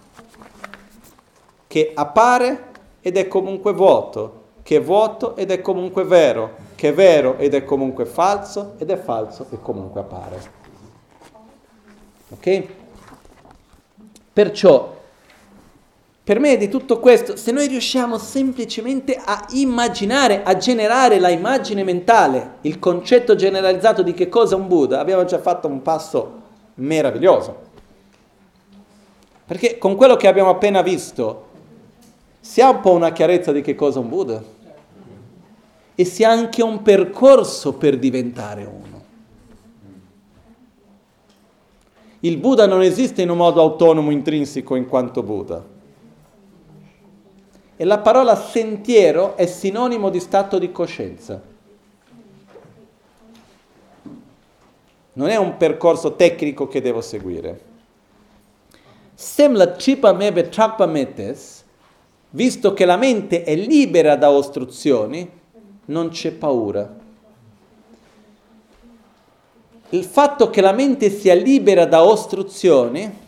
che 1.67 1.91
appare 1.93 2.63
ed 3.01 3.17
è 3.17 3.27
comunque 3.27 3.73
vuoto, 3.73 4.43
che 4.63 4.77
è 4.77 4.81
vuoto 4.81 5.35
ed 5.35 5.51
è 5.51 5.61
comunque 5.61 6.03
vero, 6.03 6.55
che 6.75 6.89
è 6.89 6.93
vero 6.93 7.37
ed 7.37 7.53
è 7.53 7.63
comunque 7.63 8.05
falso 8.05 8.73
ed 8.77 8.89
è 8.89 8.97
falso 8.97 9.47
e 9.51 9.59
comunque 9.61 9.99
appare. 9.99 10.56
Ok? 12.29 12.63
Perciò 14.33 14.95
per 16.27 16.41
me 16.41 16.57
di 16.57 16.67
tutto 16.67 16.99
questo, 16.99 17.37
se 17.37 17.53
noi 17.53 17.67
riusciamo 17.67 18.17
semplicemente 18.17 19.15
a 19.15 19.45
immaginare, 19.51 20.43
a 20.43 20.57
generare 20.57 21.19
la 21.19 21.29
immagine 21.29 21.85
mentale, 21.85 22.55
il 22.63 22.79
concetto 22.79 23.33
generalizzato 23.35 24.03
di 24.03 24.13
che 24.13 24.27
cosa 24.27 24.57
è 24.57 24.59
un 24.59 24.67
Buddha, 24.67 24.99
abbiamo 24.99 25.23
già 25.23 25.39
fatto 25.39 25.69
un 25.69 25.81
passo 25.81 26.41
meraviglioso. 26.73 27.55
Perché 29.45 29.77
con 29.77 29.95
quello 29.95 30.17
che 30.17 30.27
abbiamo 30.27 30.49
appena 30.49 30.81
visto, 30.81 31.45
si 32.41 32.59
ha 32.59 32.71
un 32.71 32.81
po' 32.81 32.91
una 32.91 33.13
chiarezza 33.13 33.53
di 33.53 33.61
che 33.61 33.73
cosa 33.73 33.99
è 33.99 34.01
un 34.01 34.09
Buddha 34.09 34.43
e 35.95 36.03
si 36.03 36.25
ha 36.25 36.29
anche 36.29 36.61
un 36.61 36.81
percorso 36.81 37.75
per 37.75 37.97
diventare 37.97 38.65
uno. 38.65 38.86
Il 42.21 42.37
Buddha 42.37 42.65
non 42.65 42.81
esiste 42.81 43.21
in 43.21 43.29
un 43.29 43.37
modo 43.37 43.61
autonomo, 43.61 44.09
intrinseco 44.09 44.75
in 44.75 44.87
quanto 44.87 45.21
Buddha. 45.21 45.63
E 47.75 47.85
la 47.85 47.99
parola 47.99 48.35
sentiero 48.35 49.37
è 49.37 49.45
sinonimo 49.45 50.09
di 50.09 50.19
stato 50.19 50.57
di 50.57 50.71
coscienza. 50.71 51.39
Non 55.13 55.29
è 55.29 55.35
un 55.35 55.57
percorso 55.57 56.15
tecnico 56.15 56.67
che 56.67 56.81
devo 56.81 57.01
seguire. 57.01 57.61
Semla 59.13 59.77
cipa 59.77 60.11
mebe 60.13 60.49
trappa 60.49 60.87
metes, 60.87 61.63
visto 62.31 62.73
che 62.73 62.85
la 62.85 62.97
mente 62.97 63.43
è 63.43 63.55
libera 63.55 64.15
da 64.15 64.31
ostruzioni, 64.31 65.29
non 65.85 66.09
c'è 66.09 66.31
paura 66.31 67.05
il 69.89 70.03
fatto 70.03 70.49
che 70.49 70.61
la 70.61 70.73
mente 70.73 71.09
sia 71.09 71.33
libera 71.33 71.85
da 71.85 72.03
ostruzioni 72.03 73.25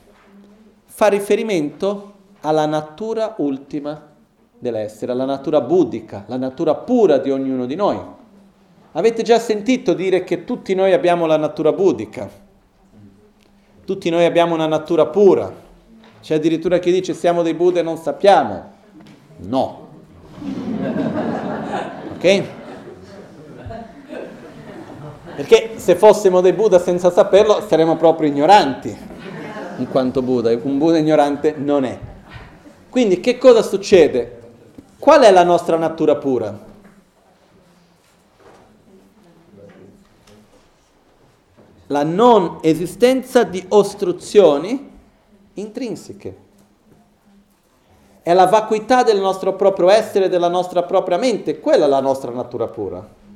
fa 0.85 1.07
riferimento 1.07 2.13
alla 2.41 2.65
natura 2.65 3.35
ultima 3.37 4.07
dell'essere, 4.57 5.13
alla 5.13 5.25
natura 5.25 5.61
buddhica, 5.61 6.25
la 6.27 6.37
natura 6.37 6.75
pura 6.75 7.17
di 7.17 7.31
ognuno 7.31 7.65
di 7.65 7.75
noi. 7.75 7.97
Avete 8.91 9.21
già 9.23 9.39
sentito 9.39 9.93
dire 9.93 10.23
che 10.23 10.43
tutti 10.43 10.73
noi 10.73 10.91
abbiamo 10.91 11.25
la 11.25 11.37
natura 11.37 11.71
buddhica, 11.71 12.29
tutti 13.85 14.09
noi 14.09 14.25
abbiamo 14.25 14.53
una 14.53 14.67
natura 14.67 15.05
pura. 15.05 15.67
C'è 16.21 16.35
addirittura 16.35 16.79
chi 16.79 16.91
dice 16.91 17.13
siamo 17.13 17.41
dei 17.41 17.53
Buddha 17.53 17.79
e 17.79 17.83
non 17.83 17.97
sappiamo. 17.97 18.71
No. 19.37 19.87
Ok? 22.15 22.43
Perché 25.39 25.79
se 25.79 25.95
fossimo 25.95 26.41
dei 26.41 26.51
Buddha 26.51 26.79
senza 26.79 27.09
saperlo 27.09 27.65
saremmo 27.65 27.95
proprio 27.95 28.27
ignoranti, 28.27 28.93
in 29.77 29.87
quanto 29.87 30.21
Buddha. 30.21 30.51
Un 30.63 30.77
Buddha 30.77 30.97
ignorante 30.97 31.55
non 31.55 31.85
è. 31.85 31.97
Quindi 32.89 33.21
che 33.21 33.37
cosa 33.37 33.61
succede? 33.61 34.37
Qual 34.99 35.21
è 35.21 35.31
la 35.31 35.45
nostra 35.45 35.77
natura 35.77 36.17
pura? 36.17 36.59
La 41.87 42.03
non 42.03 42.57
esistenza 42.61 43.43
di 43.43 43.63
ostruzioni 43.69 44.91
intrinseche. 45.53 46.37
È 48.21 48.33
la 48.33 48.47
vacuità 48.47 49.03
del 49.03 49.21
nostro 49.21 49.53
proprio 49.53 49.87
essere, 49.87 50.27
della 50.27 50.49
nostra 50.49 50.83
propria 50.83 51.17
mente, 51.17 51.61
quella 51.61 51.85
è 51.85 51.87
la 51.87 52.01
nostra 52.01 52.31
natura 52.31 52.67
pura. 52.67 53.27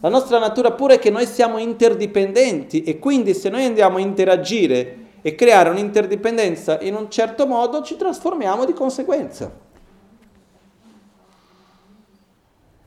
La 0.00 0.08
nostra 0.08 0.38
natura 0.38 0.72
pura 0.72 0.94
è 0.94 0.98
che 0.98 1.10
noi 1.10 1.26
siamo 1.26 1.58
interdipendenti 1.58 2.84
e 2.84 3.00
quindi 3.00 3.34
se 3.34 3.48
noi 3.48 3.64
andiamo 3.64 3.96
a 3.96 4.00
interagire 4.00 5.06
e 5.22 5.34
creare 5.34 5.70
un'interdipendenza 5.70 6.78
in 6.80 6.94
un 6.94 7.10
certo 7.10 7.46
modo 7.46 7.82
ci 7.82 7.96
trasformiamo 7.96 8.64
di 8.64 8.72
conseguenza. 8.72 9.50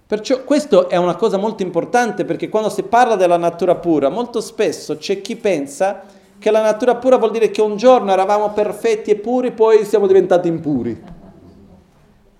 Perciò 0.08 0.44
questo 0.44 0.90
è 0.90 0.96
una 0.96 1.16
cosa 1.16 1.38
molto 1.38 1.64
importante 1.64 2.24
perché 2.24 2.50
quando 2.50 2.70
si 2.70 2.84
parla 2.84 3.16
della 3.16 3.38
natura 3.38 3.76
pura, 3.76 4.10
molto 4.10 4.40
spesso 4.40 4.98
c'è 4.98 5.22
chi 5.22 5.36
pensa 5.36 6.04
che 6.38 6.52
la 6.52 6.62
natura 6.62 6.96
pura 6.96 7.18
vuol 7.18 7.32
dire 7.32 7.52
che 7.52 7.62
un 7.62 7.78
giorno 7.78 8.12
eravamo 8.12 8.52
perfetti 8.52 9.12
e 9.12 9.16
puri, 9.16 9.52
poi 9.52 9.86
siamo 9.86 10.08
diventati 10.08 10.48
impuri. 10.48 11.04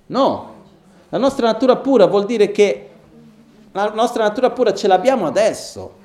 No, 0.08 0.54
la 1.10 1.18
nostra 1.18 1.46
natura 1.46 1.76
pura 1.78 2.08
vuol 2.08 2.26
dire 2.26 2.52
che 2.52 2.91
la 3.72 3.90
nostra 3.94 4.24
natura 4.24 4.52
pura 4.52 4.74
ce 4.74 4.88
l'abbiamo 4.88 5.26
adesso 5.26 6.00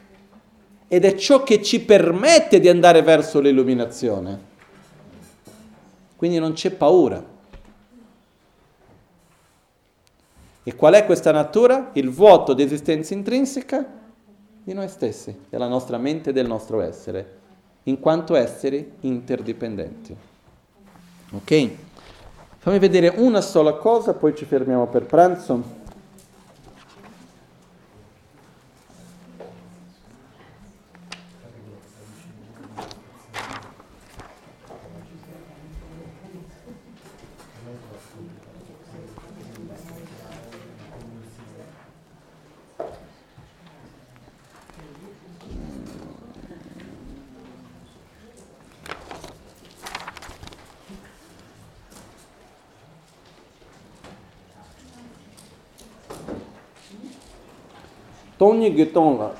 ed 0.88 1.04
è 1.04 1.14
ciò 1.16 1.42
che 1.42 1.62
ci 1.62 1.80
permette 1.80 2.60
di 2.60 2.68
andare 2.68 3.02
verso 3.02 3.40
l'illuminazione. 3.40 4.54
Quindi 6.16 6.38
non 6.38 6.52
c'è 6.52 6.70
paura. 6.70 7.34
E 10.62 10.74
qual 10.74 10.94
è 10.94 11.04
questa 11.04 11.32
natura? 11.32 11.90
Il 11.92 12.10
vuoto 12.10 12.52
di 12.52 12.62
esistenza 12.62 13.14
intrinseca 13.14 13.84
di 14.62 14.72
noi 14.72 14.88
stessi, 14.88 15.42
della 15.48 15.68
nostra 15.68 15.96
mente 15.96 16.30
e 16.30 16.32
del 16.32 16.46
nostro 16.46 16.80
essere, 16.80 17.38
in 17.84 18.00
quanto 18.00 18.34
esseri 18.34 18.94
interdipendenti. 19.00 20.16
Ok? 21.32 21.70
Fammi 22.58 22.78
vedere 22.80 23.12
una 23.16 23.40
sola 23.40 23.74
cosa, 23.74 24.14
poi 24.14 24.34
ci 24.34 24.44
fermiamo 24.44 24.88
per 24.88 25.04
pranzo. 25.04 25.75
Tōnyi 58.38 58.70
gyutōng 58.76 59.18
la, 59.18 59.30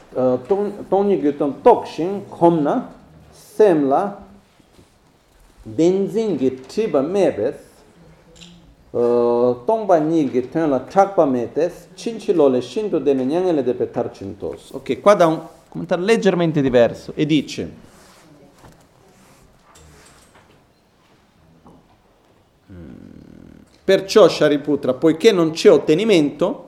tōnyi 0.88 1.20
gyutōng 1.20 1.60
tōkshin 1.62 2.22
khomna 2.30 2.92
sem 3.32 3.88
la 3.88 4.24
benzin 5.62 6.36
gi 6.38 6.50
triba 6.66 7.02
mebes 7.02 7.56
tōngba 8.92 9.98
nyi 10.00 10.30
gi 10.30 10.48
tōng 10.52 10.68
la 10.68 10.86
chakpa 10.88 11.26
metes 11.26 11.88
cinci 11.94 12.32
lo 12.32 12.48
le 12.48 12.60
shinto 12.60 12.98
dene 12.98 13.24
nyangele 13.24 13.62
de 13.62 13.74
petar 13.74 14.10
cintos 14.10 14.70
ok, 14.72 15.00
qua 15.00 15.14
da 15.14 15.26
un 15.26 15.40
commentario 15.68 16.04
leggermente 16.04 16.62
diverso 16.62 17.12
e 17.14 17.26
dice 17.26 17.84
perciò 23.84 24.28
Shariputra 24.28 24.94
poiché 24.94 25.32
non 25.32 25.50
c'è 25.50 25.70
ottenimento 25.70 26.64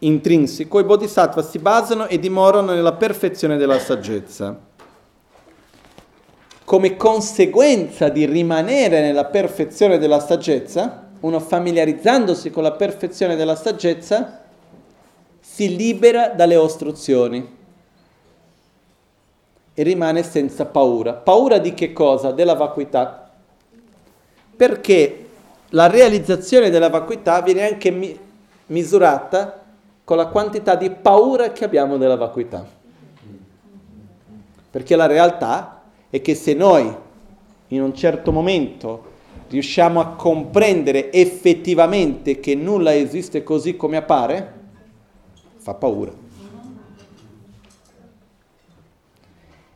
intrinseco, 0.00 0.78
i 0.78 0.84
bodhisattva 0.84 1.42
si 1.42 1.58
basano 1.58 2.06
e 2.06 2.18
dimorano 2.18 2.72
nella 2.72 2.94
perfezione 2.94 3.56
della 3.56 3.78
saggezza. 3.78 4.58
Come 6.64 6.96
conseguenza 6.96 8.08
di 8.08 8.26
rimanere 8.26 9.00
nella 9.00 9.24
perfezione 9.24 9.98
della 9.98 10.20
saggezza, 10.20 11.08
uno 11.20 11.40
familiarizzandosi 11.40 12.50
con 12.50 12.62
la 12.62 12.72
perfezione 12.72 13.36
della 13.36 13.56
saggezza, 13.56 14.40
si 15.40 15.76
libera 15.76 16.28
dalle 16.28 16.56
ostruzioni 16.56 17.58
e 19.74 19.82
rimane 19.82 20.22
senza 20.22 20.64
paura. 20.64 21.14
Paura 21.14 21.58
di 21.58 21.74
che 21.74 21.92
cosa? 21.92 22.30
Della 22.30 22.54
vacuità. 22.54 23.30
Perché 24.56 25.26
la 25.70 25.88
realizzazione 25.88 26.70
della 26.70 26.88
vacuità 26.88 27.42
viene 27.42 27.66
anche 27.66 27.90
mi- 27.90 28.18
misurata 28.66 29.59
con 30.10 30.18
la 30.18 30.26
quantità 30.26 30.74
di 30.74 30.90
paura 30.90 31.52
che 31.52 31.64
abbiamo 31.64 31.96
della 31.96 32.16
vacuità. 32.16 32.66
Perché 34.68 34.96
la 34.96 35.06
realtà 35.06 35.82
è 36.10 36.20
che 36.20 36.34
se 36.34 36.52
noi 36.52 36.92
in 37.68 37.80
un 37.80 37.94
certo 37.94 38.32
momento 38.32 39.04
riusciamo 39.48 40.00
a 40.00 40.06
comprendere 40.16 41.12
effettivamente 41.12 42.40
che 42.40 42.56
nulla 42.56 42.92
esiste 42.92 43.44
così 43.44 43.76
come 43.76 43.98
appare, 43.98 44.52
fa 45.58 45.74
paura. 45.74 46.12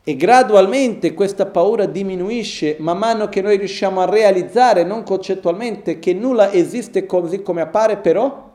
E 0.02 0.16
gradualmente 0.16 1.14
questa 1.14 1.46
paura 1.46 1.86
diminuisce 1.86 2.74
man 2.80 2.98
mano 2.98 3.28
che 3.28 3.40
noi 3.40 3.56
riusciamo 3.56 4.00
a 4.00 4.10
realizzare, 4.10 4.82
non 4.82 5.04
concettualmente, 5.04 6.00
che 6.00 6.12
nulla 6.12 6.50
esiste 6.50 7.06
così 7.06 7.40
come 7.40 7.60
appare, 7.60 7.98
però 7.98 8.50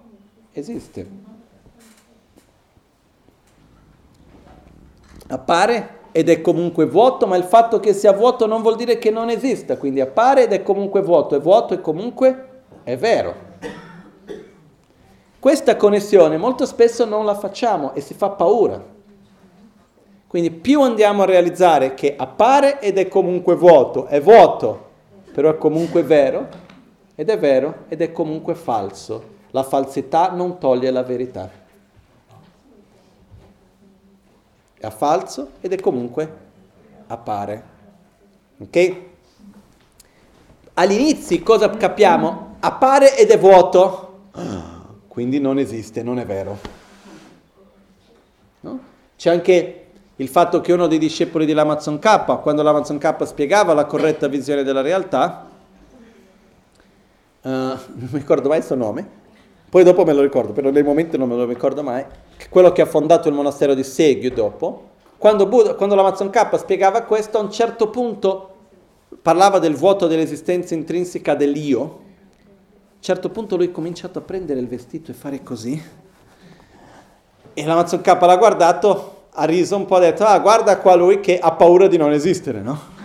esiste. 0.51 1.28
Appare 5.29 5.97
ed 6.11 6.29
è 6.29 6.41
comunque 6.41 6.85
vuoto, 6.85 7.27
ma 7.27 7.37
il 7.37 7.43
fatto 7.43 7.79
che 7.79 7.93
sia 7.93 8.13
vuoto 8.13 8.45
non 8.45 8.61
vuol 8.61 8.75
dire 8.75 8.97
che 8.97 9.11
non 9.11 9.29
esista, 9.29 9.77
quindi 9.77 10.01
appare 10.01 10.43
ed 10.43 10.53
è 10.53 10.63
comunque 10.63 11.01
vuoto, 11.01 11.35
è 11.35 11.39
vuoto 11.39 11.73
e 11.73 11.81
comunque 11.81 12.47
è 12.83 12.97
vero. 12.97 13.47
Questa 15.39 15.75
connessione 15.75 16.37
molto 16.37 16.65
spesso 16.65 17.05
non 17.05 17.25
la 17.25 17.35
facciamo 17.35 17.93
e 17.93 18.01
si 18.01 18.13
fa 18.13 18.29
paura. 18.29 18.83
Quindi 20.27 20.51
più 20.51 20.81
andiamo 20.81 21.23
a 21.23 21.25
realizzare 21.25 21.93
che 21.93 22.15
appare 22.17 22.79
ed 22.81 22.97
è 22.97 23.07
comunque 23.07 23.55
vuoto, 23.55 24.05
è 24.05 24.19
vuoto, 24.19 24.87
però 25.33 25.49
è 25.49 25.57
comunque 25.57 26.03
vero, 26.03 26.47
ed 27.15 27.29
è 27.29 27.37
vero 27.37 27.85
ed 27.87 28.01
è 28.01 28.11
comunque 28.11 28.55
falso. 28.55 29.37
La 29.51 29.63
falsità 29.63 30.31
non 30.31 30.57
toglie 30.57 30.91
la 30.91 31.03
verità. 31.03 31.58
È 34.79 34.89
falso 34.89 35.51
ed 35.59 35.73
è 35.73 35.79
comunque 35.79 36.37
appare. 37.07 37.63
Ok? 38.59 38.95
All'inizio 40.75 41.43
cosa 41.43 41.69
capiamo? 41.69 42.55
Appare 42.61 43.17
ed 43.17 43.29
è 43.29 43.37
vuoto. 43.37 44.29
Quindi 45.09 45.39
non 45.39 45.59
esiste, 45.59 46.01
non 46.01 46.17
è 46.17 46.25
vero. 46.25 46.57
No? 48.61 48.79
C'è 49.17 49.29
anche 49.29 49.85
il 50.15 50.27
fatto 50.29 50.61
che 50.61 50.71
uno 50.71 50.87
dei 50.87 50.97
discepoli 50.97 51.45
dell'Amazon 51.45 51.99
K, 51.99 52.39
quando 52.41 52.61
l'Amazon 52.61 52.97
K 52.97 53.25
spiegava 53.25 53.73
la 53.73 53.83
corretta 53.85 54.27
visione 54.27 54.63
della 54.63 54.81
realtà, 54.81 55.49
uh, 57.41 57.49
non 57.49 58.09
mi 58.11 58.19
ricordo 58.19 58.47
mai 58.47 58.59
il 58.59 58.63
suo 58.63 58.75
nome, 58.75 59.09
poi 59.69 59.83
dopo 59.83 60.03
me 60.03 60.13
lo 60.13 60.21
ricordo, 60.21 60.51
però 60.51 60.71
nel 60.71 60.83
momento 60.83 61.15
non 61.15 61.29
me 61.29 61.35
lo 61.35 61.45
ricordo 61.45 61.83
mai, 61.83 62.03
quello 62.49 62.71
che 62.71 62.81
ha 62.81 62.85
fondato 62.85 63.27
il 63.27 63.35
monastero 63.35 63.73
di 63.73 63.83
Segyu 63.83 64.31
dopo, 64.31 64.87
quando, 65.17 65.45
Buddha, 65.45 65.75
quando 65.75 65.95
l'Amazon 65.95 66.29
K 66.29 66.57
spiegava 66.57 67.03
questo, 67.03 67.37
a 67.37 67.41
un 67.41 67.51
certo 67.51 67.89
punto 67.89 68.49
parlava 69.21 69.59
del 69.59 69.75
vuoto 69.75 70.07
dell'esistenza 70.07 70.73
intrinseca 70.73 71.35
dell'io, 71.35 71.81
a 71.81 71.83
un 71.83 73.01
certo 73.01 73.29
punto 73.29 73.55
lui 73.55 73.67
ha 73.67 73.71
cominciato 73.71 74.17
a 74.19 74.21
prendere 74.21 74.59
il 74.59 74.67
vestito 74.67 75.11
e 75.11 75.13
fare 75.13 75.43
così, 75.43 75.81
e 77.53 77.65
l'Amazon 77.65 78.01
K 78.01 78.07
l'ha 78.07 78.37
guardato 78.37 79.17
ha 79.31 79.43
riso 79.45 79.75
un 79.75 79.85
po' 79.85 79.97
ha 79.97 79.99
detto, 79.99 80.25
ah 80.25 80.39
guarda 80.39 80.79
qua 80.79 80.95
lui 80.95 81.19
che 81.19 81.37
ha 81.37 81.51
paura 81.51 81.87
di 81.87 81.97
non 81.97 82.11
esistere, 82.11 82.61
no? 82.61 82.97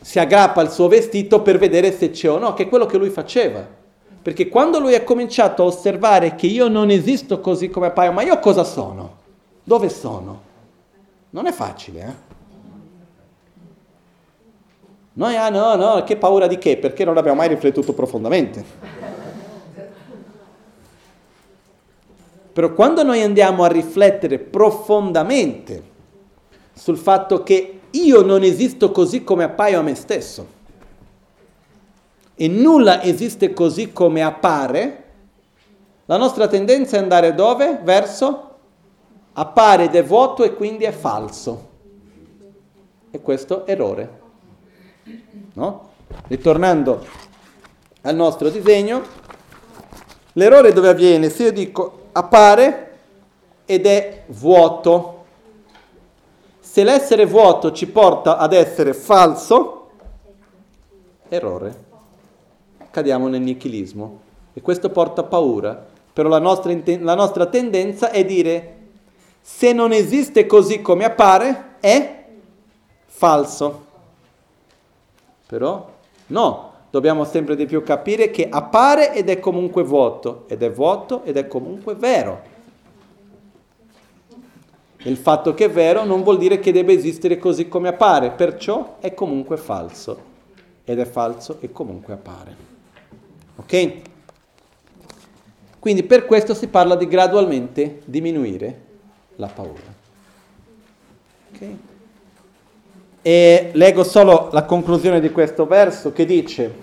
Si 0.00 0.18
aggrappa 0.18 0.60
al 0.60 0.72
suo 0.72 0.88
vestito 0.88 1.42
per 1.42 1.58
vedere 1.58 1.92
se 1.92 2.10
c'è 2.10 2.30
o 2.30 2.38
no, 2.38 2.54
che 2.54 2.64
è 2.64 2.68
quello 2.68 2.86
che 2.86 2.96
lui 2.96 3.10
faceva. 3.10 3.82
Perché 4.24 4.48
quando 4.48 4.78
lui 4.78 4.94
ha 4.94 5.04
cominciato 5.04 5.62
a 5.62 5.66
osservare 5.66 6.34
che 6.34 6.46
io 6.46 6.68
non 6.68 6.88
esisto 6.88 7.40
così 7.40 7.68
come 7.68 7.88
appaio, 7.88 8.10
ma 8.10 8.22
io 8.22 8.38
cosa 8.38 8.64
sono? 8.64 9.16
Dove 9.62 9.90
sono? 9.90 10.40
Non 11.28 11.46
è 11.46 11.52
facile, 11.52 12.00
eh? 12.00 12.32
Noi, 15.12 15.36
ah 15.36 15.50
no, 15.50 15.74
no, 15.74 16.04
che 16.04 16.16
paura 16.16 16.46
di 16.46 16.56
che? 16.56 16.78
Perché 16.78 17.04
non 17.04 17.18
abbiamo 17.18 17.36
mai 17.36 17.48
riflettuto 17.48 17.92
profondamente. 17.92 18.64
Però 22.50 22.72
quando 22.72 23.02
noi 23.02 23.20
andiamo 23.20 23.62
a 23.62 23.68
riflettere 23.68 24.38
profondamente 24.38 25.82
sul 26.72 26.96
fatto 26.96 27.42
che 27.42 27.80
io 27.90 28.22
non 28.22 28.42
esisto 28.42 28.90
così 28.90 29.22
come 29.22 29.44
appaio 29.44 29.80
a 29.80 29.82
me 29.82 29.94
stesso 29.94 30.62
e 32.34 32.48
nulla 32.48 33.02
esiste 33.02 33.52
così 33.52 33.92
come 33.92 34.22
appare, 34.22 35.04
la 36.06 36.16
nostra 36.16 36.48
tendenza 36.48 36.96
è 36.96 37.00
andare 37.00 37.34
dove? 37.34 37.78
Verso 37.82 38.50
appare 39.32 39.84
ed 39.84 39.94
è 39.94 40.04
vuoto 40.04 40.44
e 40.44 40.54
quindi 40.54 40.84
è 40.84 40.92
falso. 40.92 41.72
E 43.10 43.20
questo 43.20 43.66
errore. 43.66 44.20
No? 45.54 45.92
Ritornando 46.26 47.06
al 48.02 48.14
nostro 48.14 48.50
disegno, 48.50 49.02
l'errore 50.32 50.72
dove 50.72 50.88
avviene? 50.88 51.30
Se 51.30 51.44
io 51.44 51.52
dico 51.52 52.08
appare 52.12 52.98
ed 53.64 53.86
è 53.86 54.24
vuoto. 54.28 55.24
Se 56.60 56.82
l'essere 56.82 57.24
vuoto 57.24 57.72
ci 57.72 57.86
porta 57.86 58.36
ad 58.36 58.52
essere 58.52 58.92
falso, 58.92 59.90
errore. 61.28 61.83
Cadiamo 62.94 63.26
nel 63.26 63.40
nichilismo 63.40 64.20
e 64.52 64.60
questo 64.60 64.88
porta 64.88 65.24
paura. 65.24 65.84
Però 66.12 66.28
la 66.28 66.38
nostra, 66.38 66.72
la 67.00 67.16
nostra 67.16 67.46
tendenza 67.46 68.12
è 68.12 68.24
dire 68.24 68.76
se 69.40 69.72
non 69.72 69.90
esiste 69.90 70.46
così 70.46 70.80
come 70.80 71.04
appare, 71.04 71.78
è 71.80 72.24
falso. 73.06 73.84
Però 75.44 75.90
no, 76.28 76.72
dobbiamo 76.88 77.24
sempre 77.24 77.56
di 77.56 77.66
più 77.66 77.82
capire 77.82 78.30
che 78.30 78.48
appare 78.48 79.12
ed 79.12 79.28
è 79.28 79.40
comunque 79.40 79.82
vuoto, 79.82 80.44
ed 80.46 80.62
è 80.62 80.70
vuoto 80.70 81.24
ed 81.24 81.36
è 81.36 81.48
comunque 81.48 81.96
vero. 81.96 82.42
Il 84.98 85.16
fatto 85.16 85.52
che 85.52 85.64
è 85.64 85.70
vero 85.70 86.04
non 86.04 86.22
vuol 86.22 86.38
dire 86.38 86.60
che 86.60 86.70
debba 86.70 86.92
esistere 86.92 87.38
così 87.38 87.66
come 87.66 87.88
appare, 87.88 88.30
perciò 88.30 88.98
è 89.00 89.14
comunque 89.14 89.56
falso, 89.56 90.16
ed 90.84 91.00
è 91.00 91.04
falso 91.04 91.56
e 91.58 91.72
comunque 91.72 92.12
appare. 92.12 92.73
Ok? 93.56 93.92
Quindi 95.78 96.02
per 96.02 96.24
questo 96.24 96.54
si 96.54 96.68
parla 96.68 96.96
di 96.96 97.06
gradualmente 97.06 98.00
diminuire 98.06 98.80
la 99.36 99.48
paura. 99.48 99.92
Ok? 101.52 101.66
E 103.20 103.70
leggo 103.72 104.04
solo 104.04 104.48
la 104.52 104.64
conclusione 104.64 105.20
di 105.20 105.30
questo 105.30 105.66
verso 105.66 106.12
che 106.12 106.24
dice, 106.24 106.74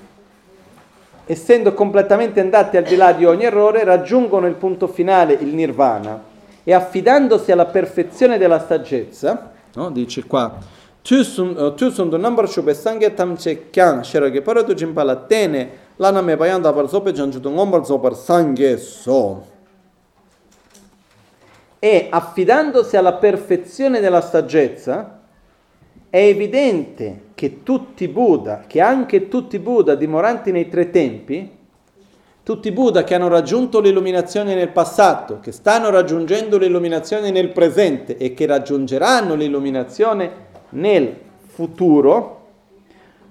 essendo 1.25 1.73
completamente 1.73 2.39
andati 2.39 2.77
al 2.77 2.83
di 2.83 2.95
là 2.95 3.11
di 3.13 3.25
ogni 3.25 3.43
errore, 3.43 3.83
raggiungono 3.83 4.47
il 4.47 4.55
punto 4.55 4.87
finale, 4.87 5.33
il 5.33 5.53
nirvana, 5.53 6.23
e 6.63 6.73
affidandosi 6.73 7.51
alla 7.51 7.65
perfezione 7.65 8.37
della 8.37 8.63
saggezza, 8.63 9.51
no? 9.73 9.89
dice 9.89 10.25
qua, 10.25 10.57
tu 11.01 11.23
sun 11.23 11.55
number 12.19 12.47
shube 12.47 12.73
sangye 12.75 13.13
tamche 13.13 13.69
kyang 13.71 14.01
shirage 14.03 14.41
paradu 14.41 14.73
jimpala 14.73 15.15
tene 15.15 15.80
lana 15.97 16.21
me 16.21 16.35
bayan 16.35 16.61
dabar 16.61 16.87
sope 16.87 17.11
janjudu 17.13 17.49
ngombar 17.49 17.85
sopar 17.85 18.15
sangye 18.15 18.77
so. 18.77 19.49
E 21.79 22.07
affidandosi 22.11 22.95
alla 22.95 23.13
perfezione 23.13 23.99
della 23.99 24.21
saggezza, 24.21 25.19
è 26.11 26.19
evidente 26.19 27.29
che 27.33 27.63
tutti 27.63 28.07
Buddha, 28.07 28.65
che 28.67 28.81
anche 28.81 29.27
tutti 29.29 29.57
Buddha 29.57 29.95
dimoranti 29.95 30.51
nei 30.51 30.69
tre 30.69 30.91
tempi, 30.91 31.57
tutti 32.43 32.67
i 32.67 32.71
Buddha 32.71 33.03
che 33.03 33.15
hanno 33.15 33.29
raggiunto 33.29 33.79
l'illuminazione 33.79 34.53
nel 34.53 34.69
passato, 34.69 35.39
che 35.39 35.51
stanno 35.51 35.89
raggiungendo 35.89 36.57
l'illuminazione 36.57 37.31
nel 37.31 37.49
presente 37.49 38.17
e 38.17 38.33
che 38.33 38.45
raggiungeranno 38.45 39.35
l'illuminazione 39.35 40.31
nel 40.69 41.15
futuro, 41.47 42.39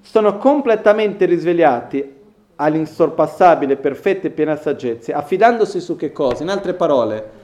sono 0.00 0.38
completamente 0.38 1.24
risvegliati 1.26 2.19
all'insorpassabile, 2.60 3.76
perfetta 3.76 4.26
e 4.26 4.30
piena 4.30 4.56
saggezza, 4.56 5.16
affidandosi 5.16 5.80
su 5.80 5.96
che 5.96 6.12
cosa? 6.12 6.42
In 6.42 6.50
altre 6.50 6.74
parole, 6.74 7.38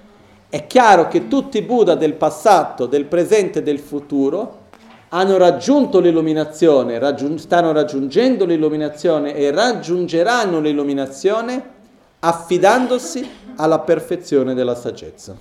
è 0.51 0.67
chiaro 0.67 1.09
che 1.09 1.27
tutti 1.27 1.59
i 1.59 1.63
Buddha 1.63 1.95
del 1.95 2.13
passato, 2.13 2.87
del 2.87 3.07
presente 3.07 3.61
e 3.61 3.63
del 3.63 3.79
futuro 3.79 4.65
hanno 5.09 5.39
raggiunto 5.39 6.01
l'illuminazione, 6.01 6.99
raggiung- 6.99 7.39
stanno 7.39 7.73
raggiungendo 7.73 8.45
l'illuminazione 8.45 9.35
e 9.35 9.51
raggiungeranno 9.51 10.61
l'illuminazione 10.61 11.75
affidandosi 12.21 13.29
alla 13.57 13.79
perfezione 13.79 14.53
della 14.53 14.75
saggezza. 14.75 15.35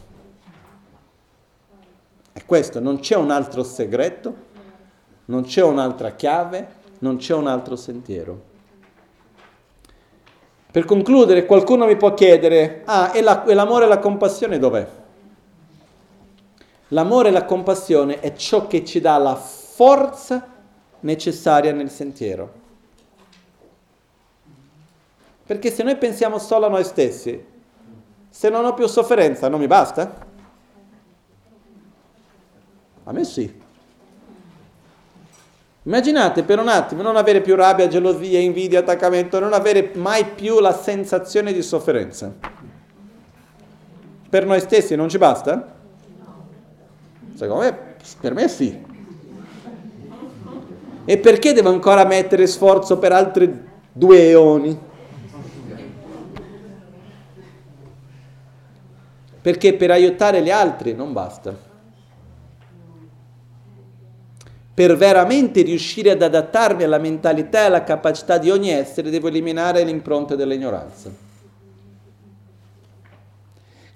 E 2.31 2.45
questo, 2.45 2.79
non 2.79 2.99
c'è 2.99 3.15
un 3.15 3.31
altro 3.31 3.63
segreto, 3.63 4.33
non 5.25 5.43
c'è 5.43 5.63
un'altra 5.63 6.11
chiave, 6.11 6.67
non 6.99 7.17
c'è 7.17 7.33
un 7.33 7.47
altro 7.47 7.75
sentiero. 7.75 8.53
Per 10.75 10.83
concludere, 10.83 11.45
qualcuno 11.45 11.85
mi 11.85 11.95
può 11.95 12.13
chiedere, 12.13 12.81
ah, 12.83 13.11
e, 13.13 13.21
la, 13.21 13.45
e 13.45 13.53
l'amore 13.53 13.85
e 13.85 13.87
la 13.87 13.97
compassione 13.97 14.59
dov'è? 14.59 14.85
L'amore 16.89 17.29
e 17.29 17.31
la 17.31 17.45
compassione 17.45 18.19
è 18.19 18.33
ciò 18.33 18.67
che 18.67 18.83
ci 18.83 18.99
dà 18.99 19.15
la 19.17 19.35
forza 19.35 20.45
necessaria 20.99 21.71
nel 21.71 21.89
sentiero. 21.89 22.51
Perché 25.45 25.71
se 25.71 25.81
noi 25.81 25.95
pensiamo 25.95 26.39
solo 26.39 26.65
a 26.65 26.69
noi 26.69 26.83
stessi, 26.83 27.41
se 28.27 28.49
non 28.49 28.65
ho 28.65 28.73
più 28.73 28.85
sofferenza 28.87 29.47
non 29.47 29.61
mi 29.61 29.67
basta? 29.67 30.27
A 33.05 33.11
me 33.13 33.23
sì. 33.23 33.63
Immaginate 35.85 36.41
per 36.41 36.57
un 36.57 36.67
attimo 36.67 37.03
non 37.03 37.15
avere 37.15 37.41
più 37.41 37.55
rabbia, 37.55 37.87
gelosia, 37.87 38.39
invidia, 38.39 38.79
attaccamento, 38.79 39.39
non 39.39 39.53
avere 39.53 39.91
mai 39.93 40.25
più 40.25 40.59
la 40.59 40.73
sensazione 40.73 41.53
di 41.53 41.61
sofferenza. 41.61 42.33
Per 44.27 44.45
noi 44.47 44.59
stessi 44.61 44.95
non 44.95 45.09
ci 45.09 45.19
basta? 45.19 45.75
Secondo 47.35 47.63
me, 47.63 47.77
per 48.19 48.33
me 48.33 48.47
sì. 48.47 48.83
E 51.05 51.17
perché 51.19 51.53
devo 51.53 51.69
ancora 51.69 52.03
mettere 52.03 52.47
sforzo 52.47 52.97
per 52.97 53.11
altri 53.11 53.67
due 53.91 54.29
eoni? 54.29 54.79
Perché 59.39 59.75
per 59.75 59.91
aiutare 59.91 60.41
gli 60.41 60.49
altri 60.49 60.95
non 60.95 61.13
basta. 61.13 61.64
Per 64.75 64.97
veramente 64.97 65.61
riuscire 65.61 66.11
ad 66.11 66.21
adattarmi 66.21 66.83
alla 66.83 66.97
mentalità 66.97 67.61
e 67.61 67.65
alla 67.67 67.85
capacità 67.85 68.37
di 68.37 68.51
ogni 68.51 68.71
essere, 68.71 69.09
devo 69.09 69.29
eliminare 69.29 69.85
l'impronta 69.85 70.35
dell'ignoranza. 70.35 71.09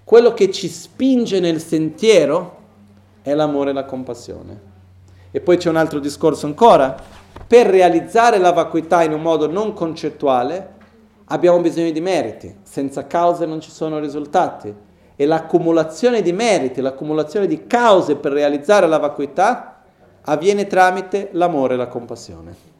Quello 0.05 0.33
che 0.33 0.49
ci 0.51 0.69
spinge 0.69 1.41
nel 1.41 1.61
sentiero 1.61 2.57
è 3.21 3.33
l'amore 3.33 3.71
e 3.71 3.73
la 3.73 3.83
compassione. 3.83 4.57
E 5.31 5.41
poi 5.41 5.57
c'è 5.57 5.67
un 5.67 5.75
altro 5.75 5.99
discorso 5.99 6.45
ancora. 6.45 6.95
Per 7.45 7.67
realizzare 7.67 8.37
la 8.37 8.53
vacuità 8.53 9.03
in 9.03 9.11
un 9.11 9.21
modo 9.21 9.51
non 9.51 9.73
concettuale 9.73 10.75
abbiamo 11.25 11.59
bisogno 11.59 11.91
di 11.91 11.99
meriti. 11.99 12.55
Senza 12.63 13.05
cause 13.05 13.45
non 13.45 13.59
ci 13.59 13.69
sono 13.69 13.99
risultati. 13.99 14.73
E 15.17 15.25
l'accumulazione 15.25 16.21
di 16.21 16.31
meriti, 16.31 16.79
l'accumulazione 16.79 17.47
di 17.47 17.67
cause 17.67 18.15
per 18.15 18.31
realizzare 18.31 18.87
la 18.87 18.97
vacuità 18.97 19.68
avviene 20.29 20.67
tramite 20.67 21.29
l'amore 21.33 21.73
e 21.73 21.77
la 21.77 21.87
compassione. 21.87 22.77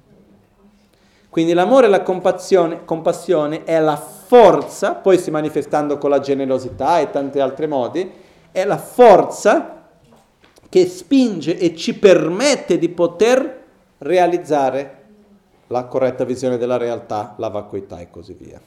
Quindi 1.29 1.53
l'amore 1.53 1.87
e 1.87 1.89
la 1.89 2.01
compassione, 2.01 2.85
compassione 2.85 3.63
è 3.63 3.79
la 3.79 3.95
forza, 3.95 4.93
poi 4.93 5.17
si 5.17 5.31
manifestando 5.31 5.97
con 5.97 6.09
la 6.09 6.19
generosità 6.19 6.99
e 6.99 7.11
tanti 7.11 7.39
altri 7.39 7.67
modi, 7.67 8.11
è 8.51 8.65
la 8.65 8.77
forza 8.77 9.87
che 10.69 10.87
spinge 10.87 11.57
e 11.57 11.75
ci 11.75 11.97
permette 11.97 12.77
di 12.77 12.89
poter 12.89 13.63
realizzare 13.99 14.97
la 15.67 15.85
corretta 15.85 16.23
visione 16.23 16.57
della 16.57 16.77
realtà, 16.77 17.35
la 17.37 17.49
vacuità 17.49 17.99
e 17.99 18.09
così 18.09 18.33
via. 18.33 18.59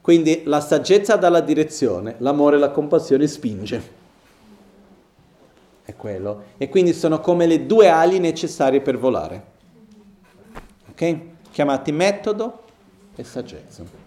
Quindi 0.00 0.42
la 0.44 0.60
saggezza 0.60 1.16
dà 1.16 1.28
la 1.28 1.40
direzione, 1.40 2.14
l'amore 2.18 2.56
e 2.56 2.58
la 2.58 2.70
compassione 2.70 3.26
spinge. 3.26 4.06
Quello. 5.98 6.44
E 6.56 6.68
quindi 6.68 6.94
sono 6.94 7.20
come 7.20 7.46
le 7.46 7.66
due 7.66 7.88
ali 7.88 8.20
necessarie 8.20 8.80
per 8.80 8.96
volare. 8.96 9.42
Ok? 10.90 11.18
Chiamati 11.50 11.90
metodo 11.92 12.62
e 13.16 13.24
saggezza. 13.24 14.06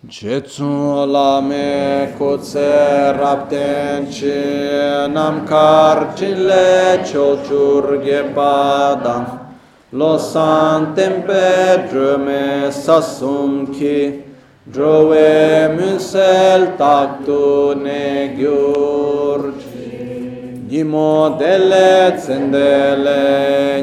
Jetsu 0.00 1.06
lame 1.06 2.14
kutse 2.16 3.12
rapten 3.12 4.08
chi 4.08 5.08
namkar 5.08 6.14
chile 6.14 7.00
chochur 7.02 8.00
ge 8.02 8.22
padam 8.32 9.46
lo 9.90 10.18
san 10.18 10.94
tempe 10.94 11.88
drume 11.88 12.70
sasum 12.70 13.72
ki 13.72 14.27
Drove 14.74 15.68
mysel 15.76 16.76
taktu 16.78 17.74
ne 17.84 18.36
gyurj. 18.38 19.64
Nimo 20.70 21.36
dele 21.40 22.16
tsendele, 22.16 23.24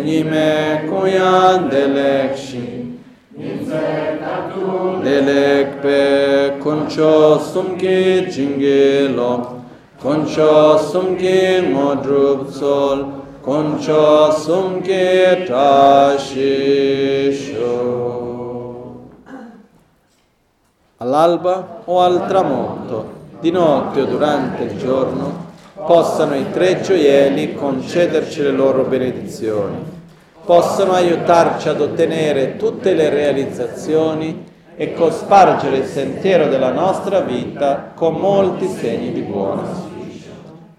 nime 0.06 0.86
koyan 0.90 1.72
delekşi. 1.72 2.86
Delek 5.06 5.70
pe 5.84 6.02
konço 6.64 7.40
sumki 7.54 8.30
cingilok, 8.34 9.44
konço 10.04 10.80
sumki 10.92 11.64
modrup 11.74 12.42
sol, 12.60 13.00
konço 13.46 14.32
sumki 14.46 15.46
taşişok. 15.48 16.26
All'alba 21.06 21.82
o 21.86 22.02
al 22.02 22.28
tramonto, 22.28 23.14
di 23.40 23.52
notte 23.52 24.02
o 24.02 24.06
durante 24.06 24.64
il 24.64 24.78
giorno, 24.78 25.44
possano 25.86 26.36
i 26.36 26.50
tre 26.52 26.82
gioielli 26.82 27.54
concederci 27.54 28.42
le 28.42 28.52
loro 28.52 28.86
benedizioni 28.86 29.94
possono 30.46 30.94
aiutarci 30.94 31.70
ad 31.70 31.82
ottenere 31.82 32.56
tutte 32.56 32.94
le 32.94 33.10
realizzazioni 33.10 34.46
e 34.76 34.94
cospargere 34.94 35.78
il 35.78 35.86
sentiero 35.86 36.48
della 36.48 36.72
nostra 36.72 37.22
vita 37.22 37.92
con 37.96 38.14
molti 38.14 38.68
segni 38.68 39.12
di 39.12 39.22
buono. 39.22 39.94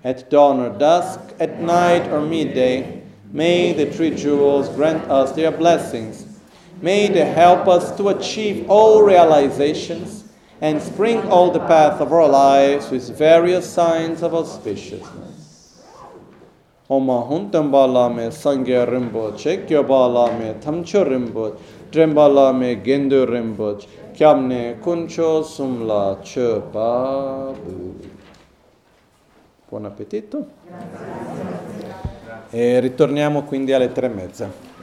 At 0.03 0.29
dawn 0.29 0.61
or 0.61 0.71
dusk, 0.77 1.19
at 1.39 1.59
night 1.59 2.13
or 2.13 2.21
midday, 2.21 3.03
may 3.33 3.75
the 3.75 3.87
three 3.87 4.15
jewels 4.15 4.69
grant 4.77 5.11
us 5.11 5.33
their 5.33 5.51
blessings. 5.51 6.26
May 6.81 7.09
they 7.09 7.25
help 7.25 7.69
us 7.69 7.97
to 7.97 8.09
achieve 8.09 8.69
all 8.69 9.03
realizations 9.03 10.25
and 10.61 10.81
sprinkle 10.81 11.33
all 11.33 11.51
the 11.51 11.61
path 11.61 12.01
of 12.01 12.13
our 12.13 12.29
lives 12.29 12.91
with 12.91 13.17
various 13.17 13.69
signs 13.69 14.23
of 14.23 14.33
auspiciousness. 14.33 15.37
Oma 16.89 17.27
huntam 17.29 17.71
bala 17.71 18.09
me 18.09 18.31
sangya 18.31 18.87
rinpoche, 18.87 19.67
kyo 19.67 19.83
bala 19.83 20.39
me 20.39 20.55
tamcho 20.61 21.05
rinpoche, 21.05 21.59
drem 21.91 22.15
bala 22.15 22.53
me 22.53 22.77
gendo 22.77 23.27
rinpoche, 23.27 23.89
chiamne 24.15 24.79
kuncho 24.79 25.43
sumla 25.43 26.19
che 26.23 26.61
babu. 26.61 27.97
Buon 29.69 29.85
appetito. 29.85 30.47
E 32.51 32.79
ritorniamo 32.79 33.43
quindi 33.43 33.73
alle 33.73 33.91
tre 33.91 34.07
e 34.07 34.11
mezza. 34.11 34.76